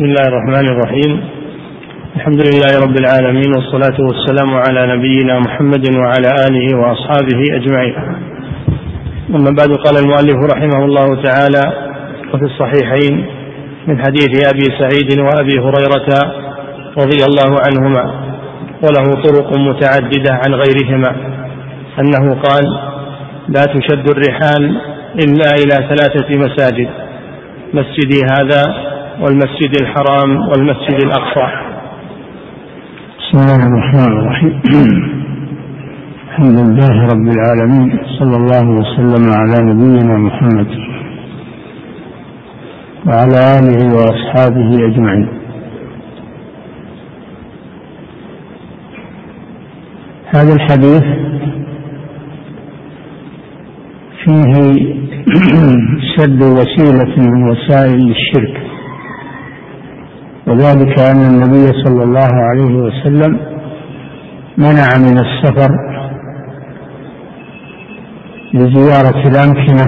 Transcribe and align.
بسم 0.00 0.08
الله 0.08 0.28
الرحمن 0.28 0.68
الرحيم. 0.68 1.20
الحمد 2.16 2.40
لله 2.46 2.72
رب 2.84 2.96
العالمين 3.00 3.50
والصلاة 3.56 3.98
والسلام 4.00 4.54
على 4.54 4.96
نبينا 4.96 5.38
محمد 5.38 5.84
وعلى 5.96 6.30
آله 6.46 6.78
وأصحابه 6.78 7.40
أجمعين. 7.52 7.94
أما 9.34 9.50
بعد 9.58 9.70
قال 9.84 9.96
المؤلف 10.02 10.38
رحمه 10.54 10.84
الله 10.84 11.22
تعالى 11.22 11.64
وفي 12.34 12.44
الصحيحين 12.44 13.26
من 13.86 13.98
حديث 13.98 14.32
أبي 14.52 14.66
سعيد 14.80 15.20
وأبي 15.20 15.58
هريرة 15.58 16.08
رضي 16.98 17.20
الله 17.28 17.50
عنهما 17.66 18.04
وله 18.84 19.22
طرق 19.22 19.58
متعددة 19.58 20.32
عن 20.32 20.54
غيرهما. 20.54 21.10
أنه 21.98 22.34
قال 22.34 22.64
لا 23.48 23.64
تشد 23.74 24.06
الرحال 24.10 24.80
إلا 25.24 25.48
إلى 25.60 25.76
ثلاثة 25.88 26.28
مساجد. 26.38 26.88
مسجدي 27.74 28.20
هذا 28.32 28.89
والمسجد 29.20 29.72
الحرام 29.80 30.30
والمسجد 30.48 31.02
الأقصى. 31.04 31.46
بسم 33.18 33.38
الله 33.38 33.66
الرحمن 33.66 34.12
الرحيم. 34.18 34.52
الحمد 36.28 36.58
لله 36.60 37.06
رب 37.12 37.26
العالمين 37.36 37.98
صلى 38.18 38.36
الله 38.36 38.64
وسلم 38.80 39.24
على 39.40 39.56
نبينا 39.70 40.18
محمد 40.18 40.66
وعلى 43.06 43.38
آله 43.58 43.94
وأصحابه 43.96 44.68
أجمعين. 44.88 45.28
هذا 50.34 50.52
الحديث 50.54 51.04
فيه 54.24 54.52
سد 56.16 56.42
وسيلة 56.42 57.12
من 57.18 57.50
وسائل 57.50 58.10
الشرك. 58.10 58.69
وذلك 60.50 60.98
أن 61.00 61.22
النبي 61.30 61.66
صلى 61.84 62.02
الله 62.02 62.30
عليه 62.34 62.74
وسلم 62.74 63.40
منع 64.58 64.88
من 64.98 65.18
السفر 65.18 65.70
لزيارة 68.54 69.28
الأمكنة 69.28 69.86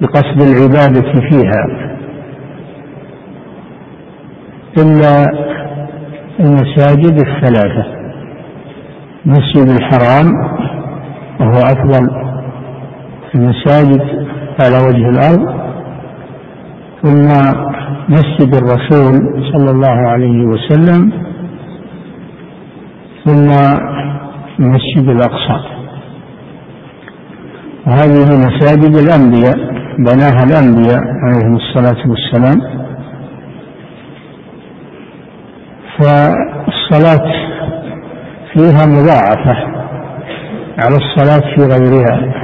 بقصد 0.00 0.40
العبادة 0.42 1.12
فيها 1.30 1.66
إلا 4.78 5.26
المساجد 6.40 7.20
الثلاثة 7.26 7.84
مسجد 9.26 9.68
الحرام 9.68 10.26
وهو 11.40 11.58
أفضل 11.62 12.10
المساجد 13.34 14.02
على 14.64 14.78
وجه 14.86 15.08
الأرض 15.10 15.71
ثم 17.02 17.28
مسجد 18.08 18.54
الرسول 18.54 19.14
صلى 19.52 19.70
الله 19.70 20.08
عليه 20.08 20.44
وسلم 20.44 21.12
ثم 23.24 23.50
المسجد 24.60 25.08
الأقصى. 25.08 25.60
وهذه 27.86 28.38
مساجد 28.46 28.96
الأنبياء 28.96 29.56
بناها 29.98 30.44
الأنبياء 30.44 31.00
عليهم 31.24 31.56
الصلاة 31.56 32.10
والسلام. 32.10 32.82
فالصلاة 35.98 37.32
فيها 38.52 38.86
مضاعفة 38.86 39.56
على 40.78 40.96
الصلاة 40.96 41.54
في 41.54 41.62
غيرها. 41.62 42.41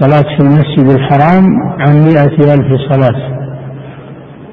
الصلاة 0.00 0.36
في 0.36 0.42
المسجد 0.42 0.90
الحرام 0.90 1.44
عن 1.80 1.96
مئة 2.04 2.54
ألف 2.54 2.80
صلاة. 2.90 3.38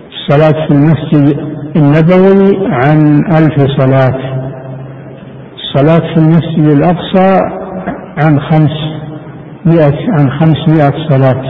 الصلاة 0.10 0.68
في 0.68 0.74
المسجد 0.74 1.38
النبوي 1.76 2.68
عن 2.68 3.24
ألف 3.26 3.72
صلاة. 3.78 4.18
الصلاة 5.56 6.14
في 6.14 6.18
المسجد 6.18 6.68
الأقصى 6.68 7.40
عن 8.24 8.40
خمس 8.40 8.72
مئة 9.66 9.98
عن 10.20 10.30
خمسمائة 10.40 11.10
صلاة. 11.10 11.44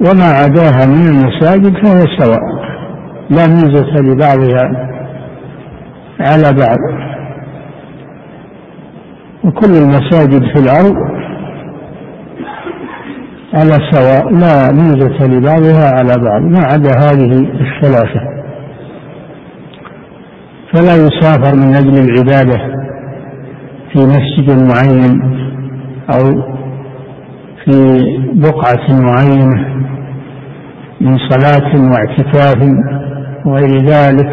وما 0.00 0.24
عداها 0.24 0.86
من 0.86 1.08
المساجد 1.08 1.86
فهي 1.86 2.18
سواء. 2.18 2.40
لا 3.30 3.46
ميزة 3.46 3.92
لبعضها 4.00 4.90
على 6.20 6.52
بعض. 6.58 6.78
وكل 9.44 9.70
المساجد 9.70 10.42
في 10.42 10.62
الأرض 10.62 10.94
على 13.54 13.90
سواء 13.90 14.30
لا 14.32 14.72
ميزة 14.72 15.26
لبعضها 15.26 15.90
على 15.98 16.14
بعض 16.24 16.42
ما 16.42 16.60
عدا 16.60 16.90
هذه 16.98 17.32
الثلاثة. 17.60 18.20
فلا 20.72 20.94
يسافر 20.96 21.56
من 21.56 21.74
أجل 21.74 21.98
العبادة 21.98 22.58
في 23.92 23.98
مسجد 23.98 24.74
معين 24.74 25.22
أو 26.14 26.42
في 27.64 27.98
بقعة 28.34 29.00
معينة 29.00 29.80
من 31.00 31.18
صلاة 31.28 31.90
واعتكاف 31.90 32.62
وغير 33.46 33.78
ذلك 33.78 34.30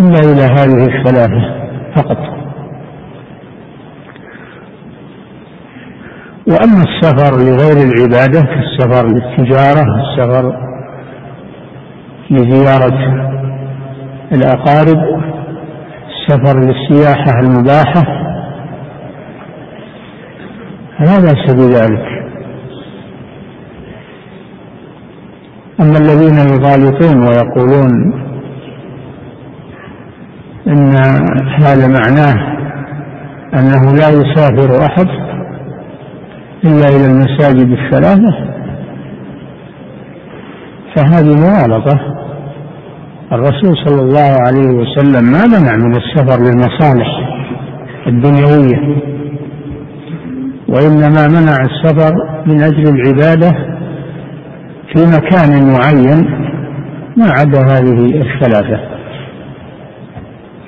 إلا 0.00 0.20
إلى 0.32 0.42
هذه 0.42 0.86
الثلاثة 0.86 1.42
فقط. 1.96 2.37
وأما 6.48 6.82
السفر 6.82 7.36
لغير 7.36 7.86
العبادة 7.86 8.40
كالسفر 8.42 9.06
للتجارة 9.06 9.86
السفر 10.00 10.68
لزيارة 12.30 12.98
الأقارب 14.32 14.98
السفر 16.08 16.58
للسياحة 16.60 17.40
المباحة 17.40 18.02
فلا 20.98 21.18
بأس 21.20 21.54
بذلك 21.54 22.08
أما 25.80 25.98
الذين 25.98 26.38
يغالطون 26.38 27.26
ويقولون 27.26 28.12
إن 30.66 30.94
هذا 31.62 31.86
معناه 31.86 32.58
أنه 33.54 33.94
لا 33.96 34.08
يسافر 34.08 34.86
أحد 34.86 35.27
إلا 36.64 36.88
إلى 36.88 37.06
المساجد 37.06 37.70
الثلاثة 37.70 38.48
فهذه 40.96 41.34
مغالطة. 41.36 42.00
الرسول 43.32 43.76
صلى 43.86 44.00
الله 44.00 44.36
عليه 44.46 44.68
وسلم 44.68 45.24
ما 45.24 45.46
منع 45.46 45.76
من 45.76 45.96
السفر 45.96 46.40
للمصالح 46.42 47.08
الدنيوية 48.06 48.96
وإنما 50.68 51.28
منع 51.28 51.56
السفر 51.60 52.12
من 52.46 52.62
أجل 52.62 52.88
العبادة 52.88 53.50
في 54.94 55.06
مكان 55.16 55.72
معين 55.72 56.48
ما 57.16 57.26
عدا 57.30 57.60
هذه 57.60 58.04
الثلاثة. 58.04 58.80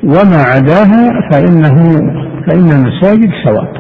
وما 0.05 0.43
عداها 0.43 1.31
فإنه 1.31 1.77
فإن 2.47 2.71
المساجد 2.71 3.31
سواء. 3.45 3.80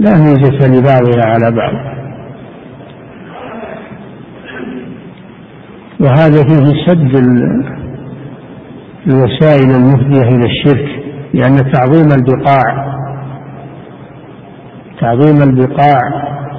لا 0.00 0.12
ميزة 0.12 0.66
لبعضها 0.68 1.24
على 1.24 1.56
بعض. 1.56 1.74
وهذا 6.00 6.42
فيه 6.42 6.86
سد 6.86 7.16
الوسائل 9.06 9.70
المفضية 9.70 10.28
إلى 10.28 10.46
الشرك 10.46 10.88
لأن 11.34 11.72
تعظيم 11.72 12.08
البقاع 12.12 12.90
تعظيم 15.00 15.42
البقاع 15.42 15.98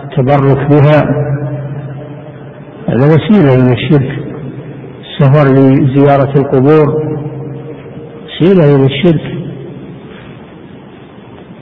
التبرك 0.03 0.69
بها 0.69 1.01
هذا 2.89 3.05
وسيلة 3.05 3.53
إلى 3.53 3.73
الشرك. 3.73 4.11
السفر 5.01 5.53
لزيارة 5.53 6.33
القبور 6.39 6.87
وسيلة 8.25 8.75
إلى 8.75 8.85
الشرك 8.85 9.25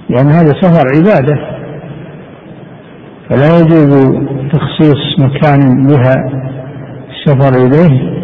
لأن 0.10 0.28
هذا 0.28 0.54
سفر 0.62 0.84
عبادة. 0.96 1.49
فلا 3.30 3.60
يجوز 3.60 4.16
تخصيص 4.52 5.20
مكان 5.20 5.88
لها 5.88 6.16
السفر 7.10 7.66
إليه 7.66 8.20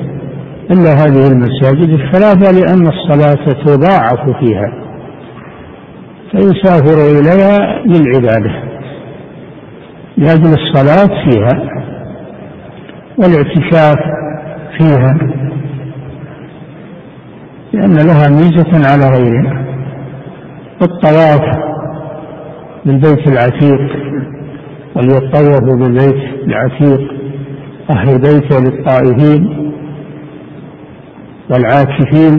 إلا 0.71 0.93
هذه 0.93 1.27
المساجد 1.27 1.89
الثلاثة 1.89 2.51
لأن 2.51 2.87
الصلاة 2.87 3.63
تضاعف 3.65 4.29
فيها 4.39 4.73
فيسافر 6.31 7.19
إليها 7.19 7.83
للعبادة 7.85 8.63
لأجل 10.17 10.53
الصلاة 10.53 11.29
فيها 11.29 11.69
والاعتكاف 13.17 13.97
فيها 14.77 15.17
لأن 17.73 17.93
لها 17.93 18.29
ميزة 18.29 18.91
على 18.91 19.17
غيرها 19.17 19.65
الطواف 20.81 21.41
بالبيت 22.85 23.27
العتيق 23.27 24.05
وليطوفوا 24.95 25.75
بالبيت 25.75 26.23
العتيق 26.47 27.01
أهل 27.89 28.21
بيته 28.21 28.59
للطائفين 28.59 29.71
والعاكفين 31.49 32.33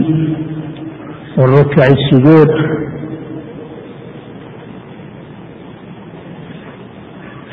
والركع 1.37 1.83
السجود. 1.83 2.47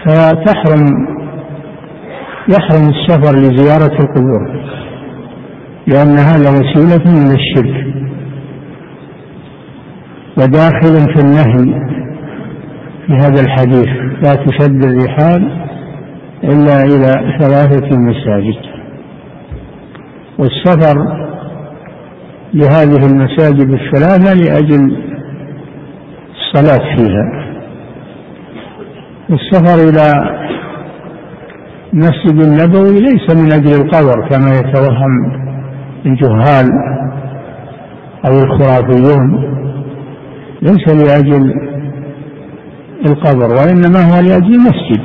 فتحرم 0.04 0.84
يحرم 2.48 2.88
السفر 2.88 3.36
لزيارة 3.36 4.02
القبور 4.02 4.64
لأن 5.86 6.18
هذا 6.18 6.50
وسيلة 6.50 7.04
من 7.10 7.34
الشرك. 7.34 7.94
وداخل 10.38 11.14
في 11.14 11.20
النهي 11.20 11.93
في 13.06 13.12
هذا 13.12 13.40
الحديث 13.40 13.88
لا 14.24 14.34
تشد 14.34 14.84
الرحال 14.84 15.64
إلا 16.44 16.82
إلى 16.82 17.38
ثلاثة 17.40 17.98
مساجد. 17.98 18.56
والسفر 20.38 20.96
لهذه 22.54 23.06
المساجد 23.06 23.70
الثلاثة 23.70 24.34
لأجل 24.34 24.96
الصلاة 26.34 26.96
فيها. 26.96 27.44
السفر 29.30 29.88
إلى 29.88 30.34
المسجد 31.92 32.42
النبوي 32.42 33.00
ليس 33.00 33.36
من 33.36 33.52
أجل 33.52 33.82
القبر 33.82 34.28
كما 34.28 34.50
يتوهم 34.50 35.44
الجهال 36.06 36.66
أو 38.26 38.38
الخرافيون 38.38 39.44
ليس 40.62 40.88
لأجل 40.88 41.73
القبر 43.04 43.50
وإنما 43.54 44.00
هو 44.00 44.20
لأجل 44.20 44.54
المسجد 44.54 45.00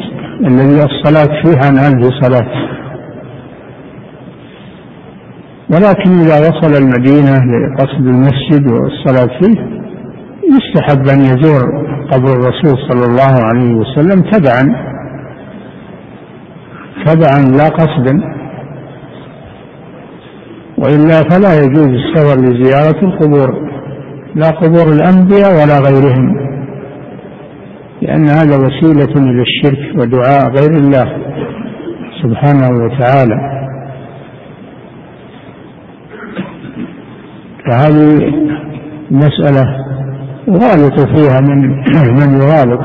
الذي 0.48 0.84
الصلاة 0.84 1.42
فيه 1.44 1.58
عن 1.66 1.78
ألف 1.78 2.08
صلاة 2.22 2.70
ولكن 5.74 6.12
إذا 6.20 6.40
وصل 6.50 6.84
المدينة 6.84 7.38
لقصد 7.38 8.06
المسجد 8.08 8.72
والصلاة 8.72 9.40
فيه 9.42 9.80
يستحب 10.56 11.08
أن 11.08 11.20
يزور 11.22 11.64
قبر 12.12 12.34
الرسول 12.34 12.78
صلى 12.90 13.06
الله 13.06 13.44
عليه 13.44 13.74
وسلم 13.74 14.22
تبعا. 14.22 14.90
تبعا 17.06 17.40
لا 17.58 17.70
قصدا. 17.70 18.22
وإلا 20.78 21.22
فلا 21.30 21.60
يجوز 21.64 21.88
السفر 21.88 22.42
لزيارة 22.42 23.00
القبور 23.06 23.70
لا 24.36 24.50
قبور 24.50 24.94
الأنبياء 24.94 25.52
ولا 25.54 25.80
غيرهم. 25.80 26.49
لأن 28.02 28.28
هذا 28.28 28.58
وسيلة 28.58 29.30
إلى 29.32 29.42
الشرك 29.42 30.00
ودعاء 30.00 30.50
غير 30.50 30.72
الله 30.72 31.18
سبحانه 32.24 32.70
وتعالى. 32.84 33.60
فهذه 37.66 38.34
مسألة 39.12 39.66
يغالط 40.48 41.00
فيها 41.00 41.40
من 41.40 41.60
من 42.20 42.42
يغالط. 42.42 42.82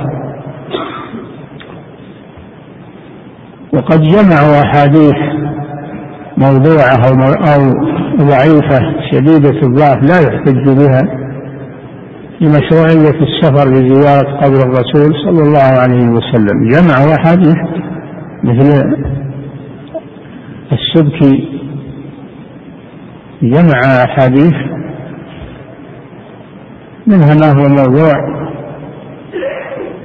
وقد 3.75 4.01
جمعوا 4.01 4.63
أحاديث 4.63 5.15
موضوعة 6.37 6.97
أو 7.55 7.61
ضعيفة 8.17 8.81
شديدة 9.13 9.61
الضعف 9.67 10.03
لا 10.03 10.21
يحتج 10.21 10.69
بها. 10.79 11.24
لمشروعية 12.45 13.23
السفر 13.23 13.69
لزيارة 13.69 14.37
قبر 14.37 14.63
الرسول 14.63 15.15
صلى 15.25 15.43
الله 15.43 15.81
عليه 15.83 16.09
وسلم. 16.09 16.69
جمعوا 16.69 17.15
أحاديث 17.15 17.57
مثل 18.45 18.97
السبكي 20.73 21.49
جمع 23.43 23.79
أحاديث. 24.05 24.55
منها 27.07 27.35
ما 27.35 27.53
هو 27.53 27.69
موضوع 27.69 28.15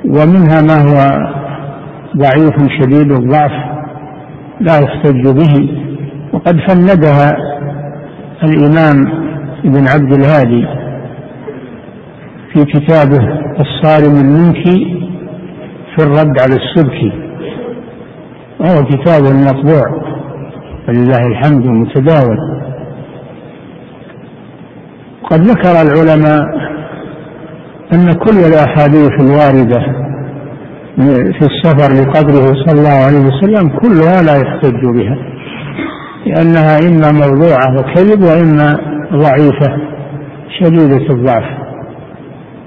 ومنها 0.05 0.61
ما 0.61 0.77
هو 0.81 1.29
ضعيف 2.17 2.55
شديد 2.81 3.11
الضعف 3.11 3.51
لا 4.61 4.79
يحتج 4.79 5.27
به. 5.27 5.79
وقد 6.33 6.59
فندها 6.67 7.37
الإمام 8.43 9.07
ابن 9.65 9.87
عبد 9.87 10.13
الهادي. 10.13 10.78
في 12.53 12.65
كتابه 12.65 13.23
الصارم 13.59 14.15
المنكي 14.15 14.99
في 15.95 16.03
الرد 16.03 16.41
على 16.41 16.55
السبكي. 16.55 17.11
وهو 18.59 18.85
كتاب 18.85 19.21
مطبوع. 19.23 19.83
ولله 20.87 21.27
الحمد 21.27 21.65
متداول. 21.65 22.37
قد 25.23 25.39
ذكر 25.39 25.71
العلماء 25.81 26.43
أن 27.93 28.13
كل 28.13 28.37
الأحاديث 28.47 29.11
الواردة 29.21 29.81
في 31.39 31.45
السفر 31.45 31.93
لقبره 31.93 32.53
صلى 32.65 32.79
الله 32.79 32.99
عليه 33.05 33.19
وسلم 33.19 33.69
كلها 33.69 34.21
لا 34.21 34.35
يحتج 34.35 34.85
بها. 34.85 35.17
لأنها 36.25 36.79
إما 36.79 37.11
موضوعة 37.11 37.79
وكذب 37.79 38.23
وإما 38.23 38.77
ضعيفة 39.13 39.77
شديدة 40.59 41.13
الضعف. 41.13 41.68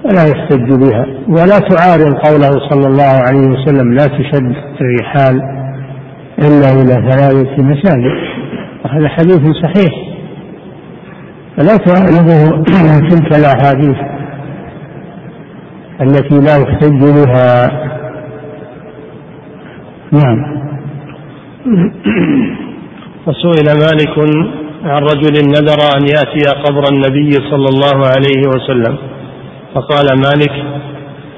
ولا 0.05 0.23
يحتج 0.23 0.69
بها. 0.79 1.05
ولا 1.27 1.59
تعارض 1.59 2.13
قوله 2.13 2.51
صلى 2.69 2.87
الله 2.87 3.13
عليه 3.27 3.47
وسلم 3.47 3.93
لا 3.93 4.05
تشد 4.05 4.55
الرحال 4.81 5.41
إلا 6.39 6.71
إلى 6.71 7.11
ثلاثة 7.11 7.63
مساجد. 7.63 8.15
وهذا 8.85 9.07
حديث 9.07 9.41
صحيح. 9.63 9.93
فلا 11.57 11.77
تعارضه 11.77 12.63
تلك 13.09 13.35
الأحاديث 13.39 13.97
التي 16.01 16.39
لا 16.39 16.57
يحتج 16.57 16.99
بها. 16.99 17.71
نعم. 20.11 20.63
وسئل 23.27 23.65
مالك 23.65 24.15
عن 24.83 25.01
رجل 25.01 25.35
نذر 25.47 25.79
أن 25.97 26.03
يأتي 26.15 26.61
قبر 26.63 26.83
النبي 26.91 27.31
صلى 27.31 27.69
الله 27.73 27.97
عليه 28.07 28.41
وسلم. 28.55 28.97
فقال 29.75 30.07
مالك 30.15 30.53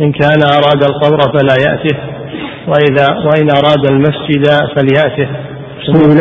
إن 0.02 0.12
كان 0.12 0.42
أراد 0.44 0.84
القبر 0.84 1.20
فلا 1.38 1.56
يأته 1.70 1.98
وإذا 2.68 3.08
وإن 3.26 3.50
أراد 3.50 3.86
المسجد 3.92 4.46
فليأته. 4.75 5.30
سئل. 5.86 6.20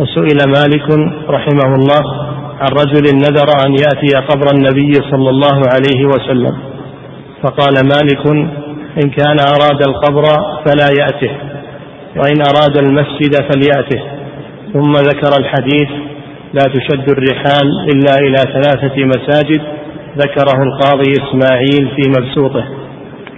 وسئل 0.00 0.38
مالك 0.48 0.88
رحمه 1.28 1.74
الله 1.74 2.02
عن 2.60 2.68
رجل 2.68 3.16
نذر 3.16 3.48
أن 3.66 3.72
يأتي 3.72 4.26
قبر 4.28 4.46
النبي 4.54 4.92
صلى 5.10 5.30
الله 5.30 5.62
عليه 5.74 6.06
وسلم. 6.06 6.58
فقال 7.42 7.74
مالك 7.74 8.26
إن 9.04 9.10
كان 9.10 9.36
أراد 9.40 9.88
القبر 9.88 10.24
فلا 10.64 10.88
يأته 11.00 11.30
وإن 12.16 12.42
أراد 12.50 12.76
المسجد 12.84 13.34
فليأته. 13.34 14.02
ثم 14.72 14.92
ذكر 14.92 15.36
الحديث 15.40 15.88
لا 16.52 16.62
تشد 16.62 17.10
الرحال 17.10 17.66
إلا 17.94 18.14
إلى 18.18 18.36
ثلاثة 18.36 19.04
مساجد. 19.04 19.60
ذكره 20.18 20.62
القاضي 20.62 21.12
إسماعيل 21.12 21.84
في 21.96 22.02
مبسوطه. 22.10 22.64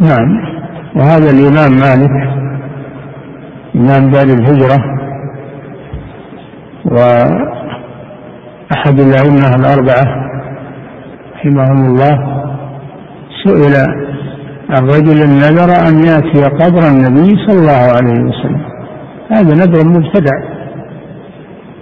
نعم. 0.00 0.28
وهذا 0.96 1.30
الإمام 1.30 1.72
مالك 1.72 2.14
إمام 3.76 4.10
دار 4.10 4.24
الهجرة 4.24 4.78
وأحد 6.84 7.30
الأئمة 9.00 9.54
الأربعة 9.56 10.04
رحمهم 11.34 11.80
الله 11.86 12.14
سئل 13.44 13.74
عن 14.70 14.82
رجل 14.84 15.18
نذر 15.18 15.70
أن 15.88 15.94
يأتي 16.06 16.44
قبر 16.44 16.82
النبي 16.88 17.28
صلى 17.46 17.58
الله 17.58 17.82
عليه 17.96 18.18
وسلم. 18.28 18.62
هذا 19.30 19.54
نذر 19.54 19.88
مبتدع. 19.88 20.36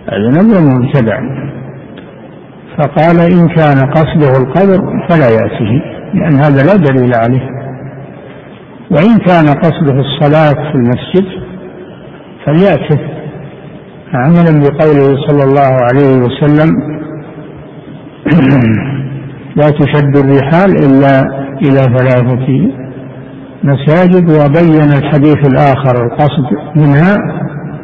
هذا 0.08 0.28
نذر 0.30 0.60
مبتدع. 0.60 1.18
فقال 2.78 3.20
إن 3.20 3.48
كان 3.48 3.90
قصده 3.90 4.42
القبر 4.42 5.08
فلا 5.08 5.28
يأته 5.28 5.82
لأن 6.14 6.34
هذا 6.34 6.62
لا 6.62 6.76
دليل 6.76 7.14
عليه. 7.14 7.48
وإن 8.90 9.18
كان 9.18 9.46
قصده 9.46 10.00
الصلاة 10.00 10.72
في 10.72 10.74
المسجد 10.74 11.26
فليأته. 12.46 12.98
عملا 14.14 14.60
بقوله 14.62 15.26
صلى 15.26 15.44
الله 15.44 15.76
عليه 15.82 16.16
وسلم 16.22 16.70
لا 19.56 19.70
تشد 19.70 20.16
الرحال 20.16 20.70
إلا 20.84 21.22
إلى 21.62 21.96
ثلاثة 21.96 22.72
مساجد 23.64 24.30
وبين 24.30 24.92
الحديث 24.98 25.46
الآخر 25.46 26.04
القصد 26.06 26.76
منها 26.76 27.16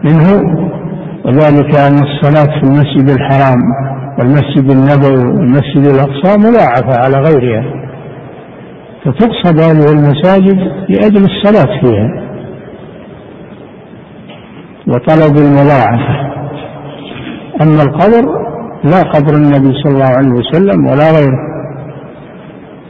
منه 0.04 0.67
وذلك 1.28 1.74
أن 1.74 1.98
الصلاة 1.98 2.60
في 2.60 2.66
المسجد 2.66 3.08
الحرام 3.08 3.58
والمسجد 4.18 4.70
النبوي 4.70 5.34
والمسجد 5.34 5.84
الأقصى 5.84 6.38
مضاعفة 6.38 6.98
على 7.04 7.18
غيرها 7.18 7.64
فتقصد 9.04 9.60
هذه 9.60 9.92
المساجد 9.92 10.58
لأجل 10.88 11.24
الصلاة 11.24 11.80
فيها 11.80 12.28
وطلب 14.86 15.36
المضاعفة 15.36 16.28
أما 17.62 17.82
القبر 17.82 18.48
لا 18.84 19.02
قبر 19.02 19.34
النبي 19.34 19.82
صلى 19.82 19.92
الله 19.92 20.16
عليه 20.16 20.32
وسلم 20.32 20.86
ولا 20.86 21.10
غيره 21.10 21.48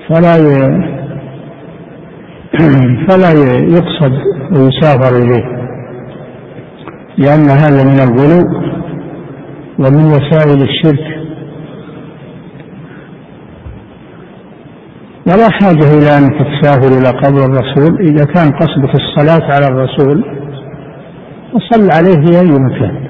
فلا. 0.09 0.38
فلا 3.09 3.33
يقصد 3.62 4.12
ويسافر 4.52 5.16
إليه 5.16 5.57
لأن 7.18 7.48
هذا 7.50 7.84
من 7.84 8.00
الغلو 8.00 8.42
ومن 9.78 10.04
وسائل 10.04 10.62
الشرك. 10.62 11.18
ولا 15.26 15.48
حاجة 15.50 15.98
إلى 15.98 16.18
أنك 16.18 16.37
تسافر 16.52 16.98
إلى 16.98 17.08
قبر 17.08 17.44
الرسول. 17.44 18.00
إذا 18.00 18.25
كان 18.25 18.50
قصدك 18.50 18.94
الصلاة 18.94 19.52
على 19.54 19.66
الرسول 19.66 20.25
وصل 21.54 21.90
عليه 21.90 22.26
في 22.26 22.40
أي 22.40 22.52
مكان 22.52 23.08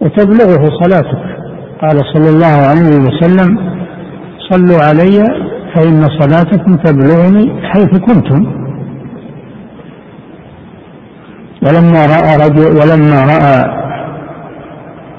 وتبلغه 0.00 0.64
صلاتك. 0.82 1.22
قال 1.82 1.96
صلى 2.14 2.28
الله 2.28 2.56
عليه 2.70 2.96
وسلم 3.06 3.58
صلوا 4.50 4.82
علي 4.88 5.18
فإن 5.74 6.02
صلاتكم 6.20 6.76
تبلغني 6.76 7.62
حيث 7.62 7.98
كنتم. 7.98 8.65
ولما 11.66 12.06
رأى 12.06 12.36
رجل 12.36 12.76
ولما 12.76 13.24
رأى 13.24 13.86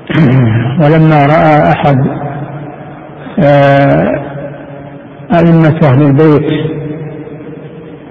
ولما 0.81 1.25
رأى 1.25 1.71
أحد 1.73 1.97
آه، 3.43 4.27
أئمة 5.33 5.79
أهل 5.83 6.01
البيت 6.01 6.51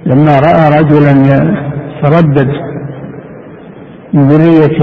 لما 0.06 0.38
رأى 0.38 0.80
رجلا 0.80 1.10
يتردد 1.10 2.48
من 4.14 4.22
ذرية 4.28 4.78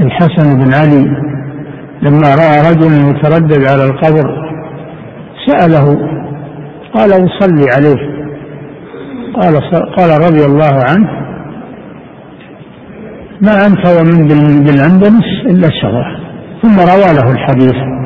الحسن 0.00 0.58
بن 0.58 0.74
علي 0.74 1.28
لما 2.02 2.34
رأى 2.34 2.72
رجلا 2.72 3.10
يتردد 3.10 3.68
على 3.68 3.84
القبر 3.84 4.48
سأله 5.46 5.98
قال 6.94 7.10
أصلي 7.10 7.66
عليه. 7.76 8.18
قال 9.34 9.60
قال 9.96 10.10
رضي 10.10 10.44
الله 10.44 10.80
عنه 10.90 11.17
ما 13.42 13.66
أنت 13.66 13.86
ومن 13.86 14.28
بالأندلس 14.64 15.28
إلا 15.46 15.66
الشرع. 15.66 16.16
ثم 16.62 16.76
روى 16.78 17.14
له 17.18 17.30
الحديث. 17.32 17.98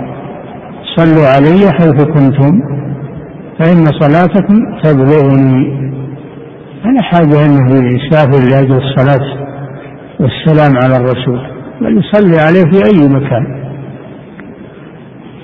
صلوا 0.97 1.27
علي 1.27 1.73
حيث 1.73 2.05
كنتم 2.05 2.61
فإن 3.59 3.85
صلاتكم 4.01 4.81
تبلغني 4.83 5.83
أنا 6.85 7.03
حاجة 7.03 7.47
أنه 7.47 7.69
يسافر 7.97 8.49
لأجل 8.51 8.77
الصلاة 8.77 9.27
والسلام 10.21 10.77
على 10.85 10.97
الرسول 10.97 11.41
بل 11.81 11.99
يصلي 11.99 12.39
عليه 12.39 12.65
في 12.71 12.85
أي 12.87 13.09
مكان. 13.09 13.63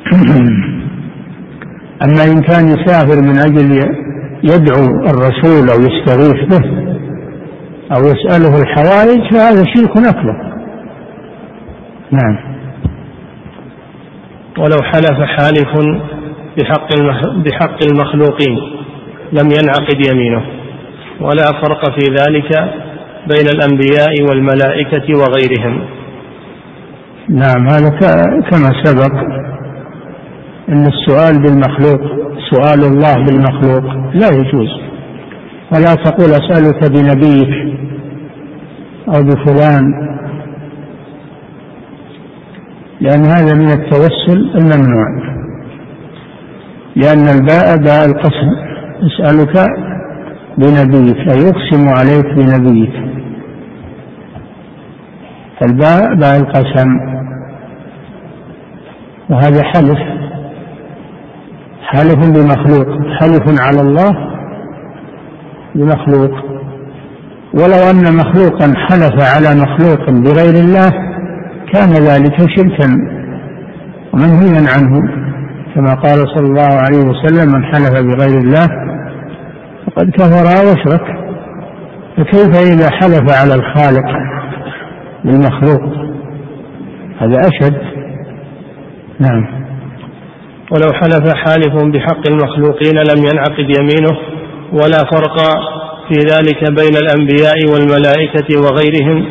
أما 2.04 2.24
إن 2.24 2.40
كان 2.42 2.68
يسافر 2.68 3.22
من 3.22 3.38
أجل 3.38 3.70
يدعو 4.42 4.86
الرسول 5.10 5.70
أو 5.70 5.80
يستغيث 5.80 6.40
به 6.50 6.87
أو 7.92 8.00
يسأله 8.00 8.62
الحوائج 8.62 9.32
فهذا 9.32 9.64
شرك 9.74 10.06
أكبر 10.06 10.48
نعم. 12.10 12.58
ولو 14.58 14.82
حلف 14.82 15.20
حالف 15.20 15.72
بحق 16.58 16.88
بحق 17.44 17.78
المخلوقين 17.90 18.58
لم 19.32 19.48
ينعقد 19.50 20.06
يمينه. 20.10 20.42
ولا 21.20 21.46
فرق 21.62 21.90
في 21.90 22.06
ذلك 22.10 22.50
بين 23.26 23.48
الأنبياء 23.54 24.14
والملائكة 24.30 25.18
وغيرهم. 25.18 25.84
نعم 27.28 27.68
هذا 27.68 27.90
كما 28.50 28.84
سبق 28.84 29.14
أن 30.68 30.86
السؤال 30.86 31.42
بالمخلوق 31.42 32.00
سؤال 32.50 32.80
الله 32.92 33.14
بالمخلوق 33.14 33.94
لا 34.14 34.28
يجوز. 34.28 34.88
ولا 35.72 35.94
تقول 35.94 36.30
أسألك 36.30 36.90
بنبيك 36.92 37.78
أو 39.08 39.22
بفلان 39.22 40.08
لأن 43.00 43.24
هذا 43.24 43.54
من 43.54 43.70
التوسل 43.70 44.50
الممنوع. 44.54 45.06
لأن 46.96 47.28
الباء 47.28 47.76
باء 47.76 48.04
القسم 48.06 48.48
أسألك 49.06 49.66
بنبيك 50.58 51.16
أي 51.30 51.38
يقسم 51.38 51.88
عليك 51.88 52.26
بنبيك. 52.36 52.94
الباء 55.62 56.14
باء 56.14 56.36
القسم 56.40 56.88
وهذا 59.30 59.62
حلف 59.62 59.98
حلف 61.82 62.16
بمخلوق 62.16 62.88
حلف 63.20 63.60
على 63.60 63.80
الله 63.80 64.37
بمخلوق 65.78 66.30
ولو 67.54 67.90
أن 67.90 68.16
مخلوقا 68.16 68.74
حلف 68.88 69.14
على 69.34 69.60
مخلوق 69.62 70.10
بغير 70.10 70.64
الله 70.64 70.90
كان 71.72 71.90
ذلك 71.90 72.36
شركا. 72.56 72.88
ومنهيا 74.12 74.62
عنه 74.76 75.00
كما 75.74 75.94
قال 75.94 76.18
صلى 76.34 76.46
الله 76.46 76.72
عليه 76.84 76.98
وسلم 76.98 77.52
من 77.52 77.64
حلف 77.64 77.90
بغير 77.90 78.38
الله 78.38 78.66
فقد 79.86 80.10
كفر 80.10 80.44
واشرك. 80.44 81.06
فكيف 82.16 82.72
إذا 82.72 82.90
حلف 82.90 83.40
على 83.40 83.54
الخالق 83.54 84.06
للمخلوق؟ 85.24 85.82
هذا 87.20 87.40
أشد. 87.40 87.78
نعم. 89.20 89.46
ولو 90.72 90.92
حلف 90.92 91.34
حالف 91.34 91.74
بحق 91.94 92.28
المخلوقين 92.28 92.94
لم 92.94 93.24
ينعقد 93.30 93.68
يمينه 93.78 94.37
ولا 94.72 94.98
فرق 95.12 95.36
في 96.08 96.18
ذلك 96.18 96.60
بين 96.80 96.96
الأنبياء 96.96 97.58
والملائكة 97.72 98.48
وغيرهم. 98.60 99.24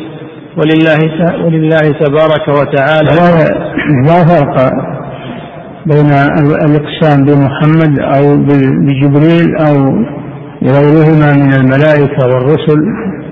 ولله 0.56 1.00
ولله 1.44 1.92
تبارك 2.00 2.48
وتعالى. 2.48 3.10
لا, 3.10 3.28
لا 4.06 4.24
فرق 4.26 4.72
بين 5.86 6.10
الإقسام 6.66 7.24
بمحمد 7.24 8.00
أو 8.00 8.36
بجبريل 8.86 9.56
أو 9.56 9.76
بغيرهما 10.62 11.32
من 11.34 11.52
الملائكة 11.52 12.26
والرسل 12.26 12.80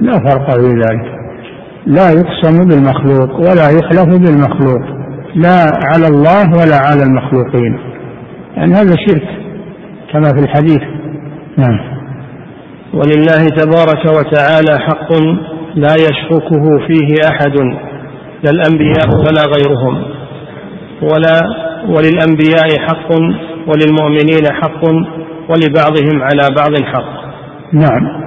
لا 0.01 0.13
فرق 0.13 0.51
في 0.51 0.67
ذلك. 0.67 1.17
لا 1.87 2.11
يقسم 2.11 2.69
بالمخلوق 2.69 3.41
ولا 3.41 3.69
يحلف 3.71 4.19
بالمخلوق 4.19 4.83
لا 5.35 5.73
على 5.85 6.07
الله 6.07 6.51
ولا 6.51 6.77
على 6.77 7.03
المخلوقين. 7.03 7.79
يعني 8.57 8.75
هذا 8.75 8.95
شرك 9.07 9.29
كما 10.13 10.29
في 10.29 10.39
الحديث. 10.45 10.83
نعم. 11.59 11.96
ولله 12.97 13.47
تبارك 13.57 14.05
وتعالى 14.19 14.79
حق 14.89 15.13
لا 15.75 15.95
يشركه 15.95 16.65
فيه 16.87 17.15
أحد 17.31 17.57
لا 18.45 18.51
الأنبياء 18.51 19.09
ولا 19.09 19.43
غيرهم 19.55 20.05
ولا 21.03 21.41
وللأنبياء 21.89 22.69
حق 22.89 23.11
وللمؤمنين 23.69 24.47
حق 24.53 24.85
ولبعضهم 25.51 26.23
على 26.23 26.55
بعض 26.57 26.83
حق. 26.83 27.27
نعم. 27.73 28.27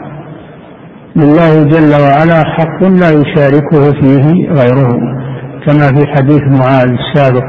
لله 1.16 1.64
جل 1.64 2.02
وعلا 2.02 2.44
حق 2.46 2.84
لا 2.84 3.10
يشاركه 3.10 4.02
فيه 4.02 4.50
غيره 4.52 5.00
كما 5.66 5.88
في 5.88 6.08
حديث 6.08 6.42
معاذ 6.42 6.90
السابق. 7.00 7.46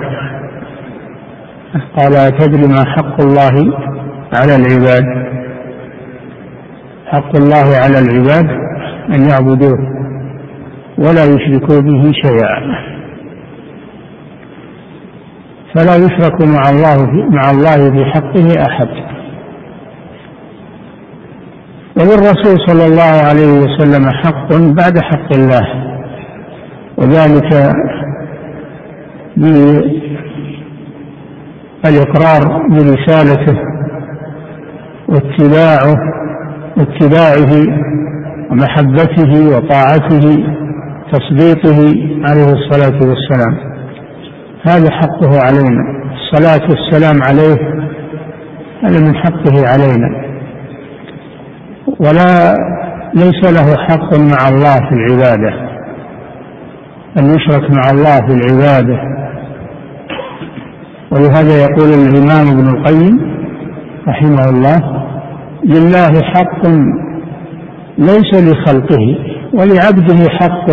قال 1.96 2.14
أتدري 2.14 2.68
ما 2.68 2.84
حق 2.84 3.20
الله 3.20 3.72
على 4.34 4.56
العباد؟ 4.56 5.29
حق 7.10 7.36
الله 7.36 7.68
على 7.82 7.98
العباد 7.98 8.48
أن 9.14 9.20
يعبدوه 9.30 9.78
ولا 10.98 11.24
يشركوا 11.24 11.80
به 11.80 12.12
شيئا. 12.12 12.58
فلا 15.74 15.96
يشرك 15.96 16.38
مع 16.56 16.70
الله 16.70 16.98
مع 17.30 17.50
الله 17.50 17.90
في 17.90 18.04
حقه 18.04 18.46
أحد. 18.68 18.88
وللرسول 21.96 22.56
صلى 22.66 22.84
الله 22.86 23.14
عليه 23.28 23.52
وسلم 23.62 24.04
حق 24.10 24.48
بعد 24.52 24.98
حق 24.98 25.32
الله. 25.34 25.66
وذلك 26.98 27.50
بالإقرار 31.82 32.42
برسالته 32.68 33.56
واتباعه 35.08 35.94
واتباعه 36.80 37.52
ومحبته 38.50 39.56
وطاعته 39.56 40.44
تصديقه 41.12 41.78
عليه 42.28 42.52
الصلاة 42.52 42.98
والسلام. 43.08 43.70
هذا 44.66 44.90
حقه 44.90 45.40
علينا. 45.40 45.82
الصلاة 46.12 46.68
والسلام 46.70 47.22
عليه 47.22 47.56
هذا 48.84 49.00
من 49.00 49.16
حقه 49.16 49.68
علينا. 49.68 50.30
ولا 52.00 52.54
ليس 53.14 53.52
له 53.52 53.76
حق 53.76 54.14
مع 54.18 54.48
الله 54.48 54.76
في 54.76 54.94
العبادة. 54.94 55.70
أن 57.18 57.24
يشرك 57.34 57.70
مع 57.70 57.90
الله 57.90 58.20
في 58.26 58.32
العبادة. 58.32 59.00
ولهذا 61.12 61.62
يقول 61.62 61.88
الإمام 61.88 62.58
ابن 62.58 62.68
القيم 62.68 63.20
رحمه 64.08 64.48
الله 64.48 64.99
لله 65.64 66.22
حق 66.22 66.66
ليس 67.98 68.34
لخلقه 68.34 69.18
ولعبده 69.52 70.28
حق 70.40 70.70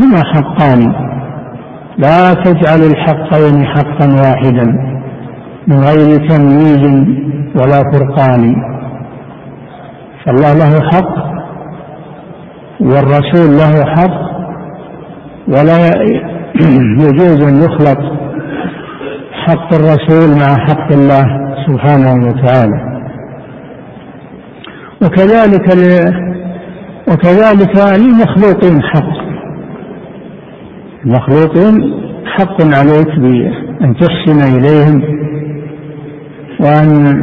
هما 0.00 0.22
حقان. 0.24 0.92
لا 1.98 2.34
تجعل 2.34 2.80
الحقين 2.90 3.66
حقا 3.66 4.06
واحدا 4.06 4.66
من 5.66 5.76
غير 5.76 6.28
تمييز 6.28 6.86
ولا 7.56 7.82
فرقان. 7.92 8.54
فالله 10.24 10.52
له 10.54 10.90
حق 10.90 11.16
والرسول 12.80 13.58
له 13.58 13.84
حق 13.84 14.26
ولا 15.48 15.90
يجوز 17.04 17.42
أن 17.42 17.62
يخلط 17.62 17.98
حق 19.46 19.74
الرسول 19.74 20.38
مع 20.40 20.66
حق 20.66 20.92
الله 20.92 21.24
سبحانه 21.66 22.28
وتعالى. 22.28 22.95
وكذلك 25.02 25.66
وكذلك 27.08 27.98
للمخلوقين 27.98 28.82
حق. 28.82 29.26
المخلوقين 31.04 31.74
حق 32.26 32.62
عليك 32.62 33.08
بأن 33.18 33.96
تحسن 33.96 34.56
إليهم 34.56 35.02
وأن 36.60 37.22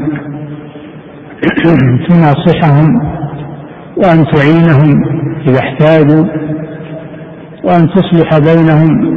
تناصحهم 2.10 2.88
وأن 3.98 4.26
تعينهم 4.34 5.04
إذا 5.48 5.60
احتاجوا 5.60 6.26
وأن 7.64 7.88
تصلح 7.90 8.38
بينهم. 8.38 9.14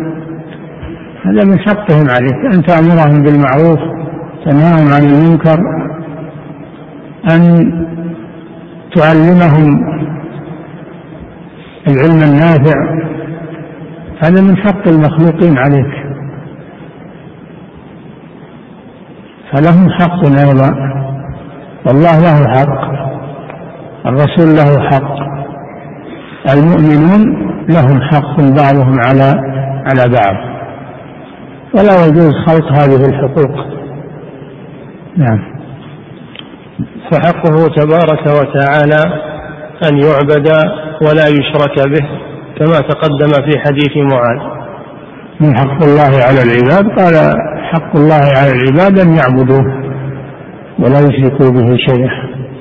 هذا 1.25 1.45
من 1.45 1.59
حقهم 1.59 2.07
عليك. 2.11 2.55
أن 2.55 2.63
تأمرهم 2.63 3.23
بالمعروف 3.23 3.79
تنهاهم 4.45 4.93
عن 4.93 5.03
المنكر 5.03 5.59
أن 7.31 7.71
تعلمهم 8.97 9.97
العلم 11.89 12.23
النافع 12.23 12.97
هذا 14.25 14.43
من 14.43 14.57
حق 14.57 14.89
المخلوقين 14.89 15.59
عليك. 15.59 16.07
فلهم 19.53 19.91
حق 19.91 20.25
أيضا. 20.25 20.71
والله 21.87 22.21
له 22.21 22.49
حق 22.49 22.97
الرسول 24.07 24.57
له 24.57 24.91
حق 24.91 25.17
المؤمنون 26.55 27.23
لهم 27.69 28.01
حق 28.01 28.41
بعضهم 28.41 29.01
على 29.01 29.35
على 29.87 30.15
بعض. 30.15 30.37
ولا 31.75 32.07
يجوز 32.07 32.35
خلط 32.47 32.73
هذه 32.73 33.09
الحقوق. 33.09 33.67
نعم. 35.17 35.56
فحقه 37.13 37.69
تبارك 37.77 38.27
وتعالى 38.27 39.03
أن 39.89 39.99
يعبد 39.99 40.49
ولا 41.03 41.29
يشرك 41.29 41.89
به 41.89 42.07
كما 42.59 42.79
تقدم 42.89 43.33
في 43.51 43.59
حديث 43.59 43.97
معاذ. 43.97 44.57
من 45.41 45.57
حق 45.59 45.85
الله 45.85 46.25
على 46.25 46.43
العباد؟ 46.43 46.99
قال 46.99 47.33
حق 47.73 47.97
الله 47.97 48.15
على 48.15 48.51
العباد 48.53 48.99
أن 48.99 49.17
يعبدوه 49.17 49.65
ولا 50.79 50.99
يشركوا 50.99 51.51
به 51.51 51.77
شيئا. 51.77 52.11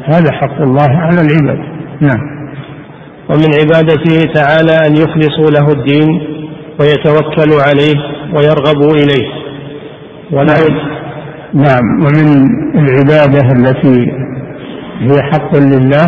هذا 0.06 0.32
حق 0.32 0.62
الله 0.62 0.90
على 0.90 1.22
العباد. 1.22 1.60
نعم. 2.02 2.36
ومن 3.30 3.50
عبادته 3.62 4.34
تعالى 4.34 4.88
أن 4.88 4.96
يخلصوا 4.96 5.52
له 5.52 5.72
الدين 5.72 6.10
ويتوكلوا 6.80 7.62
عليه 7.68 7.96
ويرغبوا 8.36 8.92
إليه. 8.92 9.28
ولا 10.32 10.54
نعم. 10.54 10.96
نعم. 11.54 12.06
ومن 12.06 12.50
العبادة 12.76 13.52
التي 13.52 14.25
هي 15.00 15.22
حق 15.32 15.56
لله 15.56 16.08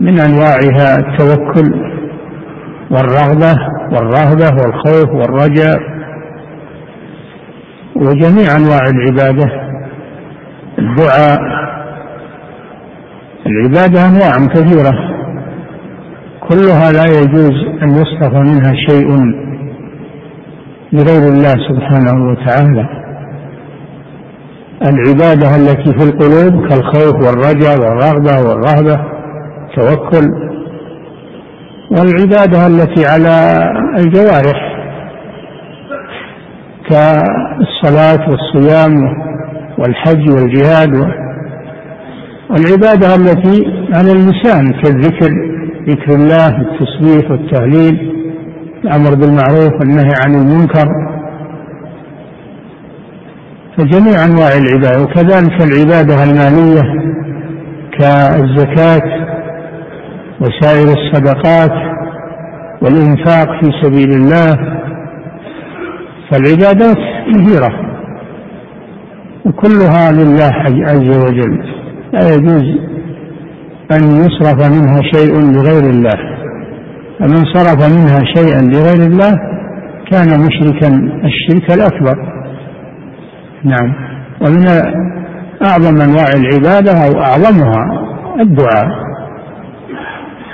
من 0.00 0.18
أنواعها 0.20 0.96
التوكل 0.98 1.94
والرغبة 2.90 3.54
والرهبة 3.92 4.50
والخوف 4.62 5.10
والرجاء 5.10 5.78
وجميع 7.96 8.56
أنواع 8.56 8.80
العبادة 8.94 9.50
الدعاء. 10.78 11.40
العبادة 13.46 14.06
أنواع 14.06 14.46
كثيرة 14.54 14.92
كلها 16.48 16.92
لا 16.92 17.04
يجوز 17.04 17.54
أن 17.82 17.88
يصرف 17.90 18.34
منها 18.34 18.74
شيء 18.88 19.08
لغير 20.92 21.32
الله 21.32 21.54
سبحانه 21.68 22.30
وتعالى. 22.30 23.03
العبادة 24.84 25.56
التي 25.56 25.98
في 25.98 26.04
القلوب 26.04 26.68
كالخوف 26.68 27.14
والرجاء 27.26 27.80
والرغبة 27.80 28.48
والرهبة 28.48 28.96
توكل. 29.76 30.26
والعبادة 31.90 32.66
التي 32.66 33.06
على 33.06 33.64
الجوارح 33.98 34.74
كالصلاة 36.90 38.30
والصيام 38.30 38.94
والحج 39.78 40.30
والجهاد. 40.30 40.94
والعبادة 42.50 43.14
التي 43.14 43.66
على 43.94 44.12
اللسان 44.12 44.82
كالذكر 44.82 45.30
ذكر 45.88 46.14
الله 46.14 46.48
التسبيح 46.48 47.30
والتهليل 47.30 48.12
الأمر 48.84 49.14
بالمعروف 49.14 49.72
والنهي 49.80 50.14
عن 50.26 50.34
المنكر. 50.34 51.13
فجميع 53.78 54.24
أنواع 54.24 54.48
العبادة 54.48 55.02
وكذلك 55.02 55.62
العبادة 55.62 56.24
المالية 56.24 56.82
كالزكاة 57.98 59.24
وسائر 60.40 60.88
الصدقات 60.88 61.72
والإنفاق 62.82 63.48
في 63.60 63.70
سبيل 63.82 64.10
الله. 64.10 64.56
فالعبادات 66.30 66.96
كثيرة 67.28 67.70
وكلها 69.46 70.12
لله 70.12 70.52
عز 70.90 71.18
وجل. 71.26 71.64
لا 72.12 72.34
يجوز 72.34 72.64
أن 73.92 74.02
يصرف 74.02 74.70
منها 74.70 75.00
شيء 75.14 75.34
لغير 75.52 75.90
الله. 75.90 76.34
فمن 77.20 77.44
صرف 77.44 77.90
منها 77.98 78.20
شيئا 78.34 78.62
لغير 78.62 79.10
الله 79.10 79.38
كان 80.10 80.40
مشركا 80.40 80.88
الشرك 81.24 81.72
الأكبر. 81.72 82.33
نعم. 83.64 83.94
ومن 84.40 84.66
أعظم 85.62 86.00
أنواع 86.00 86.26
العبادة 86.34 86.92
أو 86.92 87.22
أعظمها 87.22 88.04
الدعاء. 88.40 88.88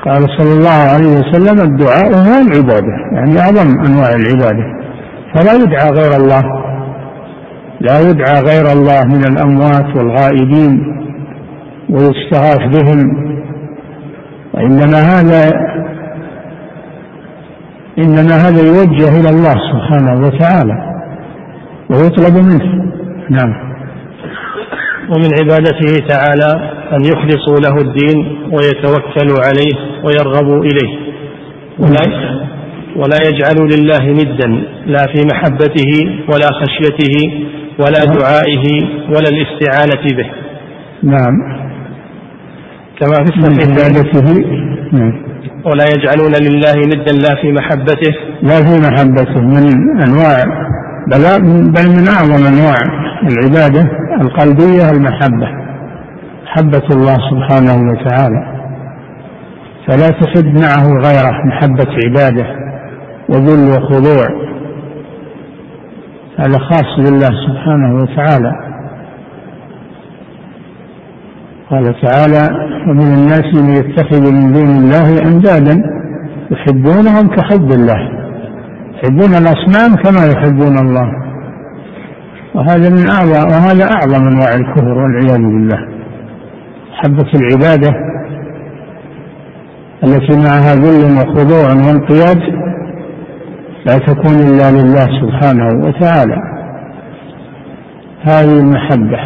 قال 0.04 0.26
صلى 0.38 0.52
الله 0.58 0.80
عليه 0.94 1.18
وسلم 1.18 1.60
الدعاء 1.70 2.06
هو 2.06 2.40
العبادة 2.48 2.94
يعني 3.12 3.40
أعظم 3.40 3.80
أنواع 3.86 4.08
العبادة. 4.08 4.64
فلا 5.34 5.52
يدعى 5.52 5.90
غير 5.90 6.16
الله. 6.16 6.42
لا 7.80 8.00
يدعى 8.00 8.42
غير 8.42 8.72
الله 8.72 9.04
من 9.04 9.24
الأموات 9.24 9.96
والغائبين 9.96 10.80
ويستغاث 11.90 12.60
بهم. 12.76 13.30
وإنما 14.54 14.98
هذا 14.98 15.70
إنما 17.98 18.36
هذا 18.48 18.62
يوجه 18.66 19.20
إلى 19.20 19.30
الله 19.30 19.54
سبحانه 19.72 20.26
وتعالى 20.26 20.76
ويطلب 21.90 22.34
منه. 22.44 22.79
نعم. 23.30 23.70
ومن 25.10 25.28
عبادته 25.40 26.06
تعالى 26.08 26.70
أن 26.92 27.04
يخلصوا 27.04 27.60
له 27.66 27.74
الدين 27.80 28.18
ويتوكلوا 28.52 29.38
عليه 29.44 30.02
ويرغبوا 30.04 30.64
إليه. 30.64 30.98
ولا 31.78 32.30
ولا 32.96 33.16
يجعلوا 33.28 33.68
لله 33.68 34.12
ندا 34.12 34.48
لا 34.86 35.06
في 35.14 35.26
محبته 35.32 35.92
ولا 36.32 36.48
خشيته 36.60 37.46
ولا 37.78 38.04
نعم. 38.04 38.18
دعائه 38.18 38.64
ولا 39.08 39.28
الاستعانة 39.28 40.16
به. 40.16 40.30
نعم. 41.02 41.60
كما 43.00 43.24
في 43.24 43.30
الصحيح 44.00 44.46
نعم. 44.92 45.12
ولا 45.64 45.84
يجعلون 45.94 46.32
لله 46.46 46.76
ندا 46.86 47.12
لا 47.12 47.42
في 47.42 47.52
محبته. 47.52 48.14
لا 48.42 48.56
في 48.56 48.80
محبته 48.86 49.40
من 49.40 49.64
أنواع 50.02 50.44
بل 51.06 51.22
بل 51.72 51.88
من 51.96 52.08
أعظم 52.08 52.46
أنواع. 52.46 53.09
العبادة 53.28 53.90
القلبية 54.20 54.90
المحبة 54.90 55.48
محبه 56.44 56.86
الله 56.92 57.16
سبحانه 57.30 57.90
وتعالى. 57.90 58.60
فلا 59.86 60.08
تحب 60.08 60.46
معه 60.46 60.86
غيره 60.86 61.32
محبة 61.46 61.86
عبادة 62.06 62.46
وذل 63.28 63.70
وخضوع. 63.70 64.26
هذا 66.38 66.58
خاص 66.58 66.96
بالله 66.98 67.30
سبحانه 67.46 68.02
وتعالى. 68.02 68.52
قال 71.70 72.00
تعالى 72.02 72.48
ومن 72.88 73.14
الناس 73.14 73.54
من 73.54 73.70
يتخذ 73.70 74.32
من 74.32 74.52
دون 74.52 74.70
الله 74.70 75.22
أندادا 75.22 75.82
يحبونهم 76.50 77.28
كحب 77.36 77.70
الله 77.72 78.10
يحبون 78.94 79.34
الأصنام 79.34 79.94
كما 79.94 80.26
يحبون 80.32 80.78
الله. 80.78 81.29
وهذا 82.54 82.90
من 82.90 83.08
أعظم 83.10 83.48
وهذا 83.52 83.84
أعظم 83.84 84.28
أنواع 84.28 84.54
الكفر 84.54 84.88
والعياذ 84.88 85.42
بالله. 85.42 85.88
محبة 86.92 87.30
العبادة 87.34 87.90
التي 90.04 90.36
معها 90.36 90.74
ذل 90.74 91.16
وخضوع 91.16 91.66
وانقياد 91.68 92.40
لا 93.86 93.98
تكون 93.98 94.34
إلا 94.34 94.70
لله 94.70 95.06
سبحانه 95.20 95.66
وتعالى. 95.86 96.36
هذه 98.22 98.60
المحبة. 98.60 99.18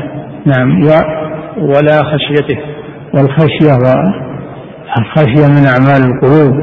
نعم. 0.46 0.82
ولا 1.58 1.98
خشيته. 2.02 2.60
والخشية 3.14 3.72
والخشية 4.96 5.46
من 5.46 5.66
أعمال 5.66 6.10
القلوب. 6.10 6.54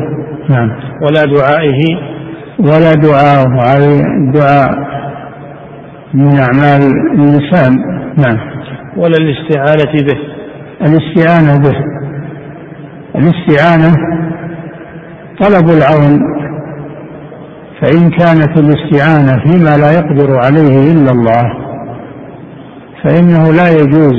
نعم. 0.50 0.70
ولا 1.02 1.22
دعائه. 1.38 1.82
ولا 2.60 2.94
دعاء 2.94 3.46
الدعاء 4.28 4.92
من 6.14 6.40
أعمال 6.40 6.82
اللسان 7.14 7.74
نعم. 8.18 8.38
ولا 8.98 9.18
الاستعانة 9.18 9.92
به. 10.08 10.18
الاستعانة 10.82 11.60
به. 11.64 11.76
الاستعانة 13.16 13.96
طلب 15.40 15.70
العون. 15.70 16.42
فإن 17.82 18.10
كانت 18.10 18.60
الاستعانة 18.60 19.44
فيما 19.44 19.78
لا 19.78 19.92
يقدر 19.92 20.40
عليه 20.40 20.92
إلا 20.92 21.12
الله 21.12 21.54
فإنه 23.04 23.52
لا 23.52 23.70
يجوز 23.70 24.16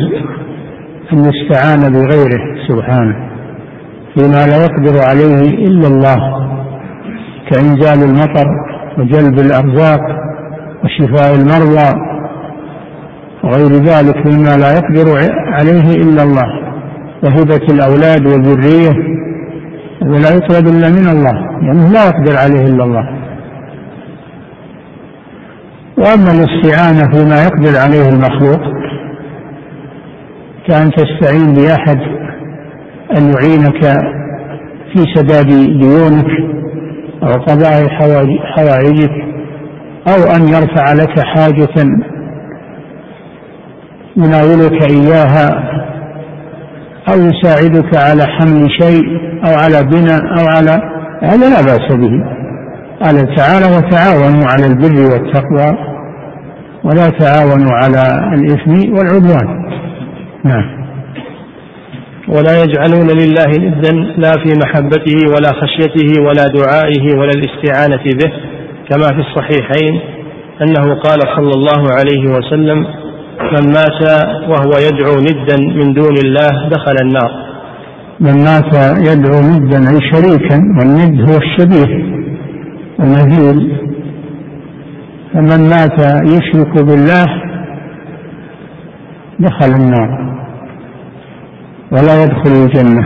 أن 1.12 1.18
يستعان 1.18 1.92
بغيره 1.92 2.42
سبحانه 2.68 3.16
فيما 4.14 4.46
لا 4.46 4.56
يقدر 4.64 5.00
عليه 5.08 5.66
إلا 5.66 5.88
الله 5.88 6.16
كإنزال 7.50 8.08
المطر 8.10 8.46
وجلب 8.98 9.38
الأرزاق 9.38 10.00
وشفاء 10.84 11.34
المرضى 11.34 12.12
وغير 13.44 13.72
ذلك 13.82 14.26
مما 14.26 14.56
لا 14.56 14.72
يقدر 14.72 15.18
عليه 15.52 15.94
إلا 16.02 16.22
الله 16.22 16.62
وهبة 17.22 17.66
الأولاد 17.70 18.26
والذرية 18.26 18.92
ولا 20.02 20.30
يطلب 20.36 20.66
إلا 20.66 20.88
من 20.88 21.08
الله 21.08 21.34
يعني 21.62 21.92
لا 21.92 22.06
يقدر 22.06 22.36
عليه 22.36 22.64
إلا 22.74 22.84
الله. 22.84 23.08
وأما 25.98 26.30
الاستعانة 26.32 27.12
فيما 27.12 27.42
يقدر 27.44 27.78
عليه 27.78 28.08
المخلوق 28.08 28.60
كأن 30.68 30.90
تستعين 30.90 31.54
بأحد 31.54 31.98
أن 33.16 33.32
يعينك 33.32 33.82
في 34.92 35.04
سداد 35.14 35.46
ديونك 35.78 36.26
أو 37.22 37.32
قضاء 37.32 37.88
حوائجك 38.56 39.31
أو 40.08 40.36
أن 40.36 40.48
يرفع 40.48 40.92
لك 40.92 41.20
حاجة 41.20 41.86
يناولك 44.16 44.90
إياها 44.90 45.72
أو 47.08 47.14
يساعدك 47.14 47.96
على 47.96 48.22
حمل 48.26 48.68
شيء 48.80 49.04
أو 49.46 49.54
على 49.58 49.82
بناء 49.92 50.22
أو 50.38 50.46
على 50.56 50.82
هذا 51.22 51.48
لا 51.50 51.62
بأس 51.62 51.96
به. 51.96 52.42
قال 53.02 53.34
تعالى 53.34 53.66
وتعاونوا 53.76 54.46
على 54.46 54.66
البر 54.66 55.12
والتقوى 55.12 55.78
ولا 56.84 57.08
تعاونوا 57.18 57.72
على 57.72 58.02
الإثم 58.34 58.92
والعدوان. 58.92 59.62
نعم. 60.44 60.82
ولا 62.28 62.62
يجعلون 62.62 63.06
لله 63.06 63.68
ندا 63.68 63.92
لا 63.92 64.32
في 64.32 64.54
محبته 64.64 65.16
ولا 65.34 65.52
خشيته 65.60 66.22
ولا 66.22 66.44
دعائه 66.48 67.18
ولا 67.18 67.30
الاستعانة 67.30 68.04
به. 68.04 68.51
كما 68.92 69.08
في 69.08 69.20
الصحيحين 69.20 70.00
أنه 70.62 70.94
قال 70.94 71.20
صلى 71.36 71.50
الله 71.54 71.82
عليه 71.98 72.30
وسلم 72.30 72.78
من 73.52 73.72
مات 73.72 74.02
وهو 74.48 74.72
يدعو 74.88 75.14
ندا 75.20 75.56
من 75.56 75.94
دون 75.94 76.16
الله 76.24 76.68
دخل 76.68 76.96
النار. 77.02 77.32
من 78.20 78.44
مات 78.44 78.74
يدعو 78.98 79.40
ندا 79.40 79.78
أي 79.78 79.98
شريكا 80.12 80.56
والند 80.78 81.20
هو 81.20 81.36
الشبيه 81.36 82.12
المثيل 83.00 83.76
فمن 85.34 85.68
مات 85.68 85.98
يشرك 86.26 86.84
بالله 86.84 87.26
دخل 89.38 89.70
النار 89.80 90.36
ولا 91.92 92.24
يدخل 92.24 92.52
الجنة. 92.64 93.04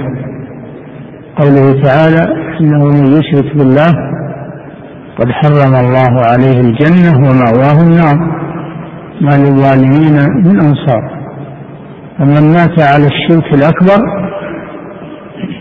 قوله 1.37 1.83
تعالى 1.83 2.47
إنه 2.61 2.85
من 2.85 3.07
يشرك 3.07 3.57
بالله 3.57 4.16
قد 5.19 5.29
حرم 5.31 5.75
الله 5.75 6.13
عليه 6.31 6.61
الجنة 6.61 7.17
ومأواه 7.17 7.83
النار. 7.83 8.17
ما 9.21 9.37
للظالمين 9.37 10.17
من 10.45 10.61
أنصار. 10.61 11.17
فمن 12.19 12.53
مات 12.53 12.81
على 12.81 13.07
الشرك 13.07 13.55
الأكبر 13.55 14.01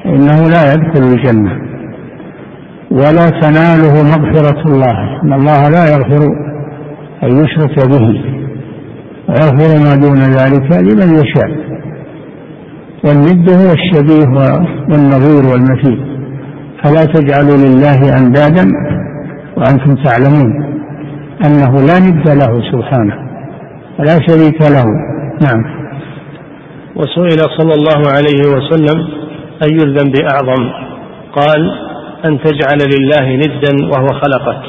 إنه 0.06 0.50
لا 0.50 0.74
يدخل 0.74 1.04
الجنة 1.14 1.52
ولا 2.92 3.30
تناله 3.42 3.94
مغفرة 4.04 4.62
الله. 4.68 5.22
إن 5.24 5.34
الله 5.34 5.70
لا 5.70 5.84
يغفر 5.94 6.28
أن 7.24 7.32
يشرك 7.44 7.88
به. 7.88 8.08
ويغفر 9.30 9.72
ما 9.84 9.96
دون 9.96 10.18
ذلك 10.18 10.68
لمن 10.88 11.16
يشاء. 11.16 11.52
والند 13.06 13.50
هو 13.50 13.72
الشبيه 13.72 14.28
والنظير 14.90 15.52
والمثيل. 15.52 16.16
فلا 16.84 17.06
تجعلوا 17.06 17.58
لله 17.58 18.18
أندادا 18.18 18.66
وأنتم 19.58 19.96
تعلمون 20.04 20.76
أنه 21.46 21.72
لا 21.88 22.00
ند 22.00 22.30
له 22.30 22.72
سبحانه 22.72 23.16
ولا 24.00 24.20
شريك 24.28 24.62
له. 24.62 24.86
نعم. 25.42 25.64
وسئل 26.96 27.40
صلى 27.58 27.74
الله 27.74 28.12
عليه 28.16 28.42
وسلم 28.56 29.08
أي 29.64 29.76
الذنب 29.76 30.16
أعظم؟ 30.34 30.64
قال 31.36 31.72
أن 32.28 32.40
تجعل 32.40 32.80
لله 32.94 33.36
ندا 33.36 33.86
وهو 33.86 34.08
خلقك. 34.08 34.62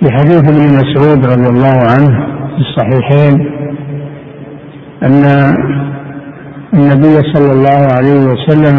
في 0.00 0.12
حديث 0.12 0.42
ابن 0.48 0.64
مسعود 0.80 1.26
رضي 1.26 1.48
الله 1.48 1.76
عنه 1.92 2.26
في 2.56 2.60
الصحيحين 2.60 3.34
أن 5.02 5.24
النبي 6.74 7.32
صلى 7.34 7.52
الله 7.52 7.80
عليه 7.96 8.20
وسلم 8.32 8.76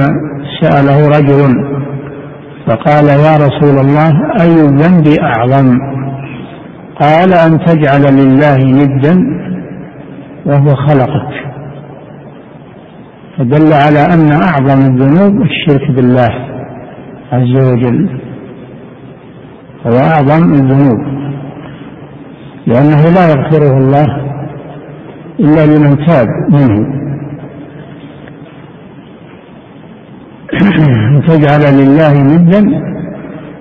سأله 0.62 1.08
رجل 1.08 1.73
فقال 2.68 3.06
يا 3.06 3.36
رسول 3.36 3.80
الله 3.80 4.12
أي 4.42 4.56
الذنب 4.66 5.08
أعظم؟ 5.22 5.78
قال 7.02 7.34
أن 7.34 7.60
تجعل 7.66 8.02
لله 8.16 8.58
ندا 8.58 9.16
وهو 10.46 10.76
خلقك. 10.76 11.34
فدل 13.38 13.74
على 13.74 14.00
أن 14.14 14.32
أعظم 14.32 14.82
الذنوب 14.92 15.42
الشرك 15.42 15.92
بالله 15.92 16.30
عز 17.32 17.72
وجل 17.72 18.20
هو 19.86 19.98
أعظم 19.98 20.54
الذنوب 20.54 21.00
لأنه 22.68 23.02
لا 23.16 23.30
يغفره 23.30 23.78
الله 23.78 24.08
إلا 25.40 25.66
لمن 25.66 26.06
تاب 26.06 26.28
منه. 26.52 27.03
تجعل 31.28 31.64
لله 31.80 32.14
ندا 32.24 32.62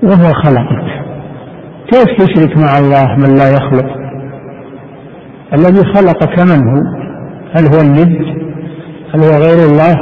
وهو 0.02 0.32
خلقك. 0.32 0.86
كيف 1.92 2.06
تشرك 2.18 2.56
مع 2.56 2.78
الله 2.78 3.16
من 3.16 3.36
لا 3.36 3.48
يخلق؟ 3.50 3.88
الذي 5.54 5.84
خلقك 5.94 6.38
من 6.38 6.68
هو؟ 6.68 6.82
هل 7.54 7.66
هو 7.74 7.80
الند؟ 7.80 8.16
هل 9.14 9.20
هو 9.20 9.42
غير 9.42 9.66
الله؟ 9.70 9.94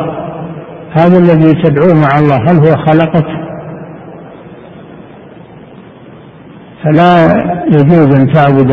هذا 0.92 1.18
الذي 1.18 1.62
تدعوه 1.62 1.94
مع 1.94 2.18
الله 2.18 2.36
هل 2.36 2.56
هو 2.56 2.76
خلقك؟ 2.76 3.26
فلا 6.84 7.26
يجوز 7.66 8.20
أن 8.20 8.32
تعبد 8.32 8.72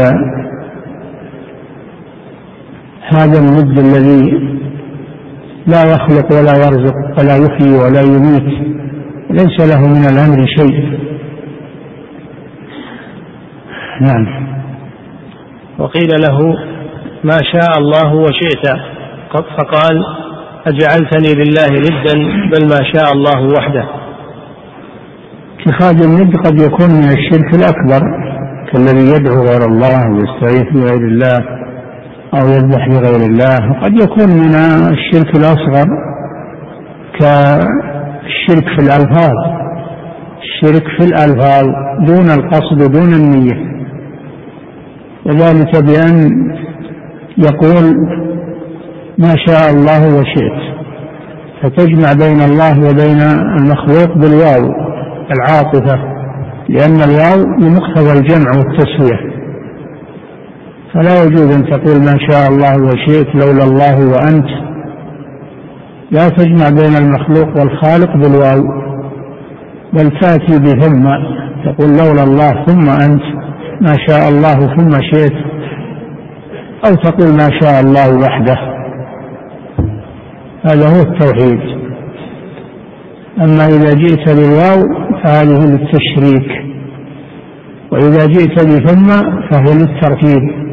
هذا 3.09 3.39
الند 3.39 3.79
الذي 3.79 4.46
لا 5.67 5.83
يخلق 5.83 6.33
ولا 6.33 6.55
يرزق 6.65 6.95
ولا 7.19 7.35
يحيي 7.35 7.75
ولا 7.75 8.01
يميت 8.01 8.47
ليس 9.29 9.57
له 9.71 9.81
من 9.87 10.05
الأمر 10.05 10.45
شيء. 10.57 10.99
نعم. 14.01 14.47
وقيل 15.79 16.09
له 16.09 16.55
ما 17.23 17.39
شاء 17.53 17.79
الله 17.79 18.15
وشئت. 18.15 18.65
فقال 19.33 20.03
أجعلتني 20.67 21.33
لله 21.33 21.69
ندا 21.69 22.13
بل 22.51 22.67
ما 22.69 22.81
شاء 22.93 23.13
الله 23.13 23.53
وحده. 23.57 23.85
اتخاذ 25.59 26.03
الند 26.03 26.35
قد 26.45 26.61
يكون 26.61 26.89
من 26.89 27.09
الشرك 27.17 27.49
الأكبر 27.55 28.01
كالذي 28.71 29.05
يدعو 29.15 29.43
غير 29.43 29.65
الله 29.65 30.09
ويستغيث 30.15 30.73
بغير 30.73 31.07
الله. 31.07 31.56
أو 32.41 32.47
يذبح 32.47 32.87
بغير 32.87 33.29
الله. 33.29 33.71
وقد 33.71 33.93
يكون 33.93 34.29
من 34.29 34.55
الشرك 34.93 35.35
الأصغر 35.35 35.87
كالشرك 37.19 38.67
في 38.67 38.79
الألفاظ. 38.85 39.35
الشرك 40.43 40.83
في 40.97 41.05
الألفاظ 41.05 41.65
دون 42.07 42.31
القصد 42.31 42.91
دون 42.91 43.13
النية. 43.13 43.67
وذلك 45.25 45.83
بأن 45.83 46.29
يقول 47.37 47.95
ما 49.17 49.35
شاء 49.47 49.71
الله 49.71 50.19
وشئت. 50.19 50.77
فتجمع 51.63 52.13
بين 52.13 52.41
الله 52.41 52.79
وبين 52.89 53.21
المخلوق 53.59 54.17
بالواو 54.17 54.71
العاطفة. 55.31 55.99
لأن 56.69 57.01
الواو 57.01 57.43
بمقتضى 57.59 58.19
الجمع 58.19 58.51
والتسوية. 58.57 59.26
فلا 60.97 61.23
يجوز 61.23 61.55
أن 61.55 61.63
تقول 61.63 61.99
ما 61.99 62.15
شاء 62.29 62.49
الله 62.49 62.75
وشئت 62.83 63.35
لولا 63.35 63.63
الله 63.63 63.97
وأنت. 64.13 64.67
لا 66.11 66.29
تجمع 66.29 66.69
بين 66.69 66.95
المخلوق 66.95 67.59
والخالق 67.59 68.17
بالواو 68.17 68.63
بل 69.93 70.19
تأتي 70.19 70.59
بثم 70.59 71.05
تقول 71.65 71.89
لولا 71.89 72.23
الله 72.23 72.65
ثم 72.65 72.89
أنت 72.89 73.23
ما 73.81 73.93
شاء 74.07 74.29
الله 74.29 74.75
ثم 74.75 75.01
شئت 75.01 75.33
أو 76.87 76.95
تقول 76.95 77.33
ما 77.33 77.49
شاء 77.61 77.81
الله 77.81 78.17
وحده. 78.17 78.57
هذا 80.65 80.87
هو 80.87 81.01
التوحيد. 81.01 81.59
أما 83.41 83.65
إذا 83.65 83.93
جئت 83.93 84.29
بالواو 84.29 84.83
فهذه 85.23 85.65
للتشريك 85.65 86.49
وإذا 87.91 88.25
جئت 88.25 88.63
بثم 88.63 89.07
فهي 89.51 89.73
للترتيب. 89.75 90.66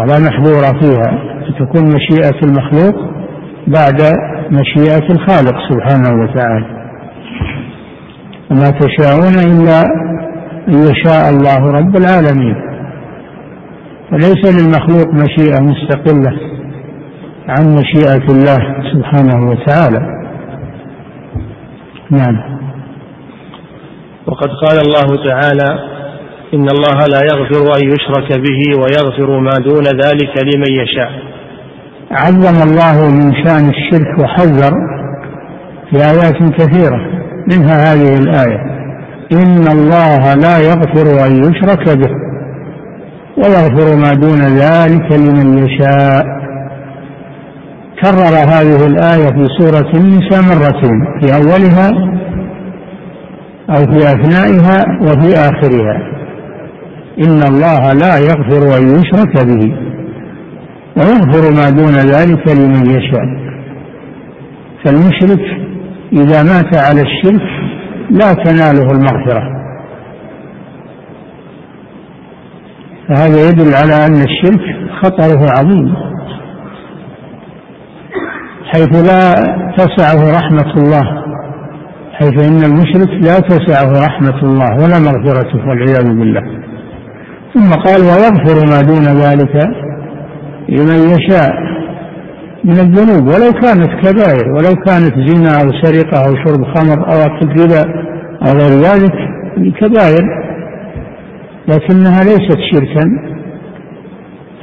ولا 0.00 0.18
محظور 0.18 0.80
فيها 0.80 1.18
فتكون 1.48 1.84
مشيئة 1.94 2.38
المخلوق 2.42 2.94
بعد 3.66 4.02
مشيئة 4.50 5.12
الخالق 5.12 5.56
سبحانه 5.70 6.22
وتعالى. 6.22 6.80
وما 8.50 8.70
تشاءون 8.70 9.34
إلا 9.34 9.82
أن 10.68 10.74
يشاء 10.74 11.30
الله 11.30 11.72
رب 11.72 11.96
العالمين. 11.96 12.56
فليس 14.10 14.62
للمخلوق 14.62 15.14
مشيئة 15.14 15.60
مستقلة 15.60 16.32
عن 17.48 17.74
مشيئة 17.74 18.24
الله 18.30 18.58
سبحانه 18.92 19.50
وتعالى. 19.50 20.00
نعم. 22.10 22.60
وقد 24.26 24.48
قال 24.48 24.78
الله 24.86 25.30
تعالى 25.30 25.99
إن 26.54 26.66
الله 26.68 26.98
لا 27.06 27.20
يغفر 27.32 27.62
أن 27.76 27.88
يشرك 27.92 28.40
به 28.40 28.80
ويغفر 28.80 29.40
ما 29.40 29.50
دون 29.50 29.84
ذلك 29.84 30.32
لمن 30.42 30.72
يشاء. 30.82 31.10
عظم 32.10 32.70
الله 32.70 33.10
من 33.10 33.34
شأن 33.44 33.68
الشرك 33.68 34.18
وحذر 34.22 34.72
في 35.90 35.96
آيات 35.96 36.52
كثيرة 36.58 37.00
منها 37.52 37.92
هذه 37.92 38.18
الآية 38.18 38.60
إن 39.32 39.64
الله 39.76 40.34
لا 40.34 40.58
يغفر 40.58 41.26
أن 41.26 41.32
يشرك 41.44 41.98
به 41.98 42.10
ويغفر 43.36 43.96
ما 43.96 44.12
دون 44.12 44.40
ذلك 44.40 45.12
لمن 45.12 45.58
يشاء. 45.58 46.24
كرر 48.02 48.36
هذه 48.54 48.86
الآية 48.86 49.28
في 49.28 49.46
سورة 49.58 49.90
النساء 49.94 50.42
مرتين 50.42 51.20
في 51.20 51.34
أولها 51.34 51.90
أو 53.70 53.92
في 53.92 53.98
أثنائها 53.98 54.84
وفي 55.02 55.34
آخرها. 55.34 56.19
إن 57.20 57.42
الله 57.42 57.92
لا 57.92 58.18
يغفر 58.18 58.78
أن 58.78 58.84
يشرك 58.88 59.46
به 59.46 59.76
ويغفر 60.96 61.52
ما 61.58 61.70
دون 61.70 61.94
ذلك 61.94 62.48
لمن 62.48 62.86
يشاء. 62.86 63.26
فالمشرك 64.84 65.44
إذا 66.12 66.42
مات 66.42 66.76
على 66.76 67.02
الشرك 67.02 67.46
لا 68.10 68.32
تناله 68.32 68.90
المغفرة. 68.90 69.42
فهذا 73.08 73.48
يدل 73.48 73.74
على 73.74 74.06
أن 74.06 74.22
الشرك 74.22 74.60
خطره 75.02 75.50
عظيم. 75.58 75.94
حيث 78.64 78.92
لا 79.10 79.34
تسعه 79.78 80.38
رحمة 80.38 80.72
الله 80.76 81.20
حيث 82.12 82.44
إن 82.50 82.64
المشرك 82.64 83.10
لا 83.22 83.40
تسعه 83.40 84.06
رحمة 84.06 84.38
الله 84.42 84.70
ولا 84.74 84.98
مغفرته 84.98 85.68
والعياذ 85.68 86.04
بالله. 86.18 86.59
ثم 87.54 87.70
قال 87.70 88.00
ويغفر 88.00 88.66
ما 88.66 88.80
دون 88.82 89.04
ذلك 89.04 89.54
لمن 90.68 91.10
يشاء 91.14 91.52
من 92.64 92.78
الذنوب. 92.78 93.26
ولو 93.26 93.52
كانت 93.52 93.90
كبائر 94.02 94.48
ولو 94.48 94.74
كانت 94.86 95.14
زنا 95.28 95.62
أو 95.62 95.72
سرقة 95.82 96.18
أو 96.28 96.34
شرب 96.44 96.64
خمر 96.74 96.98
أو 97.12 97.20
أكل 97.22 97.62
ربا 97.62 97.84
أو 98.46 98.52
غير 98.52 98.80
ذلك 98.80 99.14
كبائر. 99.80 100.24
لكنها 101.68 102.24
ليست 102.24 102.58
شركا 102.72 103.04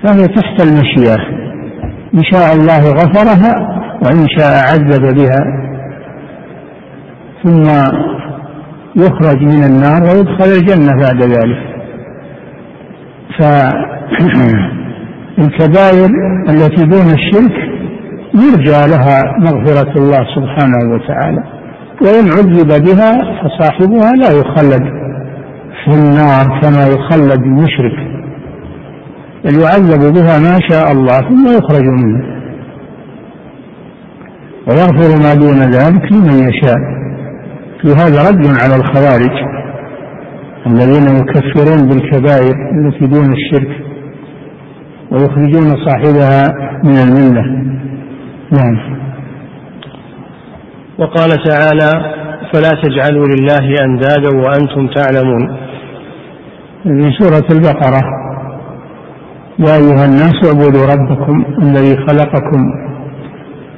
فهي 0.04 0.28
تحت 0.28 0.62
المشيئة. 0.62 1.17
إن 2.13 2.23
شاء 2.23 2.54
الله 2.54 2.91
غفرها 2.91 3.54
وإن 4.06 4.28
شاء 4.38 4.54
عذب 4.71 5.15
بها. 5.15 5.41
ثم 7.43 7.63
يخرج 8.95 9.41
من 9.41 9.63
النار 9.63 10.04
ويدخل 10.04 10.50
الجنة 10.58 10.91
بعد 11.02 11.21
ذلك. 11.23 11.66
فالكبائر 15.37 16.09
التي 16.49 16.83
دون 16.83 17.07
الشرك 17.13 17.55
يرجى 18.35 18.81
لها 18.93 19.17
مغفرة 19.39 19.93
الله 19.97 20.25
سبحانه 20.35 20.81
وتعالى. 20.93 21.43
وإن 22.01 22.25
عذب 22.31 22.71
بها 22.85 23.11
فصاحبها 23.41 24.11
لا 24.13 24.31
يخلد 24.31 24.83
في 25.83 25.91
النار 25.93 26.45
كما 26.61 26.83
يخلد 26.87 27.41
المشرك. 27.43 27.97
بل 29.45 29.53
يعذب 29.61 30.13
بها 30.13 30.39
ما 30.39 30.59
شاء 30.69 30.91
الله 30.91 31.17
ثم 31.19 31.47
يخرج 31.57 31.85
منه 31.85 32.23
ويغفر 34.67 35.11
ما 35.23 35.33
دون 35.33 35.59
ذلك 35.59 36.11
لمن 36.11 36.49
يشاء. 36.49 36.77
في 37.81 37.87
هذا 37.87 38.29
رد 38.29 38.45
على 38.61 38.75
الخوارج. 38.75 39.46
الذين 40.67 41.17
يكفرون 41.19 41.89
بالكبائر 41.89 42.56
التي 42.77 43.08
دون 43.08 43.34
الشرك 43.34 43.82
ويخرجون 45.12 45.86
صاحبها 45.86 46.43
من 46.84 46.97
الملة. 46.97 47.43
نعم. 48.51 48.97
وقال 50.99 51.30
تعالى 51.30 51.91
فلا 52.53 52.71
تجعلوا 52.84 53.25
لله 53.25 53.84
أندادا 53.86 54.30
وأنتم 54.38 54.88
تعلمون. 54.95 55.58
من 56.86 57.12
سورة 57.12 57.47
البقرة 57.51 58.01
يا 59.60 59.75
أيها 59.75 60.06
الناس 60.06 60.36
اعبدوا 60.45 60.86
ربكم 60.93 61.45
الذي 61.62 61.95
خلقكم 62.08 62.62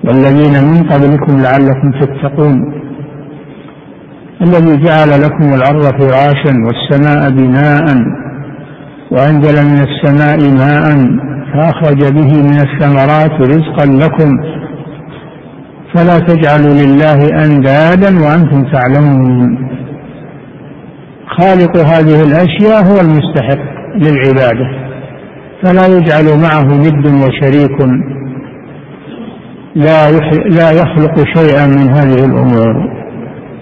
والذين 0.04 0.64
من 0.70 0.84
قبلكم 0.90 1.42
لعلكم 1.44 1.92
تتقون. 2.02 2.79
الذي 4.42 4.84
جعل 4.86 5.22
لكم 5.22 5.54
الأرض 5.54 5.84
فراشا 5.84 6.54
والسماء 6.66 7.30
بناء 7.30 7.86
وأنزل 9.12 9.66
من 9.70 9.80
السماء 9.88 10.40
ماء 10.50 10.86
فأخرج 11.54 12.14
به 12.14 12.44
من 12.44 12.60
الثمرات 12.60 13.32
رزقا 13.42 13.86
لكم. 13.86 14.32
فلا 15.96 16.20
تجعلوا 16.20 16.74
لله 16.74 17.46
أندادا 17.46 18.20
وأنتم 18.24 18.64
تعلمون. 18.72 19.70
خالق 21.40 21.78
هذه 21.78 22.24
الأشياء 22.24 22.84
هو 22.84 23.00
المستحق 23.02 23.64
للعبادة 23.96 24.68
فلا 25.64 25.88
يجعل 25.88 26.42
معه 26.42 26.64
ند 26.64 27.06
وشريك. 27.08 27.80
لا 29.76 30.12
لا 30.50 30.72
يخلق 30.72 31.16
شيئا 31.36 31.68
من 31.68 31.90
هذه 31.90 32.26
الأمور. 32.26 32.99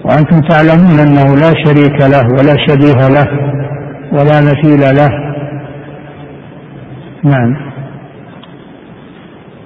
وأنتم 0.04 0.40
تعلمون 0.40 0.98
أنه 0.98 1.34
لا 1.34 1.52
شريك 1.64 1.98
له 2.14 2.26
ولا 2.38 2.56
شبيه 2.66 3.08
له 3.08 3.28
ولا 4.12 4.40
مثيل 4.40 4.80
له. 4.80 5.10
نعم. 7.24 7.56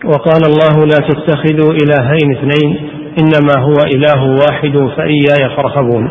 وقال 0.04 0.42
الله 0.44 0.86
لا 0.86 0.98
تتخذوا 1.08 1.72
إلهين 1.72 2.36
اثنين 2.36 2.90
إنما 3.18 3.58
هو 3.58 3.76
إله 3.94 4.24
واحد 4.24 4.96
فإياي 4.96 5.56
فارهبون. 5.56 6.08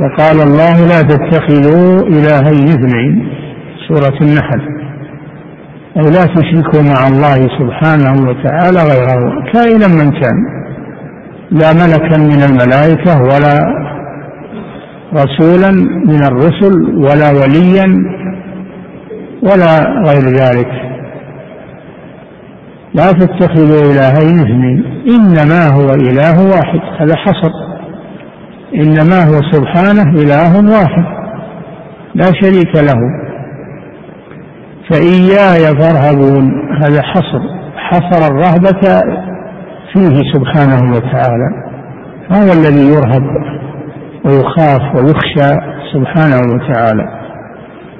وقال 0.00 0.40
الله 0.42 0.86
لا 0.86 1.02
تتخذوا 1.02 2.02
إلهين 2.02 2.68
اثنين 2.68 3.28
سورة 3.88 4.18
النحل. 4.22 4.62
أي 5.96 6.02
لا 6.02 6.24
تشركوا 6.24 6.82
مع 6.82 7.08
الله 7.08 7.48
سبحانه 7.58 8.28
وتعالى 8.28 8.80
غيره 8.92 9.52
كائنا 9.52 9.88
من 9.88 10.10
كان. 10.10 10.57
لا 11.50 11.72
ملكا 11.72 12.16
من 12.16 12.42
الملائكة 12.42 13.22
ولا 13.22 13.58
رسولا 15.14 15.70
من 16.06 16.22
الرسل 16.22 16.96
ولا 16.96 17.30
وليا 17.30 17.86
ولا 19.42 20.02
غير 20.06 20.22
ذلك. 20.22 20.68
لا 22.94 23.12
تتخذوا 23.12 23.92
إلهين 23.92 24.38
اثنين. 24.38 24.84
إنما 25.08 25.66
هو 25.66 25.94
إله 25.94 26.46
واحد. 26.46 26.80
هذا 27.00 27.16
حصر. 27.16 27.52
إنما 28.74 29.24
هو 29.24 29.40
سبحانه 29.52 30.10
إله 30.22 30.72
واحد. 30.72 31.04
لا 32.14 32.24
شريك 32.24 32.76
له. 32.76 33.00
فإياي 34.90 35.76
فارهبون. 35.80 36.52
هذا 36.82 37.02
حصر. 37.02 37.40
حصر 37.76 38.32
الرهبة 38.32 39.02
فيه 39.98 40.32
سبحانه 40.32 40.92
وتعالى 40.92 41.48
هو 42.32 42.52
الذي 42.52 42.86
يرهب 42.86 43.22
ويخاف 44.24 44.94
ويخشى 44.94 45.50
سبحانه 45.92 46.54
وتعالى. 46.54 47.08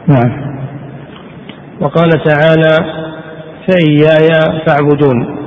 نعم. 0.06 0.48
وقال 1.80 2.10
تعالى 2.10 2.76
فإياي 3.68 4.28
فاعبدون. 4.66 5.38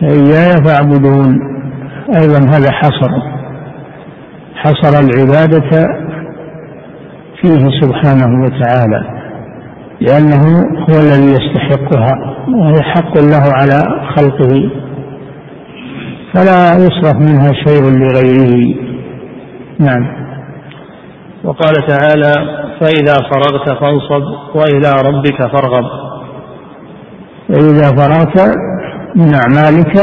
فإياي 0.00 0.64
فاعبدون. 0.64 1.38
أيضا 2.14 2.38
هذا 2.38 2.72
حصر. 2.72 3.12
حصر 4.54 5.00
العبادة 5.00 5.86
فيه 7.42 7.80
سبحانه 7.80 8.44
وتعالى 8.44 9.22
لأنه 10.00 10.44
هو 10.90 11.00
الذي 11.00 11.32
يستحقها 11.32 12.12
وهي 12.48 12.82
حق 12.82 13.18
له 13.18 13.52
على 13.52 13.82
خلقه. 14.16 14.70
فلا 16.34 16.72
يصرف 16.76 17.14
منها 17.14 17.52
شيء 17.52 17.82
لغيره. 17.82 18.74
نعم. 19.80 20.22
وقال 21.44 21.74
تعالى 21.88 22.32
فإذا 22.80 23.14
فرغت 23.14 23.68
فانصب 23.80 24.22
وإلى 24.54 24.92
ربك 25.08 25.42
فارغب. 25.52 25.84
فإذا 27.48 27.88
فرغت 27.96 28.56
من 29.16 29.34
أعمالك 29.34 29.96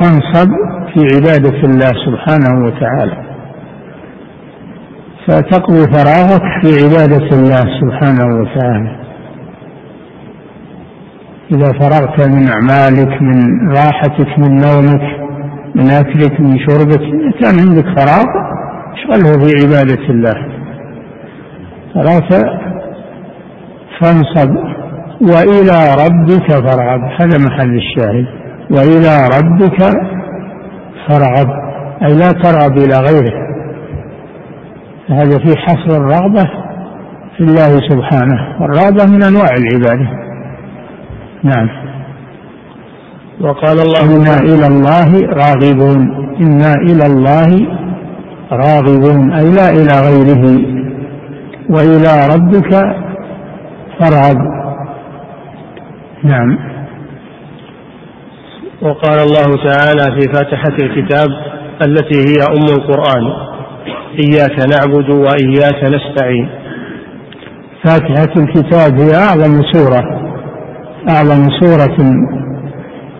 فانصب 0.00 0.48
في 0.94 1.00
عبادة 1.14 1.58
الله 1.64 1.92
سبحانه 2.06 2.66
وتعالى. 2.66 3.26
فتقضي 5.28 5.84
فراغك 5.92 6.42
في 6.62 6.84
عبادة 6.84 7.28
الله 7.32 7.64
سبحانه 7.80 8.40
وتعالى. 8.40 9.06
إذا 11.52 11.72
فرغت 11.72 12.28
من 12.28 12.48
أعمالك 12.48 13.22
من 13.22 13.68
راحتك 13.70 14.38
من 14.38 14.56
نومك 14.56 15.25
من 15.76 15.90
أكلك 15.90 16.40
من 16.40 16.58
شربك 16.58 17.00
كان 17.40 17.60
عندك 17.60 17.84
فراغ 17.84 18.26
اشغله 18.92 19.46
في 19.46 19.52
عبادة 19.62 20.04
الله. 20.10 20.34
فرغت 21.94 22.32
فانصب. 24.00 24.56
وإلى 25.20 25.78
ربك 26.04 26.66
فارغب. 26.66 27.00
هذا 27.20 27.38
محل 27.46 27.74
الشاهد. 27.74 28.26
وإلى 28.70 29.28
ربك 29.38 29.80
فارغب. 31.08 31.50
أي 32.02 32.14
لا 32.14 32.32
ترغب 32.32 32.78
إلى 32.78 32.96
غيره. 33.08 33.46
هذا 35.10 35.38
في 35.38 35.58
حصر 35.58 35.96
الرغبة 35.96 36.44
في 37.36 37.40
الله 37.40 37.80
سبحانه. 37.88 38.60
والرغبة 38.60 39.06
من 39.06 39.22
أنواع 39.22 39.48
العبادة. 39.58 40.08
نعم. 41.42 41.85
وقال 43.40 43.78
الله 43.80 44.16
إنا 44.16 44.36
إلى 44.36 44.66
الله 44.66 45.10
راغبون. 45.28 46.26
إنا 46.40 46.74
إلى 46.74 47.06
الله 47.06 47.66
راغبون. 48.52 49.32
أي 49.32 49.50
لا 49.50 49.70
إلى 49.70 49.94
غيره. 50.08 50.44
وإلى 51.70 52.28
ربك 52.34 52.72
فارغب 54.00 54.38
نعم. 56.24 56.58
وقال 58.82 59.18
الله 59.18 59.64
تعالى 59.64 60.20
في 60.20 60.32
فاتحة 60.32 60.76
الكتاب 60.82 61.28
التي 61.86 62.18
هي 62.18 62.56
أم 62.56 62.64
القرآن 62.78 63.24
إياك 64.18 64.58
نعبد 64.58 65.10
وإياك 65.10 65.84
نستعين. 65.84 66.48
فاتحة 67.84 68.32
الكتاب 68.36 69.00
هي 69.00 69.14
أعظم 69.14 69.62
سورة. 69.72 70.02
أعظم 71.08 71.42
سورة 71.60 72.26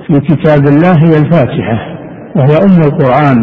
في 0.07 0.21
كتاب 0.21 0.67
الله 0.67 0.93
هي 0.93 1.19
الفاتحة 1.19 1.97
وهي 2.37 2.57
أم 2.57 2.83
القرآن 2.83 3.37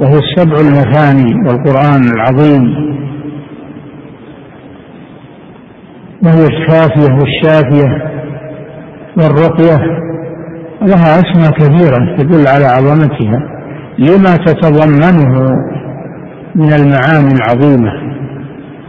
وهي 0.00 0.18
السبع 0.18 0.56
المثاني 0.60 1.34
والقرآن 1.46 2.02
العظيم. 2.14 2.92
وهي 6.24 6.46
الشافية 6.46 7.14
والشافية 7.14 8.12
والرقية 9.16 9.78
لها 10.82 11.20
أسماء 11.20 11.50
كثيرة 11.50 12.16
تدل 12.16 12.46
على 12.46 12.64
عظمتها 12.64 13.40
لما 13.98 14.36
تتضمنه 14.36 15.50
من 16.54 16.72
المعاني 16.72 17.34
العظيمة 17.34 17.92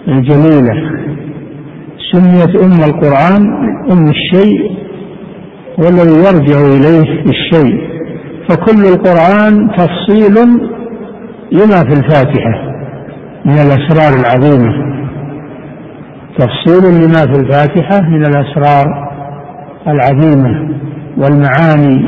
الجليلة. 0.07 0.73
سميت 2.11 2.55
أم 2.63 2.83
القرآن 2.89 3.43
أم 3.91 4.09
الشيء 4.09 4.83
والذي 5.77 6.17
يرجع 6.17 6.61
إليه 6.61 7.23
الشيء 7.25 7.93
فكل 8.49 8.81
القرآن 8.93 9.69
تفصيل 9.77 10.35
لما 11.51 11.83
في 11.83 11.99
الفاتحة 11.99 12.73
من 13.45 13.53
الأسرار 13.53 14.19
العظيمة. 14.19 14.93
تفصيل 16.37 16.83
لما 17.03 17.33
في 17.33 17.39
الفاتحة 17.39 18.01
من 18.01 18.25
الأسرار 18.25 18.85
العظيمة 19.87 20.69
والمعاني 21.17 22.07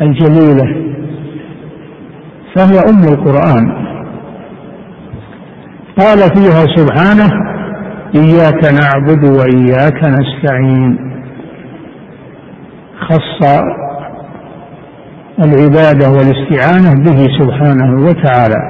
الجليلة 0.00 0.88
فهي 2.56 2.78
أم 2.90 3.02
القرآن. 3.12 3.88
قال 5.98 6.18
فيها 6.18 6.64
سبحانه 6.76 7.30
إياك 8.14 8.64
نعبد 8.64 9.24
وإياك 9.24 10.04
نستعين. 10.04 11.08
خص 13.00 13.58
العبادة 15.44 16.10
والاستعانة 16.10 17.04
به 17.04 17.26
سبحانه 17.38 18.06
وتعالى. 18.06 18.60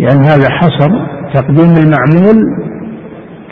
لأن 0.00 0.24
هذا 0.24 0.50
حصر 0.50 0.90
تقديم 1.34 1.74
المعمول 1.76 2.44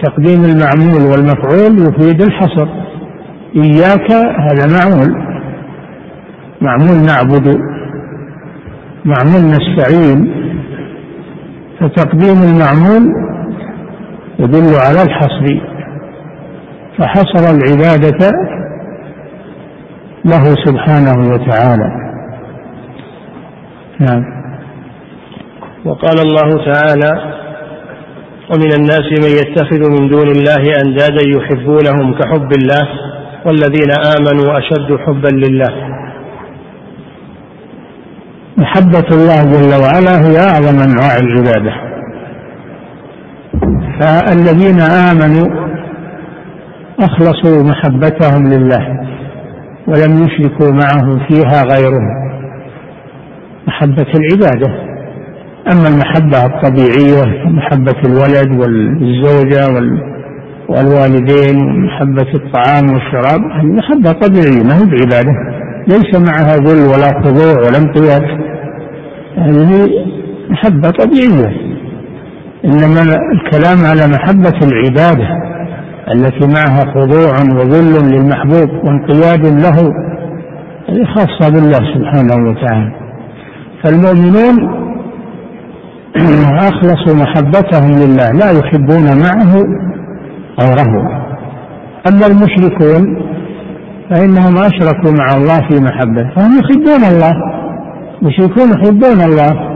تقديم 0.03 0.45
المعمول 0.45 1.03
والمفعول 1.11 1.79
يفيد 1.79 2.23
الحصر. 2.23 2.69
إياك 3.57 4.13
هذا 4.13 4.67
معمول. 4.79 5.11
معمول 6.61 6.97
نعبد 7.07 7.59
معمول 9.05 9.43
نستعين. 9.51 10.49
فتقديم 11.81 12.37
المعمول 12.43 13.13
يدل 14.39 14.75
على 14.87 15.03
الحصر. 15.03 15.61
فحصر 16.99 17.55
العبادة 17.55 18.33
له 20.25 20.45
سبحانه 20.65 21.33
وتعالى. 21.33 21.89
نعم. 24.01 24.23
وقال 25.85 26.19
الله 26.21 26.73
تعالى 26.73 27.39
ومن 28.51 28.73
الناس 28.73 29.07
من 29.25 29.31
يتخذ 29.41 29.91
من 29.91 30.09
دون 30.09 30.29
الله 30.29 30.63
أندادا 30.85 31.23
يحبونهم 31.37 32.19
كحب 32.19 32.53
الله 32.53 32.89
والذين 33.47 33.91
آمنوا 33.91 34.59
أشد 34.59 34.97
حبا 35.07 35.29
لله. 35.29 35.99
محبة 38.57 39.09
الله 39.13 39.43
جل 39.43 39.83
وعلا 39.83 40.15
هي 40.27 40.39
أعظم 40.39 40.79
أنواع 40.79 41.17
العبادة. 41.17 41.73
فالذين 44.01 44.81
آمنوا 44.81 45.69
أخلصوا 47.01 47.63
محبتهم 47.63 48.47
لله. 48.53 49.09
ولم 49.89 50.25
يشركوا 50.25 50.73
معه 50.73 51.27
فيها 51.29 51.63
غيره. 51.63 52.01
محبة 53.67 54.07
العبادة. 54.15 54.89
أما 55.73 55.89
المحبة 55.89 56.47
الطبيعية 56.47 57.49
محبة 57.49 57.95
الولد 58.05 58.61
والزوجة 58.61 59.63
والوالدين 60.69 61.57
ومحبة 61.61 62.27
الطعام 62.35 62.85
والشراب 62.93 63.41
هذه 63.41 63.67
محبة 63.67 64.13
طبيعية 64.13 64.63
ما 64.65 64.75
هي 64.79 64.85
بعبادة. 64.91 65.33
ليس 65.89 66.31
معها 66.31 66.57
ذل 66.57 66.87
ولا 66.87 67.23
خضوع 67.23 67.67
ولا 67.67 67.79
انقياد. 67.79 68.23
هذه 69.39 69.89
محبة 70.51 70.91
طبيعية. 70.91 71.69
إنما 72.65 73.03
الكلام 73.33 73.79
على 73.85 74.07
محبة 74.07 74.59
العبادة. 74.63 75.29
التي 76.15 76.47
معها 76.47 76.85
خضوع 76.95 77.33
وذل 77.57 78.11
للمحبوب 78.13 78.71
وانقياد 78.85 79.47
له 79.47 79.93
هذه 80.89 81.05
خاصة 81.05 81.53
بالله 81.53 81.79
سبحانه 81.95 82.49
وتعالى. 82.49 82.93
فالمؤمنون 83.85 84.79
أخلصوا 86.71 87.15
محبتهم 87.15 87.91
لله 87.91 88.31
لا 88.31 88.51
يحبون 88.51 89.05
معه 89.05 89.55
غيره. 90.61 91.25
أما 92.09 92.27
المشركون 92.27 93.23
فإنهم 94.11 94.59
أشركوا 94.59 95.11
مع 95.19 95.37
الله 95.37 95.69
في 95.69 95.85
محبة 95.85 96.31
فهم 96.37 96.59
يحبون 96.59 97.05
الله 97.13 97.33
المشركون 98.23 98.69
يحبون 98.71 99.21
الله 99.21 99.69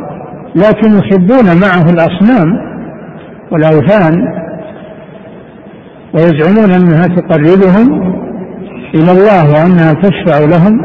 لكن 0.57 0.91
يحبون 0.99 1.61
معه 1.61 1.91
الأصنام 1.91 2.59
والأوثان. 3.53 4.43
ويزعمون 6.15 6.71
أنها 6.73 7.07
تقربهم 7.07 8.13
إلى 8.95 9.13
الله 9.13 9.45
وأنها 9.53 9.93
تشفع 9.93 10.39
لهم 10.39 10.81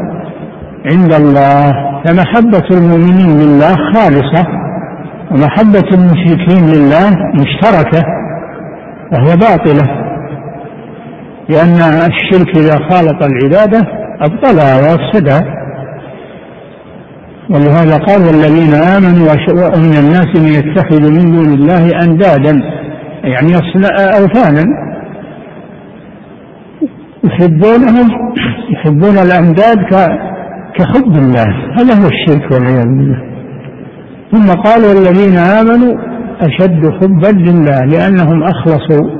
عند 0.92 1.12
الله. 1.12 1.88
فمحبة 2.04 2.68
المؤمنين 2.70 3.40
لله 3.40 3.74
خالصة 3.94 4.46
ومحبة 5.30 5.88
المشركين 5.92 6.66
لله 6.66 7.10
مشتركة 7.34 8.04
وهي 9.12 9.36
باطلة 9.36 9.86
لأن 11.48 11.74
الشرك 12.10 12.56
إذا 12.56 12.78
خالط 12.90 13.22
العبادة 13.22 13.86
أبطلها 14.20 14.76
وأفسدها 14.76 15.40
ولهذا 17.50 17.96
قال 17.96 18.20
والذين 18.20 18.74
آمنوا 18.74 19.28
ومن 19.50 19.92
الناس 19.98 20.26
من 20.36 20.52
يتخذ 20.52 21.10
من 21.10 21.32
دون 21.32 21.54
الله 21.54 21.90
أندادا 22.02 22.62
يعني 23.24 23.54
أوثانا. 24.18 24.64
يحبونهم 27.24 28.34
يحبون 28.70 29.18
الأنداد 29.18 29.78
كحب 30.78 31.12
الله 31.16 31.46
هذا 31.78 31.94
هو 31.94 32.06
الشرك 32.06 32.52
والعياذ 32.52 32.84
بالله. 32.84 33.22
ثم 34.32 34.60
قال 34.62 34.80
والذين 34.84 35.38
آمنوا 35.38 35.94
أشد 36.40 36.90
حبا 37.00 37.38
لله 37.38 37.78
لأنهم 37.78 38.42
أخلصوا 38.42 39.10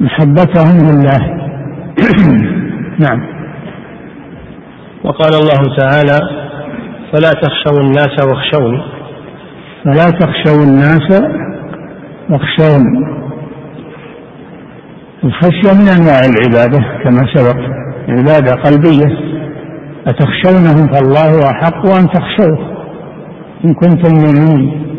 محبتهم 0.00 0.76
لله. 0.90 1.20
نعم. 3.04 3.20
وقال 5.04 5.34
الله 5.34 5.76
تعالى 5.76 6.18
فلا 7.12 7.30
تخشوا 7.30 7.80
الناس 7.80 8.26
واخشوني. 8.26 8.82
فلا 9.84 10.10
تخشوا 10.10 10.64
الناس 10.64 11.22
واخشون 12.30 13.14
الخشية 15.24 15.72
من 15.72 15.88
أنواع 15.88 16.20
العبادة 16.20 16.78
كما 17.04 17.26
سبق 17.34 17.56
عبادة 18.08 18.52
قلبية. 18.52 19.34
أتخشونهم 20.06 20.88
فالله 20.92 21.50
أحق 21.50 21.86
أن 21.86 22.08
تخشوه. 22.10 22.58
إن 23.64 23.74
كنتم 23.74 24.14
مؤمنين. 24.14 24.96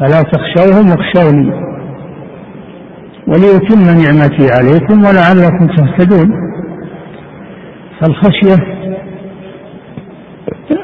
فلا 0.00 0.22
تخشوهم 0.22 0.90
واخشوني. 0.90 1.52
وليتم 3.28 3.80
نعمتي 3.80 4.46
عليكم 4.52 5.04
ولعلكم 5.04 5.66
تهتدون. 5.76 6.30
فالخشية 8.00 8.64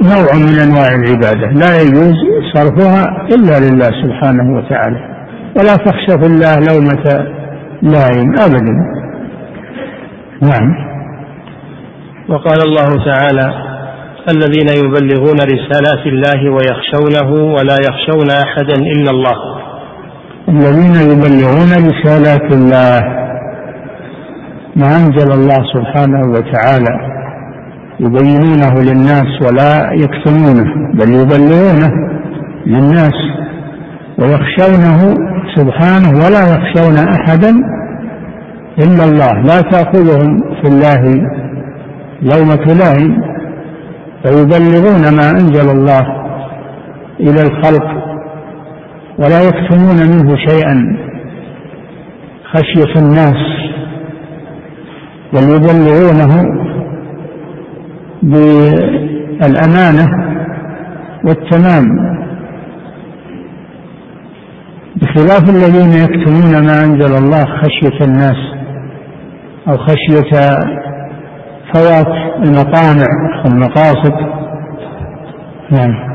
نوع 0.02 0.34
من 0.34 0.58
أنواع 0.58 0.88
العبادة. 0.94 1.46
لا 1.52 1.82
يجوز 1.82 2.14
صرفها 2.54 3.26
إلا 3.34 3.68
لله 3.68 3.90
سبحانه 4.04 4.56
وتعالى. 4.56 5.14
ولا 5.56 5.76
تخشى 5.76 6.18
في 6.18 6.26
الله 6.26 6.54
لومة 6.54 7.34
لائم 7.82 8.32
أبدا. 8.38 8.74
نعم. 10.42 10.74
وقال 12.28 12.58
الله 12.68 13.04
تعالى 13.04 13.54
الذين 14.28 14.68
يبلغون 14.84 15.36
رسالات 15.36 16.06
الله 16.06 16.50
ويخشونه 16.52 17.30
ولا 17.54 17.76
يخشون 17.88 18.30
أحدا 18.30 18.74
إلا 18.74 19.10
الله. 19.10 19.36
الذين 20.48 20.94
يبلغون 20.94 21.70
رسالات 21.90 22.52
الله 22.52 23.00
ما 24.76 24.96
أنزل 24.96 25.32
الله 25.32 25.64
سبحانه 25.74 26.20
وتعالى 26.30 27.14
يبينونه 28.00 28.74
للناس 28.82 29.42
ولا 29.46 29.92
يكتمونه 29.92 30.64
بل 30.94 31.10
يبلغونه 31.12 31.90
للناس 32.66 33.14
ويخشونه 34.18 35.14
سبحانه 35.56 36.10
ولا 36.24 36.42
يخشون 36.52 36.96
أحدا 36.98 37.50
إلا 38.78 39.04
الله. 39.04 39.32
لا 39.42 39.60
تأخذهم 39.60 40.40
في 40.62 40.68
الله 40.68 41.02
لومة 42.22 42.64
لائم 42.80 43.12
فيبلغون 44.22 45.04
ما 45.16 45.30
أنزل 45.30 45.70
الله 45.70 46.04
إلى 47.20 47.42
الخلق 47.42 47.86
ولا 49.18 49.40
يكتمون 49.48 49.96
منه 49.96 50.36
شيئا. 50.36 50.76
خشية 52.52 52.94
الناس 52.96 53.40
بل 55.32 55.42
يبلغونه 55.42 56.32
بالأمانة 58.22 60.06
والتمام. 61.24 61.86
بخلاف 64.96 65.50
الذين 65.50 65.92
يكتمون 66.04 66.66
ما 66.66 66.84
أنزل 66.84 67.14
الله 67.24 67.44
خشية 67.44 68.04
الناس 68.04 68.36
أو 69.68 69.76
خشية 69.76 70.30
فوات 71.74 72.08
المطامع 72.44 73.06
والمقاصد 73.44 74.14
نعم. 75.70 76.14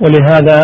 ولهذا 0.00 0.62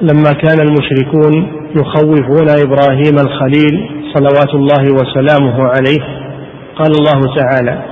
لما 0.00 0.32
كان 0.32 0.60
المشركون 0.60 1.52
يخوفون 1.76 2.48
إبراهيم 2.48 3.18
الخليل 3.18 3.90
صلوات 4.14 4.54
الله 4.54 4.92
وسلامه 4.94 5.64
عليه 5.64 6.00
قال 6.78 6.90
الله 6.90 7.34
تعالى 7.36 7.82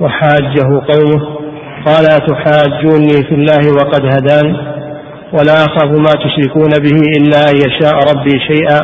وحاجه 0.00 0.62
قومه 0.68 1.40
قال 1.86 2.06
أتحاجوني 2.06 3.22
في 3.28 3.34
الله 3.34 3.72
وقد 3.72 4.04
هدان 4.04 4.56
ولا 5.32 5.64
أخاف 5.64 5.90
ما 6.06 6.12
تشركون 6.24 6.70
به 6.84 6.98
إلا 7.18 7.50
أن 7.50 7.56
يشاء 7.56 7.94
ربي 8.10 8.34
شيئا. 8.48 8.80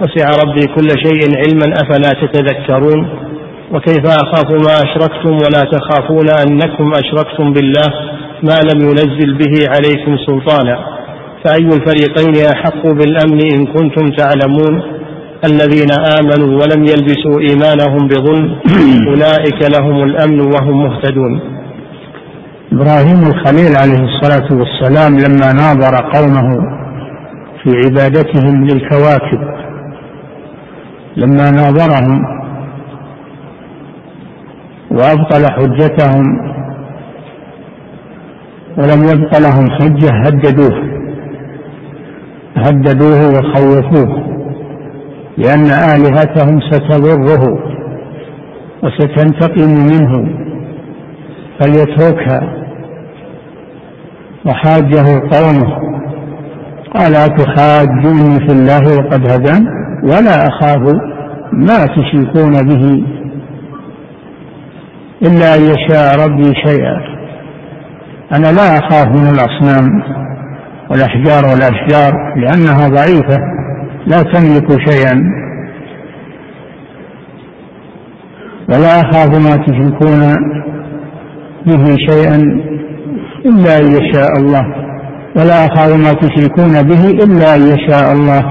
وسع 0.00 0.30
ربي 0.42 0.66
كل 0.66 0.88
شيء 1.04 1.20
علما 1.42 1.74
أفلا 1.82 2.10
تتذكرون؟ 2.22 3.08
وكيف 3.72 4.04
أخاف 4.06 4.50
ما 4.50 4.74
أشركتم؟ 4.86 5.30
ولا 5.30 5.62
تخافون 5.72 6.28
أنكم 6.44 6.92
أشركتم 6.94 7.52
بالله 7.52 7.88
ما 8.42 8.58
لم 8.70 8.80
ينزل 8.80 9.38
به 9.38 9.54
عليكم 9.68 10.16
سلطانا. 10.26 10.96
فأي 11.44 11.66
الفريقين 11.66 12.46
أحق 12.54 12.86
بالأمن 12.86 13.40
إن 13.54 13.66
كنتم 13.66 14.06
تعلمون؟ 14.06 14.82
الذين 15.44 15.92
آمنوا 16.18 16.60
ولم 16.60 16.84
يلبسوا 16.84 17.40
إيمانهم 17.48 18.08
بظلم 18.08 18.56
أولئك 19.08 19.78
لهم 19.78 20.02
الأمن 20.02 20.40
وهم 20.40 20.82
مهتدون. 20.84 21.55
إبراهيم 22.72 23.22
الخليل 23.26 23.76
عليه 23.76 24.04
الصلاة 24.04 24.48
والسلام 24.58 25.12
لما 25.18 25.52
ناظر 25.52 25.94
قومه 26.14 26.48
في 27.62 27.70
عبادتهم 27.84 28.64
للكواكب 28.64 29.40
لما 31.16 31.50
ناظرهم 31.50 32.24
وأبطل 34.90 35.46
حجتهم 35.52 36.24
ولم 38.78 39.02
يبق 39.04 39.38
لهم 39.38 39.70
حجة 39.70 40.10
هددوه 40.24 40.82
هددوه 42.56 43.28
وخوفوه 43.28 44.26
لأن 45.38 45.64
آلهتهم 45.66 46.60
ستضره 46.70 47.58
وستنتقم 48.82 49.70
منه. 49.70 50.45
فليتركها. 51.60 52.40
وحاجه 54.46 55.20
قومه. 55.32 55.86
قال 56.94 57.14
أتحاجوني 57.14 58.38
في 58.46 58.52
الله 58.52 58.96
وقد 58.98 59.30
هدان؟ 59.30 59.66
ولا 60.02 60.48
أخاف 60.48 60.94
ما 61.52 61.86
تشركون 61.86 62.52
به 62.52 63.04
إلا 65.22 65.54
أن 65.54 65.62
يشاء 65.62 66.26
ربي 66.26 66.54
شيئا. 66.66 66.96
أنا 68.32 68.52
لا 68.52 68.78
أخاف 68.78 69.06
من 69.06 69.28
الأصنام 69.34 70.02
والأحجار 70.90 71.44
والأشجار 71.44 72.12
لأنها 72.36 72.88
ضعيفة 72.88 73.38
لا 74.06 74.22
تملك 74.22 74.90
شيئا. 74.90 75.22
ولا 78.68 79.00
أخاف 79.00 79.28
ما 79.28 79.64
تشركون 79.66 80.36
به 81.66 81.96
شيئا 82.10 82.36
إلا 83.46 83.78
أن 83.78 83.86
يشاء 83.92 84.32
الله 84.38 84.64
ولا 85.36 85.66
أخاف 85.66 85.90
ما 85.96 86.12
تشركون 86.12 86.82
به 86.82 87.10
إلا 87.10 87.54
أن 87.56 87.60
يشاء 87.60 88.12
الله. 88.12 88.42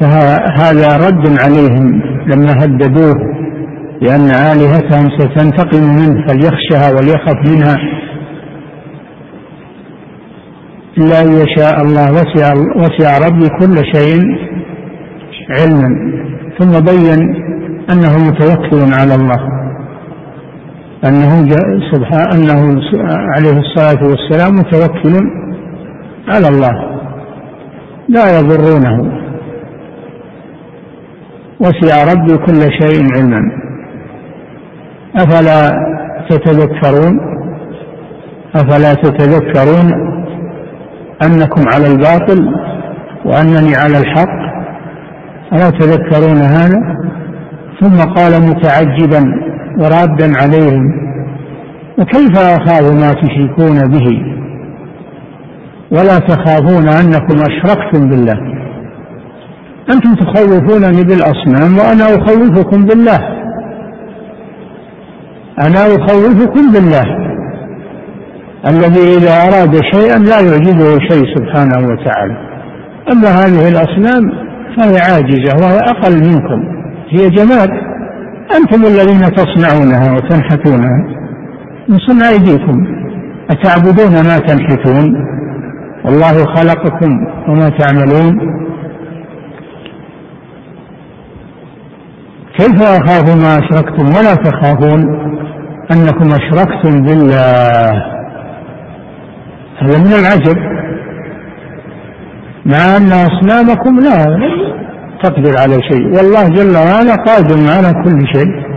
فهذا 0.00 0.96
رد 1.06 1.38
عليهم 1.44 2.02
لما 2.26 2.52
هددوه 2.64 3.14
لأن 4.02 4.30
آلهتهم 4.30 5.08
ستنتقم 5.18 5.82
منه 5.82 6.26
فليخشها 6.26 6.90
وليخف 6.90 7.38
منها. 7.50 7.76
إلا 10.98 11.20
أن 11.22 11.32
يشاء 11.32 11.82
الله 11.82 12.12
وسع, 12.12 12.52
وسع 12.76 13.18
ربي 13.26 13.48
كل 13.48 13.76
شيء 13.94 14.20
علما. 15.58 15.88
ثم 16.58 16.80
بين 16.80 17.20
أنه 17.92 18.18
متوكل 18.28 18.94
على 18.94 19.14
الله. 19.14 19.59
أنه 21.04 21.48
سبحانه 21.92 22.34
أنه 22.34 22.80
عليه 23.36 23.60
الصلاة 23.60 24.00
والسلام 24.10 24.54
متوكل 24.54 25.14
على 26.28 26.48
الله. 26.48 27.00
لا 28.08 28.38
يضرونه. 28.38 29.20
وسع 31.60 32.04
ربي 32.12 32.36
كل 32.36 32.60
شيء 32.80 33.04
علما. 33.16 33.40
أفلا 35.16 35.72
تتذكرون؟ 36.28 37.20
أفلا 38.54 38.94
تتذكرون 38.94 39.92
أنكم 41.22 41.62
على 41.74 41.86
الباطل 41.86 42.54
وأنني 43.24 43.76
على 43.76 43.98
الحق؟ 43.98 44.40
ألا 45.52 45.70
تذكرون 45.70 46.36
هذا؟ 46.36 46.80
ثم 47.80 47.96
قال 48.14 48.32
متعجبا 48.42 49.49
ورادا 49.80 50.32
عليهم. 50.36 51.10
وكيف 51.98 52.38
أخاف 52.38 52.92
ما 52.92 53.12
تشركون 53.12 53.90
به؟ 53.90 54.22
ولا 55.92 56.18
تخافون 56.18 56.88
أنكم 56.88 57.36
أشركتم 57.50 58.08
بالله. 58.08 58.38
أنتم 59.94 60.14
تخوفونني 60.14 61.04
بالأصنام 61.04 61.78
وأنا 61.78 62.04
أخوفكم 62.04 62.84
بالله. 62.84 63.18
أنا 65.66 65.86
أخوفكم 65.86 66.72
بالله. 66.72 67.20
الذي 68.66 69.16
إذا 69.16 69.32
أراد 69.32 69.80
شيئا 69.92 70.18
لا 70.18 70.40
يعجزه 70.40 70.98
شيء 71.08 71.24
سبحانه 71.36 71.88
وتعالى. 71.88 72.36
أما 73.12 73.28
هذه 73.28 73.68
الأصنام 73.68 74.32
فهي 74.76 74.98
عاجزة 74.98 75.56
وهي 75.62 75.78
أقل 75.78 76.12
منكم. 76.12 76.60
هي 77.08 77.30
جماد. 77.30 77.89
أنتم 78.56 78.86
الذين 78.86 79.20
تصنعونها 79.20 80.12
وتنحتونها. 80.12 80.98
من 81.88 81.98
صنع 81.98 82.28
أيديكم. 82.28 82.86
أتعبدون 83.50 84.12
ما 84.12 84.38
تنحتون؟ 84.38 85.14
والله 86.04 86.44
خلقكم 86.54 87.10
وما 87.48 87.68
تعملون. 87.68 88.38
كيف 92.58 92.82
أخاف 92.82 93.36
ما 93.42 93.58
أشركتم؟ 93.58 94.04
ولا 94.04 94.34
تخافون 94.34 95.00
أنكم 95.92 96.28
أشركتم 96.32 97.02
بالله. 97.02 97.92
هذا 99.78 99.98
من 99.98 100.12
العجب. 100.12 100.56
مع 102.66 102.96
أن 102.96 103.12
أصنامكم 103.12 104.00
لا 104.00 104.59
تقدر 105.22 105.58
على 105.58 105.82
شيء. 105.90 106.06
والله 106.06 106.48
جل 106.48 106.76
وعلا 106.76 107.14
قادر 107.14 107.56
على 107.76 107.92
كل 108.04 108.26
شيء. 108.34 108.70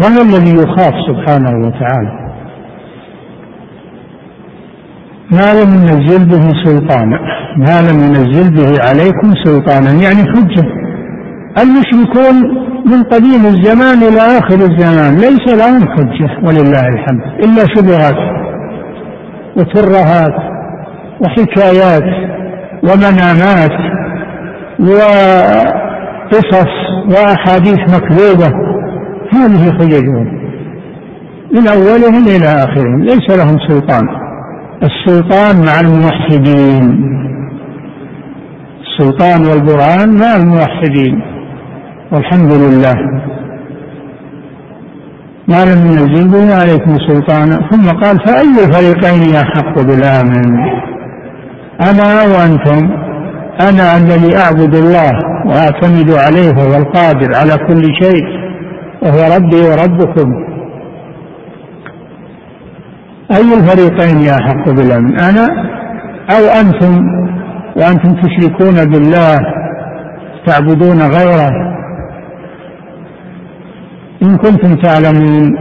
وهو 0.00 0.22
الذي 0.22 0.54
يخاف 0.54 0.94
سبحانه 1.08 1.66
وتعالى. 1.66 2.22
ما 5.32 5.62
لم 5.62 5.70
ينزل 5.74 6.28
به 6.28 6.64
سلطانا 6.64 7.18
ما 7.56 7.80
لم 7.80 7.98
ينزل 8.00 8.54
به 8.54 8.88
عليكم 8.88 9.34
سلطانا. 9.44 9.90
يعني 9.90 10.22
حجة. 10.32 10.66
المشركون 11.62 12.34
من 12.86 13.02
قديم 13.02 13.46
الزمان 13.46 13.98
إلى 14.02 14.20
آخر 14.38 14.54
الزمان. 14.54 15.14
ليس 15.14 15.54
لهم 15.60 15.88
حجة. 15.88 16.46
ولله 16.46 16.88
الحمد. 16.88 17.22
إلا 17.44 17.64
شبهات. 17.74 18.42
وترهات. 19.56 20.52
وحكايات. 21.20 22.32
ومنامات. 22.82 23.91
وقصص 24.82 26.72
وأحاديث 27.08 27.80
مكذوبة. 27.94 28.48
هذه 29.32 29.72
حججهم 29.72 30.42
من 31.52 31.68
أولهم 31.68 32.24
إلى 32.36 32.46
آخرهم. 32.46 33.02
ليس 33.02 33.30
لهم 33.30 33.58
سلطان. 33.68 34.08
السلطان 34.82 35.64
مع 35.66 35.80
الموحدين. 35.80 37.04
السلطان 38.82 39.40
والبرهان 39.46 40.18
مع 40.18 40.36
الموحدين. 40.36 41.22
والحمد 42.12 42.52
لله. 42.52 42.94
ما 45.48 45.64
لم 45.64 45.86
ينزل 45.86 46.28
به 46.28 46.54
عليكم 46.54 46.98
سلطانا 47.08 47.68
ثم 47.70 47.88
قال 47.90 48.16
فأي 48.26 48.64
الفريقين 48.64 49.36
أحق 49.36 49.74
بالآمن 49.80 50.46
أنا 51.80 52.22
وأنتم؟ 52.34 53.11
أنا 53.60 53.96
الذي 53.96 54.36
أعبد 54.36 54.74
الله 54.74 55.12
وأعتمد 55.46 56.10
عليه 56.10 56.50
وهو 56.50 56.76
القادر 56.76 57.36
على 57.36 57.56
كل 57.68 57.82
شيء 58.02 58.24
وهو 59.02 59.36
ربي 59.36 59.60
وربكم. 59.60 60.32
أي 63.32 63.54
الفريقين 63.54 64.28
أحق 64.28 64.68
بالأمن 64.68 65.20
أنا 65.20 65.46
أو 66.30 66.60
أنتم؟ 66.60 67.02
وأنتم 67.76 68.12
تشركون 68.22 68.90
بالله 68.90 69.38
تعبدون 70.46 71.02
غيره. 71.02 71.50
إن 74.22 74.36
كنتم 74.36 74.74
تعلمون. 74.74 75.56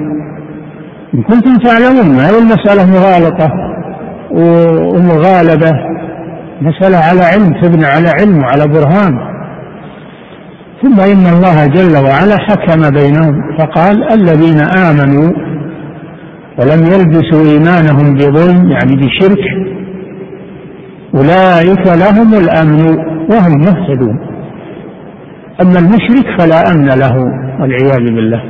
إن 1.13 1.23
كنتم 1.23 1.55
تعلمون 1.57 2.17
ما 2.17 2.29
هي 2.29 2.39
المسألة 2.39 2.85
مغالطة 2.85 3.51
ومغالبة. 4.31 5.91
مسألة 6.62 6.97
على 6.97 7.22
علم 7.22 7.62
تبنى 7.62 7.86
على 7.86 8.09
علم 8.20 8.38
وعلى 8.43 8.68
برهان. 8.68 9.32
ثم 10.82 10.99
إن 10.99 11.26
الله 11.36 11.68
جل 11.68 11.95
وعلا 12.05 12.38
حكم 12.38 12.89
بينهم 12.89 13.57
فقال 13.57 14.14
الذين 14.14 14.59
آمنوا 14.59 15.30
ولم 16.59 16.82
يلبسوا 16.93 17.43
إيمانهم 17.51 18.14
بظلم 18.14 18.72
يعني 18.72 18.95
بشرك 18.95 19.43
أولئك 21.16 21.88
لهم 21.88 22.34
الأمن 22.34 22.82
وهم 23.32 23.57
مهتدون. 23.59 24.20
أما 25.62 25.80
المشرك 25.80 26.39
فلا 26.39 26.72
أمن 26.72 26.86
له 26.86 27.16
والعياذ 27.62 28.16
بالله. 28.16 28.43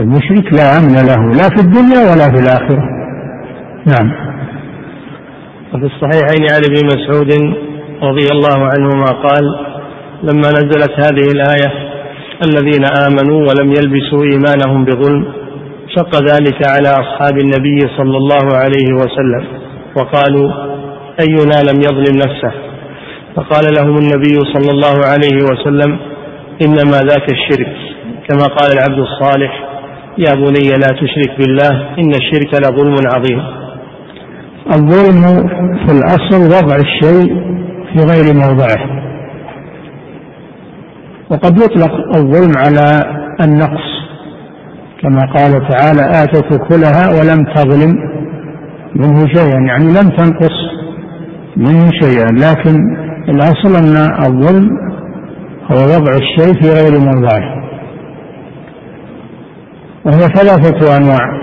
المشرك 0.00 0.52
لا 0.52 0.78
أمن 0.78 0.94
له 0.94 1.32
لا 1.40 1.48
في 1.48 1.60
الدنيا 1.60 2.12
ولا 2.12 2.26
في 2.34 2.40
الآخرة. 2.42 2.82
نعم. 3.86 4.35
وفي 5.74 5.84
الصحيحين 5.86 6.44
عن 6.54 6.62
ابن 6.70 6.86
مسعود 6.86 7.32
رضي 8.02 8.26
الله 8.32 8.58
عنهما 8.72 9.10
قال 9.26 9.44
لما 10.22 10.48
نزلت 10.58 10.92
هذه 11.04 11.26
الآية 11.36 11.70
الذين 12.48 12.84
آمنوا 13.06 13.40
ولم 13.40 13.68
يلبسوا 13.72 14.22
إيمانهم 14.32 14.84
بظلم 14.84 15.24
شق 15.96 16.14
ذلك 16.16 16.68
على 16.68 16.88
أصحاب 16.88 17.38
النبي 17.38 17.78
صلى 17.96 18.16
الله 18.16 18.56
عليه 18.56 18.88
وسلم 18.94 19.44
وقالوا 19.96 20.50
أينا 21.20 21.70
لم 21.70 21.80
يظلم 21.80 22.16
نفسه؟ 22.16 22.52
فقال 23.36 23.64
لهم 23.78 23.96
النبي 23.96 24.36
صلى 24.54 24.70
الله 24.70 24.96
عليه 25.06 25.36
وسلم 25.50 25.98
إنما 26.62 26.98
ذاك 27.10 27.32
الشرك. 27.32 27.76
كما 28.28 28.46
قال 28.56 28.70
العبد 28.72 28.98
الصالح 28.98 29.64
يا 30.18 30.34
بني 30.34 30.68
لا 30.68 30.90
تشرك 31.00 31.38
بالله 31.38 31.70
إن 31.98 32.10
الشرك 32.10 32.54
لظلم 32.54 32.94
عظيم. 33.14 33.65
الظلم 34.74 35.48
في 35.86 35.92
الأصل 35.92 36.42
وضع 36.46 36.76
الشيء 36.76 37.34
في 37.92 37.98
غير 37.98 38.34
موضعه. 38.34 38.96
وقد 41.30 41.58
يطلق 41.58 42.16
الظلم 42.16 42.52
على 42.56 43.02
النقص 43.40 43.86
كما 45.02 45.20
قال 45.36 45.68
تعالى 45.68 46.22
آتت 46.22 46.68
كلها 46.68 47.08
ولم 47.08 47.54
تظلم 47.54 47.94
منه 48.96 49.26
شيئا. 49.34 49.60
يعني 49.68 49.84
لم 49.84 50.10
تنقص 50.16 50.56
منه 51.56 51.90
شيئا. 52.00 52.30
لكن 52.32 52.96
الأصل 53.28 53.76
أن 53.76 53.96
الظلم 54.26 54.68
هو 55.70 55.76
وضع 55.76 56.12
الشيء 56.12 56.62
في 56.62 56.68
غير 56.68 57.00
موضعه. 57.00 57.56
وهي 60.04 60.20
ثلاثة 60.20 60.96
أنواع 60.96 61.36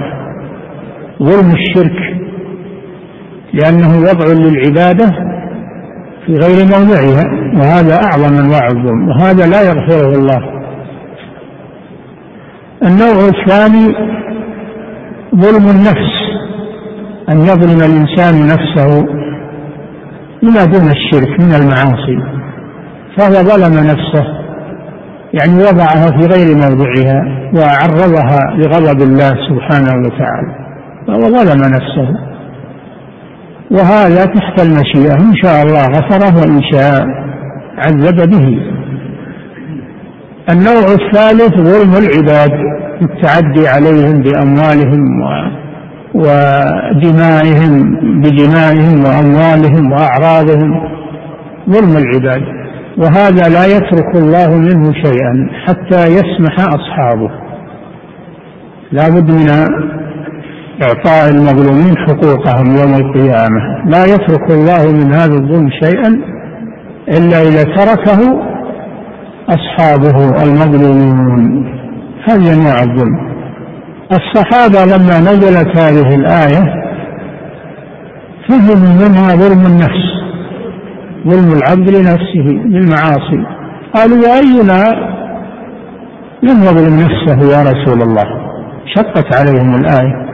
ظلم 1.23 1.51
الشرك 1.51 2.22
لأنه 3.53 3.99
وضع 3.99 4.25
للعبادة 4.33 5.05
في 6.25 6.33
غير 6.33 6.65
موضعها 6.65 7.23
وهذا 7.55 7.95
أعظم 7.95 8.35
أنواع 8.37 8.67
الظلم 8.67 9.09
وهذا 9.09 9.47
لا 9.47 9.61
يغفره 9.61 10.11
الله. 10.19 10.53
النوع 12.83 13.29
الثاني 13.29 13.95
ظلم 15.35 15.69
النفس 15.69 16.13
أن 17.29 17.39
يظلم 17.39 17.79
الإنسان 17.91 18.45
نفسه 18.45 19.05
بما 20.43 20.65
دون 20.65 20.91
الشرك 20.91 21.39
من 21.39 21.53
المعاصي. 21.53 22.17
فهو 23.17 23.33
ظلم 23.33 23.73
نفسه 23.73 24.25
يعني 25.33 25.57
وضعها 25.57 26.07
في 26.19 26.27
غير 26.27 26.55
موضعها 26.55 27.21
وعرضها 27.55 28.39
لغضب 28.57 29.01
الله 29.01 29.29
سبحانه 29.29 30.01
وتعالى 30.05 30.55
فهو 31.07 31.19
ظلم 31.19 31.61
نفسه. 31.61 32.32
وهذا 33.73 34.25
تحت 34.25 34.61
المشيئة. 34.61 35.13
إن 35.13 35.35
شاء 35.43 35.63
الله 35.63 35.83
غفره 35.87 36.41
وإن 36.41 36.61
شاء 36.71 37.05
عذب 37.77 38.29
به. 38.29 38.47
النوع 40.49 40.85
الثالث 41.01 41.53
ظلم 41.55 41.93
العباد 42.03 42.51
التعدي 43.01 43.67
عليهم 43.67 44.21
بأموالهم 44.21 45.03
ودمائهم 46.13 47.73
بدمائهم 48.21 49.03
وأموالهم 49.05 49.91
وأعراضهم. 49.91 50.71
ظلم 51.69 51.97
العباد. 51.97 52.43
وهذا 52.97 53.49
لا 53.49 53.65
يترك 53.65 54.15
الله 54.15 54.57
منه 54.57 54.93
شيئا 54.93 55.49
حتى 55.65 56.03
يسمح 56.05 56.55
أصحابه. 56.59 57.31
لا 58.91 59.09
بد 59.09 59.31
من 59.31 59.49
إعطاء 60.81 61.29
المظلومين 61.29 61.97
حقوقهم 61.97 62.77
يوم 62.77 62.93
القيامة. 62.93 63.61
لا 63.85 64.05
يترك 64.05 64.51
الله 64.51 64.91
من 64.91 65.13
هذا 65.13 65.33
الظلم 65.33 65.69
شيئا 65.83 66.21
إلا 67.17 67.41
إذا 67.41 67.63
تركه 67.63 68.41
أصحابه 69.49 70.43
المظلومون. 70.43 71.65
هذه 72.29 72.53
أنواع 72.53 72.83
الظلم. 72.83 73.33
الصحابة 74.11 74.85
لما 74.85 75.19
نزلت 75.19 75.77
هذه 75.77 76.15
الآية 76.15 76.83
فهموا 78.49 79.07
منها 79.07 79.35
ظلم 79.35 79.65
النفس 79.65 80.03
ظلم 81.27 81.57
العبد 81.57 81.89
لنفسه 81.89 82.47
بالمعاصي 82.65 83.45
قالوا 83.95 84.17
وأينا 84.17 85.13
لم 86.43 86.63
يظلم 86.63 86.95
نفسه 86.99 87.57
يا 87.57 87.63
رسول 87.71 88.01
الله؟ 88.01 88.23
شقت 88.95 89.35
عليهم 89.35 89.75
الآية. 89.75 90.32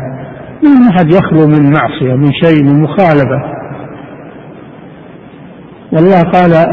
من 0.63 0.87
أحد 0.89 1.13
يخلو 1.13 1.47
من 1.47 1.71
معصية 1.71 2.13
من 2.15 2.31
شيء 2.43 2.63
من 2.63 2.81
مخالفة. 2.81 3.41
والله 5.93 6.21
قال 6.21 6.53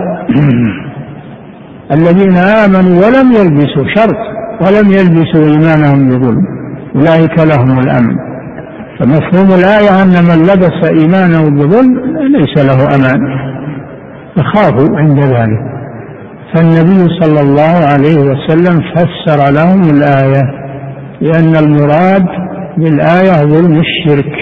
الذين 1.97 2.37
آمنوا 2.37 3.07
ولم 3.07 3.33
يلبسوا 3.33 3.85
شرط 3.95 4.21
ولم 4.61 4.87
يلبسوا 4.93 5.45
إيمانهم 5.45 6.09
بظلم. 6.09 6.45
أولئك 6.97 7.39
لهم 7.39 7.79
الأمن. 7.79 8.17
فمفهوم 8.99 9.49
الآية 9.59 10.03
أن 10.03 10.25
من 10.25 10.43
لبس 10.43 11.01
إيمانه 11.01 11.51
بظلم 11.51 11.95
ليس 12.37 12.65
له 12.67 12.95
أمان. 12.95 13.21
يخافوا 14.37 14.99
عند 14.99 15.19
ذلك. 15.19 15.77
فالنبي 16.55 17.09
صلى 17.21 17.41
الله 17.41 17.77
عليه 17.93 18.19
وسلم 18.19 18.81
فسر 18.95 19.53
لهم 19.53 19.83
الآية 19.83 20.43
لأن 21.21 21.57
المراد 21.57 22.46
بالآية 22.77 23.45
ظلم 23.45 23.81
الشرك 23.81 24.33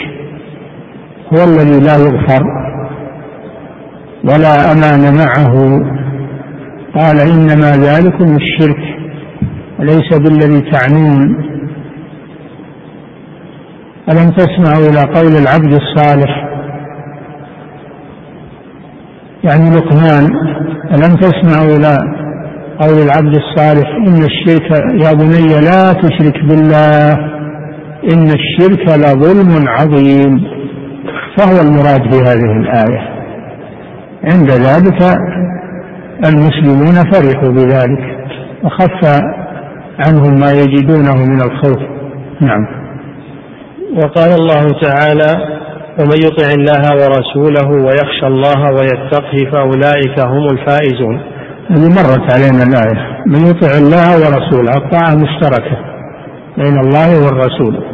هو 1.32 1.44
الذي 1.44 1.80
لا 1.80 1.96
يغفر 1.96 2.42
ولا 4.24 4.72
أمان 4.72 5.14
معه. 5.16 5.54
قال 6.94 7.20
إنما 7.20 7.70
ذلكم 7.70 8.36
الشرك 8.36 8.82
وليس 9.78 10.18
بالذي 10.18 10.70
تعنون؟ 10.70 11.44
ألم 14.08 14.30
تسمعوا 14.30 14.88
إلى 14.90 15.00
قول 15.00 15.32
العبد 15.42 15.72
الصالح؟ 15.72 16.44
يعني 19.44 19.70
لقمان 19.70 20.24
ألم 20.94 21.16
تسمعوا 21.16 21.76
إلى 21.76 21.96
قول 22.80 22.98
العبد 23.06 23.36
الصالح 23.36 23.88
إن 24.06 24.24
الشرك 24.24 24.70
يا 25.04 25.12
بني 25.12 25.60
لا 25.60 25.92
تشرك 25.92 26.44
بالله؟ 26.48 27.33
إن 28.12 28.26
الشرك 28.28 28.88
لظلم 28.88 29.68
عظيم. 29.68 30.40
فهو 31.36 31.60
المراد 31.60 32.12
في 32.12 32.18
هذه 32.20 32.52
الآية. 32.60 33.14
عند 34.24 34.50
ذلك 34.50 35.16
المسلمون 36.26 37.12
فرحوا 37.12 37.48
بذلك 37.48 38.16
وخف 38.64 39.20
عنهم 39.98 40.40
ما 40.40 40.52
يجدونه 40.52 41.14
من 41.14 41.40
الخوف. 41.40 41.78
نعم. 42.40 42.66
وقال 43.96 44.30
الله 44.40 44.80
تعالى 44.82 45.54
ومن 46.00 46.18
يطع 46.26 46.48
الله 46.58 46.82
ورسوله 46.92 47.68
ويخشى 47.86 48.26
الله 48.26 48.72
ويتقه 48.72 49.50
فأولئك 49.52 50.20
هم 50.20 50.48
الفائزون. 50.52 51.20
هذه 51.70 51.88
مرت 51.88 52.32
علينا 52.32 52.62
الآية. 52.62 53.24
من 53.26 53.46
يطع 53.46 53.78
الله 53.78 54.16
ورسوله 54.16 54.76
الطاعة 54.76 55.14
مشتركة 55.14 55.76
بين 56.56 56.78
الله 56.78 57.24
والرسول. 57.24 57.93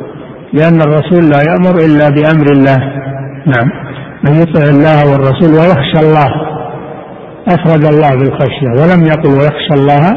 لأن 0.53 0.81
الرسول 0.81 1.31
لا 1.31 1.43
يأمر 1.51 1.79
إلا 1.79 2.09
بأمر 2.09 2.53
الله. 2.53 2.79
نعم. 3.47 3.71
من 4.25 4.35
يطع 4.35 4.63
الله 4.63 5.13
والرسول 5.13 5.51
ويخشى 5.51 6.01
الله. 6.07 6.31
أفرد 7.49 7.85
الله 7.85 8.11
بالخشية. 8.11 8.71
ولم 8.83 9.07
يقل 9.07 9.29
ويخشى 9.29 9.75
الله 9.75 10.15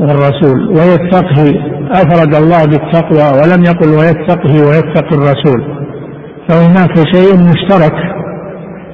والرسول. 0.00 0.68
ويتقه. 0.68 1.54
أفرد 1.92 2.34
الله 2.34 2.64
بالتقوى. 2.64 3.40
ولم 3.40 3.64
يقل 3.64 3.88
ويتقه 3.98 4.68
ويتقي 4.68 5.16
الرسول. 5.16 5.88
فهناك 6.48 6.96
شيء 7.14 7.36
مشترك. 7.36 7.94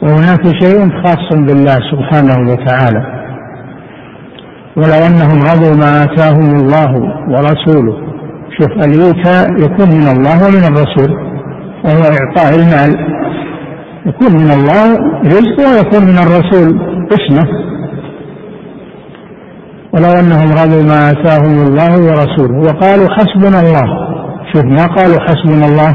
وهناك 0.03 0.45
شيء 0.62 1.03
خاص 1.05 1.28
بالله 1.32 1.76
سبحانه 1.92 2.53
وتعالى. 2.53 3.03
ولو 4.76 5.07
أنهم 5.07 5.42
رضوا 5.42 5.76
ما 5.76 6.05
آتاهم 6.05 6.57
الله 6.57 6.92
ورسوله. 7.28 8.14
شوف 8.59 8.73
الإيتاء 8.87 9.47
يكون 9.65 9.89
من 9.89 10.09
الله 10.15 10.47
ومن 10.47 10.65
الرسول 10.65 11.11
وهو 11.85 12.03
إعطاء 12.03 12.55
المال. 12.55 13.15
يكون 14.07 14.33
من 14.33 14.51
الله 14.51 14.85
رزق 15.25 15.59
ويكون 15.59 16.05
من 16.11 16.19
الرسول 16.19 16.69
قسمة 17.11 17.45
ولو 19.93 20.13
أنهم 20.21 20.49
رضوا 20.53 20.83
ما 20.83 21.11
آتاهم 21.11 21.67
الله 21.67 21.93
ورسوله 21.99 22.59
وقالوا 22.59 23.09
حسبنا 23.09 23.61
الله. 23.61 23.87
شوف 24.53 24.65
ما 24.65 24.87
قالوا 24.87 25.21
حسبنا 25.21 25.67
الله 25.67 25.95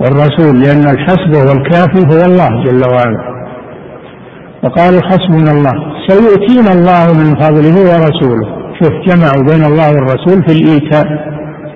والرسول 0.00 0.60
لأن 0.60 0.84
الحسب 0.94 1.34
هو 1.34 1.52
الكافي 1.52 2.00
هو 2.12 2.24
الله 2.24 2.64
جل 2.64 2.82
وعلا. 2.92 3.20
وقالوا 4.64 5.00
حسبنا 5.02 5.52
الله. 5.52 5.74
سيؤتينا 6.08 6.72
الله 6.72 7.12
من 7.20 7.34
فضله 7.42 7.76
ورسوله. 7.90 8.48
شوف 8.82 8.92
جمعوا 9.06 9.42
بين 9.50 9.64
الله 9.64 9.88
والرسول 9.94 10.42
في 10.46 10.52
الإيتاء. 10.52 11.06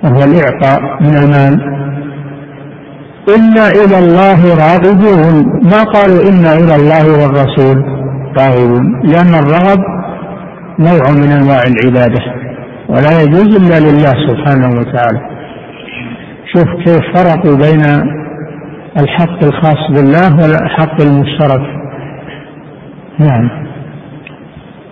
وهو 0.05 0.23
الإعطاء 0.23 0.81
من 1.01 1.17
المال. 1.17 1.75
إنا 3.37 3.67
إلى 3.67 3.99
الله 3.99 4.55
راغبون. 4.55 5.45
ما 5.71 5.83
قالوا 5.83 6.29
إنا 6.29 6.53
إلى 6.53 6.75
الله 6.75 7.05
والرسول؟ 7.11 7.83
راغبون. 8.39 9.01
لأن 9.01 9.35
الرغب 9.35 9.79
نوع 10.79 11.11
من 11.11 11.31
أنواع 11.31 11.59
العبادة 11.67 12.21
ولا 12.89 13.21
يجوز 13.21 13.55
إلا 13.55 13.79
لله 13.79 14.13
سبحانه 14.27 14.79
وتعالى. 14.79 15.19
شوف 16.53 16.65
كيف 16.85 17.01
فرقوا 17.15 17.57
بين 17.57 17.83
الحق 18.99 19.43
الخاص 19.43 19.91
بالله 19.91 20.35
والحق 20.35 21.01
المشترك. 21.01 21.61
نعم. 23.19 23.64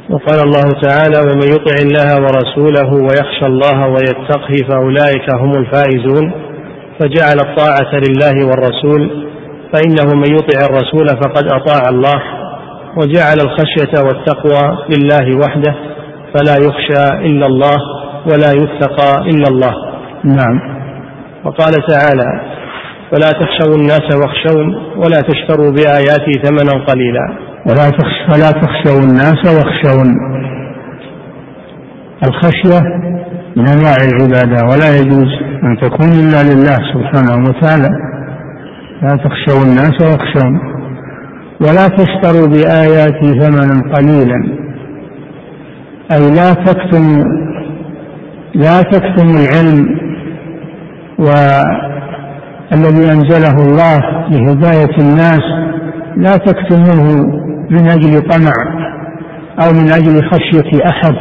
وقال 0.09 0.39
الله 0.43 0.81
تعالى 0.81 1.19
ومن 1.19 1.47
يطع 1.55 1.75
الله 1.85 2.21
ورسوله 2.21 2.93
ويخشى 2.93 3.45
الله 3.45 3.87
ويتقه 3.87 4.53
فأولئك 4.69 5.33
هم 5.33 5.51
الفائزون 5.51 6.31
فجعل 6.99 7.37
الطاعة 7.39 7.91
لله 7.93 8.47
والرسول 8.47 9.27
فإنه 9.73 10.15
من 10.15 10.35
يطع 10.35 10.65
الرسول 10.69 11.07
فقد 11.07 11.47
أطاع 11.47 11.89
الله 11.89 12.21
وجعل 12.97 13.37
الخشية 13.41 14.03
والتقوى 14.07 14.77
لله 14.89 15.39
وحده 15.39 15.75
فلا 16.33 16.55
يخشى 16.67 17.25
إلا 17.25 17.45
الله 17.45 17.77
ولا 18.31 18.51
يتقى 18.51 19.21
إلا 19.21 19.47
الله. 19.47 19.73
نعم. 20.23 20.59
وقال 21.45 21.73
تعالى 21.87 22.41
ولا 23.13 23.29
تخشوا 23.31 23.75
الناس 23.75 24.15
واخشون 24.15 24.75
ولا 24.97 25.21
تشتروا 25.21 25.71
بآياتي 25.71 26.31
ثمنا 26.43 26.85
قليلا. 26.85 27.52
ولا 27.67 27.89
تخش 27.89 28.15
فلا 28.29 28.51
تخشوا 28.51 29.01
الناس 29.03 29.39
واخشون. 29.45 30.09
الخشية 32.27 32.79
من 33.57 33.67
أنواع 33.67 33.95
العبادة 33.95 34.65
ولا 34.65 34.97
يجوز 34.97 35.31
أن 35.63 35.77
تكون 35.81 36.07
إلا 36.07 36.43
لله 36.43 36.77
سبحانه 36.93 37.35
وتعالى. 37.49 37.89
لا 39.01 39.09
تخشوا 39.09 39.63
الناس 39.65 40.01
واخشون. 40.01 40.53
ولا 41.61 41.87
تشتروا 41.87 42.47
بآياتي 42.47 43.39
ثمنا 43.39 43.93
قليلا. 43.95 44.39
أي 46.11 46.23
لا 46.35 46.53
تكتموا 46.53 47.23
لا 48.55 48.81
تكتموا 48.81 49.39
العلم 49.43 49.79
والذي 51.19 53.05
أنزله 53.11 53.55
الله 53.65 53.99
لهداية 54.29 54.95
الناس. 54.99 55.43
لا 56.17 56.37
تكتموه 56.37 57.42
من 57.73 57.89
أجل 57.89 58.21
طمع 58.21 58.53
أو 59.63 59.73
من 59.73 59.89
أجل 59.91 60.29
خشية 60.31 60.85
أحد 60.89 61.15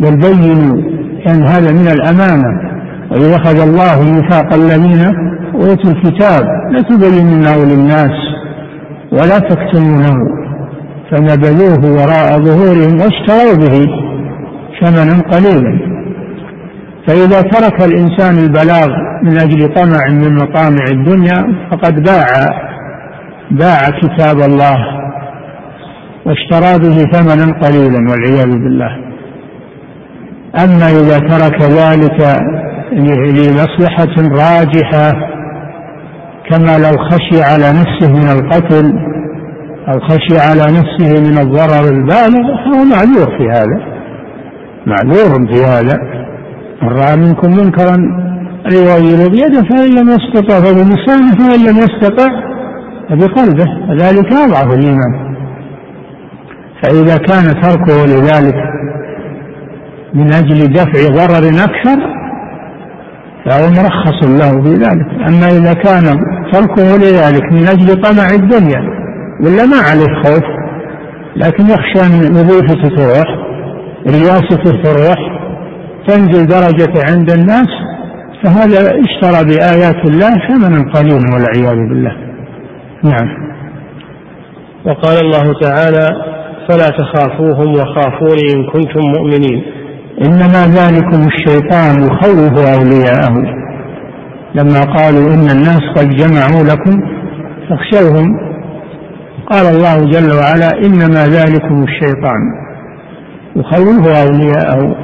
بل 0.00 0.16
بينوا 0.16 0.76
أن 1.28 1.42
هذا 1.42 1.72
من 1.72 1.88
الأمانة 1.88 2.68
وإذا 3.10 3.36
أخذ 3.36 3.60
الله 3.68 4.02
ميثاق 4.12 4.54
الذين 4.54 5.02
أوتوا 5.54 5.90
الكتاب 5.90 6.44
لتبيننه 6.72 7.64
للناس 7.64 8.16
ولا 9.12 9.38
تكتمونه 9.38 10.14
فنبذوه 11.10 11.92
وراء 11.92 12.38
ظهورهم 12.40 12.92
واشتروا 13.00 13.56
به 13.62 13.86
ثمنا 14.80 15.22
قليلا. 15.32 15.98
فإذا 17.06 17.40
ترك 17.40 17.82
الإنسان 17.82 18.38
البلاغ 18.38 18.88
من 19.22 19.38
أجل 19.38 19.74
طمع 19.74 20.08
من 20.10 20.34
مطامع 20.34 20.84
الدنيا 20.90 21.68
فقد 21.70 22.02
باع 22.02 22.26
باع 23.50 23.78
كتاب 24.02 24.40
الله 24.40 24.78
واشترى 26.26 26.78
به 26.78 26.96
ثمنا 27.12 27.46
قليلا 27.62 28.10
والعياذ 28.10 28.50
بالله. 28.50 29.08
أما 30.64 30.90
إذا 30.90 31.18
ترك 31.18 31.62
ذلك 31.62 32.40
لمصلحة 32.92 34.14
راجحة 34.18 35.12
كما 36.50 36.78
لو 36.78 36.98
خشي 37.10 37.42
على 37.42 37.72
نفسه 37.80 38.12
من 38.12 38.28
القتل 38.38 38.92
أو 39.88 40.00
خشي 40.00 40.38
على 40.38 40.62
نفسه 40.62 41.20
من 41.20 41.38
الضرر 41.38 41.88
البالغ 41.88 42.46
فهو 42.64 42.84
معذور 42.84 43.38
في 43.38 43.50
هذا. 43.50 43.78
معذور 44.86 45.54
في 45.54 45.64
هذا. 45.64 45.98
من 46.82 46.88
رأى 46.88 47.16
منكم 47.16 47.50
منكرا 47.50 47.96
ليغير 48.70 49.28
بيده 49.30 49.62
فإن 49.70 49.90
لم 49.98 50.08
يستطع 50.08 50.60
فبلسانه 50.60 51.32
فإن 51.38 51.60
لم 51.66 51.76
يستطع 51.76 52.28
فبقلبه. 53.08 53.90
وذلك 53.90 54.32
أضعف 54.32 54.74
الإيمان. 54.74 55.27
فإذا 56.82 57.16
كان 57.16 57.60
تركه 57.62 58.06
لذلك 58.06 58.54
من 60.14 60.32
أجل 60.32 60.72
دفع 60.72 61.08
ضرر 61.08 61.48
أكثر 61.48 62.18
فهو 63.44 63.70
مرخص 63.70 64.24
له 64.24 64.62
في 64.62 64.74
ذلك. 64.74 65.28
أما 65.28 65.48
إذا 65.48 65.72
كان 65.72 66.04
تركه 66.52 66.96
لذلك 66.96 67.52
من 67.52 67.68
أجل 67.68 68.02
طمع 68.02 68.26
الدنيا 68.34 68.80
ولا 69.40 69.66
ما 69.66 69.76
عليه 69.76 70.22
خوف 70.24 70.44
لكن 71.36 71.64
يخشى 71.64 72.06
أن 72.06 72.36
وظيفته 72.36 72.88
تروح 72.96 73.28
رياسته 74.06 74.82
تروح 74.82 75.18
تنزل 76.08 76.46
درجته 76.46 77.12
عند 77.12 77.30
الناس 77.30 77.68
فهذا 78.44 78.78
اشترى 78.78 79.44
بآيات 79.44 80.08
الله 80.08 80.30
ثمنا 80.48 80.92
قليلا 80.92 81.34
والعياذ 81.34 81.88
بالله. 81.88 82.12
نعم. 83.04 83.28
وقال 84.86 85.18
الله 85.24 85.60
تعالى 85.60 86.08
فلا 86.68 86.88
تخافوهم 86.88 87.72
وخافوني 87.72 88.52
إن 88.54 88.66
كنتم 88.72 89.00
مؤمنين. 89.18 89.62
إنما 90.24 90.66
ذلكم 90.66 91.28
الشيطان 91.28 92.02
يخوف 92.02 92.58
أولياءه. 92.78 93.34
لما 94.54 94.80
قالوا 94.80 95.34
إن 95.34 95.50
الناس 95.50 95.80
قد 95.96 96.08
جمعوا 96.08 96.64
لكم 96.64 97.00
فاخشوهم. 97.68 98.26
قال 99.50 99.66
الله 99.66 99.96
جل 100.10 100.32
وعلا 100.32 100.70
إنما 100.86 101.24
ذلكم 101.26 101.84
الشيطان 101.84 102.40
يخوف 103.56 104.08
أولياءه. 104.08 104.96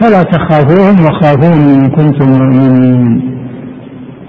فلا 0.00 0.22
تخافوهم 0.22 1.06
وخافوني 1.06 1.74
إن 1.74 1.88
كنتم 1.88 2.28
مؤمنين. 2.28 3.22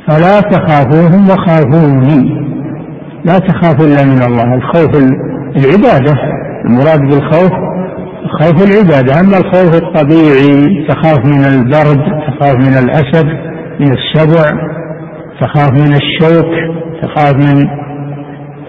فلا 0.07 0.41
تخافوهم 0.41 1.29
وخافوني. 1.29 2.41
لا 3.25 3.39
تخاف 3.39 3.81
إلا 3.81 4.03
من 4.03 4.21
الله. 4.23 4.53
الخوف 4.53 4.95
العبادة. 5.55 6.13
المراد 6.65 6.99
بالخوف 6.99 7.51
خوف 8.39 8.67
العبادة. 8.67 9.19
أما 9.19 9.37
الخوف 9.37 9.75
الطبيعي 9.75 10.87
تخاف 10.89 11.25
من 11.25 11.45
البرد 11.45 12.01
تخاف 12.27 12.55
من 12.55 12.73
الأسد 12.83 13.25
من 13.79 13.91
السبع 13.91 14.43
تخاف 15.41 15.71
من 15.71 15.93
الشوك 15.93 16.51
تخاف 17.01 17.35
من 17.35 17.67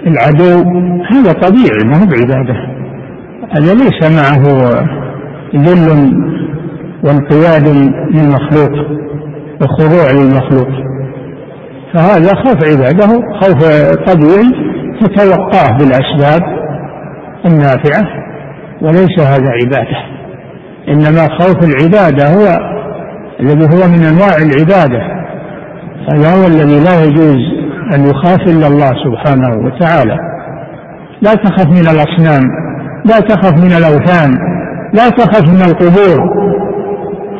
العدو. 0.06 0.64
هذا 1.12 1.32
طبيعي 1.32 1.84
ما 1.84 1.96
هو 1.96 2.06
بعبادة. 2.06 2.54
هذا 3.50 3.74
ليس 3.74 4.18
معه 4.18 4.42
ذل 5.56 6.12
وانقياد 7.04 7.68
للمخلوق 8.14 8.72
وخضوع 9.62 10.10
للمخلوق. 10.12 10.68
فهذا 11.94 12.34
خوف 12.34 12.64
عبادة. 12.64 13.06
خوف 13.40 13.60
طبيعي 14.06 14.72
تتوقاه 15.00 15.78
بالأسباب. 15.78 16.51
النافعة 17.46 18.06
وليس 18.82 19.20
هذا 19.20 19.50
عبادة. 19.62 19.98
إنما 20.88 21.28
خوف 21.40 21.56
العبادة 21.64 22.28
هو 22.28 22.72
الذي 23.40 23.64
هو 23.64 23.88
من 23.88 24.02
أنواع 24.04 24.36
العبادة. 24.36 25.02
هذا 26.12 26.34
هو 26.34 26.46
الذي 26.46 26.84
لا 26.84 27.04
يجوز 27.04 27.42
أن 27.94 28.06
يخاف 28.10 28.40
إلا 28.40 28.66
الله 28.66 28.90
سبحانه 29.04 29.66
وتعالى. 29.66 30.16
لا 31.22 31.34
تخف 31.34 31.66
من 31.66 31.88
الأصنام 31.88 32.42
لا 33.04 33.20
تخف 33.20 33.64
من 33.64 33.72
الأوثان 33.72 34.30
لا 34.94 35.10
تخف 35.10 35.48
من 35.48 35.62
القبور 35.62 36.42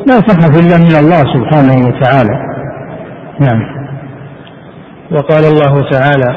لا 0.07 0.20
تخف 0.20 0.61
إلا 0.61 0.78
من 0.78 0.96
الله 1.00 1.18
سبحانه 1.18 1.86
وتعالى. 1.86 2.53
نعم. 3.40 3.62
وقال 5.12 5.44
الله 5.44 5.90
تعالى 5.90 6.34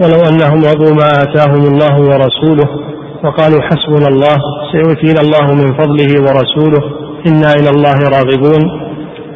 ولو 0.00 0.20
أنهم 0.30 0.60
رضوا 0.72 0.94
ما 0.94 1.08
آتاهم 1.22 1.62
الله 1.72 1.94
ورسوله 2.00 2.68
وقالوا 3.24 3.60
حسبنا 3.62 4.08
الله 4.08 4.36
سيؤتينا 4.72 5.20
الله 5.20 5.54
من 5.54 5.68
فضله 5.78 6.10
ورسوله 6.20 6.82
إنا 7.26 7.52
إلى 7.52 7.70
الله 7.70 7.98
راغبون. 8.16 8.62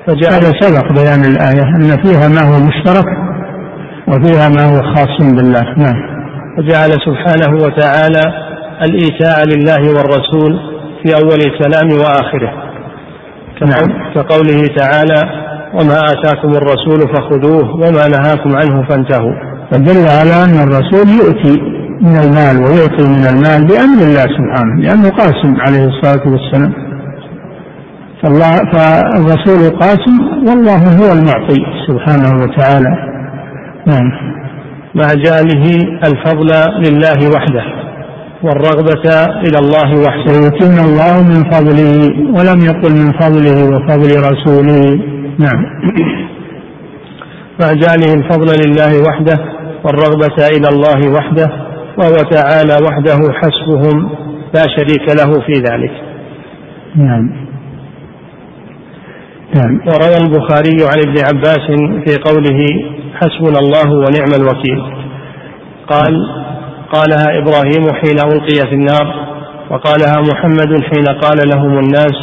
فجعل 0.06 0.32
هذا 0.32 0.52
سبق 0.60 0.92
بيان 0.92 1.24
الآية 1.24 1.62
أن 1.76 2.02
فيها 2.02 2.28
ما 2.28 2.42
هو 2.48 2.66
مشترك 2.68 3.08
وفيها 4.08 4.48
ما 4.48 4.64
هو 4.70 4.94
خاص 4.94 5.16
بالله. 5.20 5.64
نعم. 5.76 5.96
وجعل 6.58 6.90
سبحانه 6.90 7.64
وتعالى 7.64 8.22
الإيتاء 8.82 9.44
لله 9.52 9.82
والرسول 9.96 10.52
في 11.02 11.14
أول 11.14 11.40
الكلام 11.48 11.88
وآخره. 12.00 12.52
نعم. 13.62 14.12
كقوله 14.14 14.62
تعالى 14.76 15.48
وما 15.74 16.00
آتاكم 16.12 16.48
الرسول 16.48 17.00
فخذوه 17.14 17.74
وما 17.74 18.08
نهاكم 18.08 18.56
عنه 18.56 18.88
فانتهوا. 18.88 19.47
فدل 19.70 20.08
على 20.08 20.44
أن 20.44 20.68
الرسول 20.68 21.08
يؤتي 21.08 21.60
من 22.02 22.16
المال 22.16 22.56
ويعطي 22.64 23.04
من 23.08 23.24
المال 23.32 23.66
بأمر 23.66 24.02
الله 24.02 24.26
سبحانه 24.38 24.74
لأنه 24.82 25.08
قاسم 25.10 25.56
عليه 25.60 25.84
الصلاة 25.88 26.32
والسلام. 26.32 26.72
فالله 28.22 28.56
فالرسول 28.72 29.78
قاسم 29.78 30.14
والله 30.48 30.80
هو 30.98 31.12
المعطي 31.12 31.60
سبحانه 31.88 32.42
وتعالى. 32.42 32.90
نعم. 33.86 34.10
مع 34.94 35.06
جعله 35.14 35.64
الفضل 36.04 36.50
لله 36.86 37.30
وحده 37.34 37.62
والرغبة 38.42 39.24
إلى 39.46 39.58
الله 39.58 40.00
وحده. 40.06 40.32
سيتم 40.32 40.84
الله 40.86 41.22
من 41.22 41.50
فضله 41.50 41.92
ولم 42.38 42.60
يقل 42.60 42.92
من 42.92 43.12
فضله 43.20 43.64
وفضل 43.64 44.10
رسوله. 44.32 45.00
نعم. 45.38 45.64
مع 47.60 47.72
جعله 47.72 48.12
الفضل 48.14 48.66
لله 48.66 49.02
وحده 49.08 49.57
والرغبة 49.88 50.46
إلى 50.56 50.68
الله 50.68 51.12
وحده 51.12 51.48
وهو 51.98 52.16
تعالى 52.16 52.76
وحده 52.86 53.18
حسبهم 53.34 54.10
لا 54.54 54.62
شريك 54.76 55.08
له 55.20 55.32
في 55.46 55.52
ذلك. 55.52 55.92
نعم. 56.96 57.48
نعم. 59.56 59.80
وروى 59.86 60.16
البخاري 60.16 60.76
عن 60.82 60.98
ابن 60.98 61.16
عباس 61.24 61.66
في 62.06 62.16
قوله 62.24 62.60
حسبنا 63.14 63.58
الله 63.58 63.90
ونعم 63.90 64.32
الوكيل 64.40 64.82
قال 65.88 66.14
قالها 66.92 67.38
إبراهيم 67.38 67.94
حين 67.94 68.18
ألقي 68.32 68.68
في 68.68 68.74
النار 68.74 69.28
وقالها 69.70 70.20
محمد 70.20 70.82
حين 70.84 71.04
قال 71.20 71.38
لهم 71.48 71.78
الناس 71.78 72.16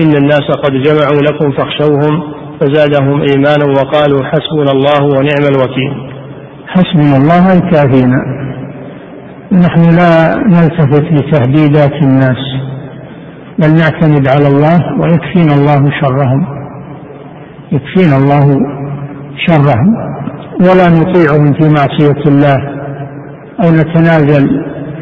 إن 0.00 0.16
الناس 0.16 0.50
قد 0.64 0.72
جمعوا 0.72 1.22
لكم 1.22 1.52
فاخشوهم 1.52 2.32
فزادهم 2.60 3.22
إيمانا 3.22 3.64
وقالوا 3.64 4.24
حسبنا 4.24 4.70
الله 4.72 5.04
ونعم 5.04 5.44
الوكيل 5.54 6.11
حسبنا 6.74 7.16
الله 7.16 7.52
الكافينا 7.52 8.20
نحن 9.52 9.82
لا 9.98 10.36
نلتفت 10.54 11.04
لتهديدات 11.12 11.92
الناس 12.02 12.42
بل 13.58 13.70
نعتمد 13.74 14.28
على 14.28 14.48
الله 14.48 14.78
ويكفينا 15.00 15.54
الله 15.54 15.90
شرهم. 16.00 16.46
يكفينا 17.72 18.16
الله 18.16 18.46
شرهم. 19.46 19.90
ولا 20.60 20.88
نطيعهم 20.98 21.52
في 21.58 21.68
معصية 21.68 22.22
الله 22.26 22.58
أو 23.62 23.70
نتنازل 23.70 24.44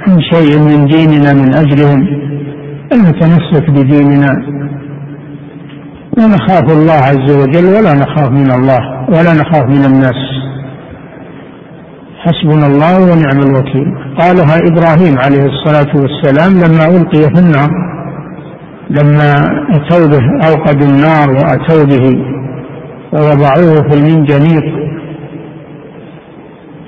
عن 0.08 0.20
شيء 0.32 0.58
من 0.58 0.86
ديننا 0.86 1.32
من 1.32 1.54
أجلهم 1.54 2.00
بل 2.90 2.98
نتمسك 2.98 3.70
بديننا. 3.70 4.32
ونخاف 6.18 6.66
الله 6.72 7.00
عز 7.10 7.30
وجل 7.40 7.66
ولا 7.74 7.94
نخاف 7.94 8.30
من 8.30 8.50
الله 8.50 8.80
ولا 9.08 9.32
نخاف 9.40 9.66
من 9.66 9.84
الناس. 9.84 10.29
حسبنا 12.24 12.66
الله 12.66 12.96
ونعم 13.10 13.40
الوكيل. 13.48 13.88
قالها 14.20 14.56
إبراهيم 14.70 15.18
عليه 15.18 15.44
الصلاة 15.52 15.92
والسلام 16.02 16.52
لما 16.52 16.84
ألقي 16.96 17.22
في 17.34 17.40
النار 17.44 17.70
لما 18.90 19.30
اتوا 19.76 20.06
به 20.06 20.24
اوقدوا 20.48 20.88
النار 20.88 21.30
واتوا 21.30 21.84
به 21.84 22.06
ووضعوه 23.12 23.88
في 23.88 23.94
المنجنيق 23.98 24.64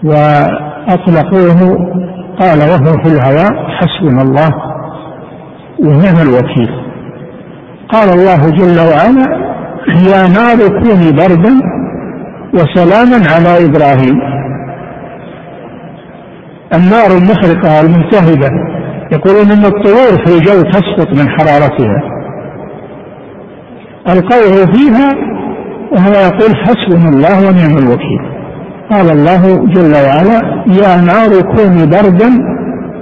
وأطلقوه 0.04 1.60
قال 2.40 2.58
وهو 2.58 2.92
في 3.02 3.08
الهواء 3.14 3.52
حسبنا 3.78 4.22
الله 4.22 4.50
ونعم 5.84 6.28
الوكيل. 6.28 6.70
قال 7.88 8.08
الله 8.08 8.50
جل 8.50 8.78
وعلا 8.80 9.26
يا 10.10 10.22
نار 10.28 10.58
كوني 10.82 11.12
بردا 11.12 11.54
وسلاما 12.54 13.18
على 13.34 13.66
إبراهيم. 13.66 14.31
النار 16.74 17.18
المحرقه 17.18 17.80
الملتهبه 17.80 18.50
يقولون 19.12 19.50
إن 19.50 19.64
الطيور 19.64 20.26
في 20.26 20.38
الجو 20.38 20.62
تسقط 20.62 21.08
من 21.08 21.28
حرارتها. 21.28 22.02
القوه 24.08 24.66
فيها 24.72 25.12
وهو 25.92 26.12
يقول 26.12 26.56
حسبنا 26.56 27.08
الله 27.08 27.48
ونعم 27.48 27.78
الوكيل. 27.78 28.22
قال 28.90 29.10
الله 29.10 29.66
جل 29.66 29.92
وعلا 29.92 30.64
يا 30.66 31.00
نار 31.00 31.40
كوني 31.56 31.86
بردا 31.86 32.30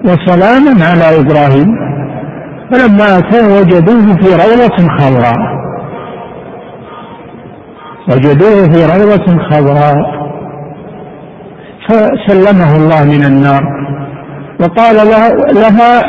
وسلاما 0.05 0.85
على 0.85 1.21
إبراهيم. 1.21 1.71
فلما 2.73 3.19
اتوا 3.19 3.61
وجدوه 3.61 4.17
في 4.17 4.29
روضة 4.43 4.89
خضراء. 4.99 5.41
وجدوه 8.09 8.73
في 8.73 8.85
روضة 8.87 9.39
خضراء. 9.51 10.20
فسلمه 11.91 12.77
الله 12.77 13.05
من 13.05 13.25
النار. 13.25 13.63
وقال 14.61 14.97
لها 15.63 16.03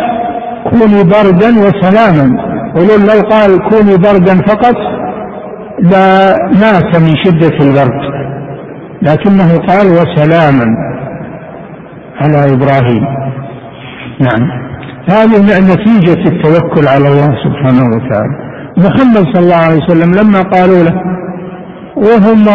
كوني 0.69 1.03
بردا 1.03 1.49
وسلاما. 1.63 2.27
ولو 2.75 2.95
لو 3.09 3.19
قال 3.29 3.69
كوني 3.69 3.97
بردا 3.97 4.35
فقط 4.51 4.75
لا 6.61 6.73
من 7.05 7.15
شدة 7.23 7.57
البرد. 7.65 8.01
لكنه 9.01 9.57
قال 9.57 9.87
وسلاما 9.87 10.65
على 12.21 12.53
إبراهيم. 12.53 13.03
نعم. 14.19 14.43
هذه 15.09 15.59
نتيجة 15.59 16.21
التوكل 16.31 16.87
على 16.87 17.07
الله 17.07 17.29
سبحانه 17.45 17.85
وتعالى. 17.95 18.35
محمد 18.77 19.25
صلى 19.33 19.43
الله 19.43 19.55
عليه 19.55 19.81
وسلم 19.83 20.11
لما 20.19 20.41
قالوا 20.41 20.83
له 20.83 20.95
وهم 21.95 22.45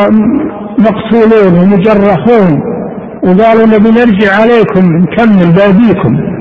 مقتولون 0.78 1.52
ومجرحون. 1.58 2.75
وقالوا 3.22 3.66
نبي 3.66 3.90
نرجع 3.90 4.32
عليكم 4.40 4.96
نكمل 4.96 5.52
باديكم 5.52 6.36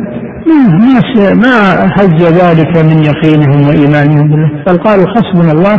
ما 0.45 1.33
ما 1.33 1.85
هز 1.97 2.23
ذلك 2.23 2.77
من 2.77 3.03
يقينهم 3.03 3.67
وإيمانهم 3.67 4.27
بالله. 4.27 4.63
بل 4.67 4.77
قالوا 4.77 5.05
حسبنا 5.07 5.51
الله 5.51 5.77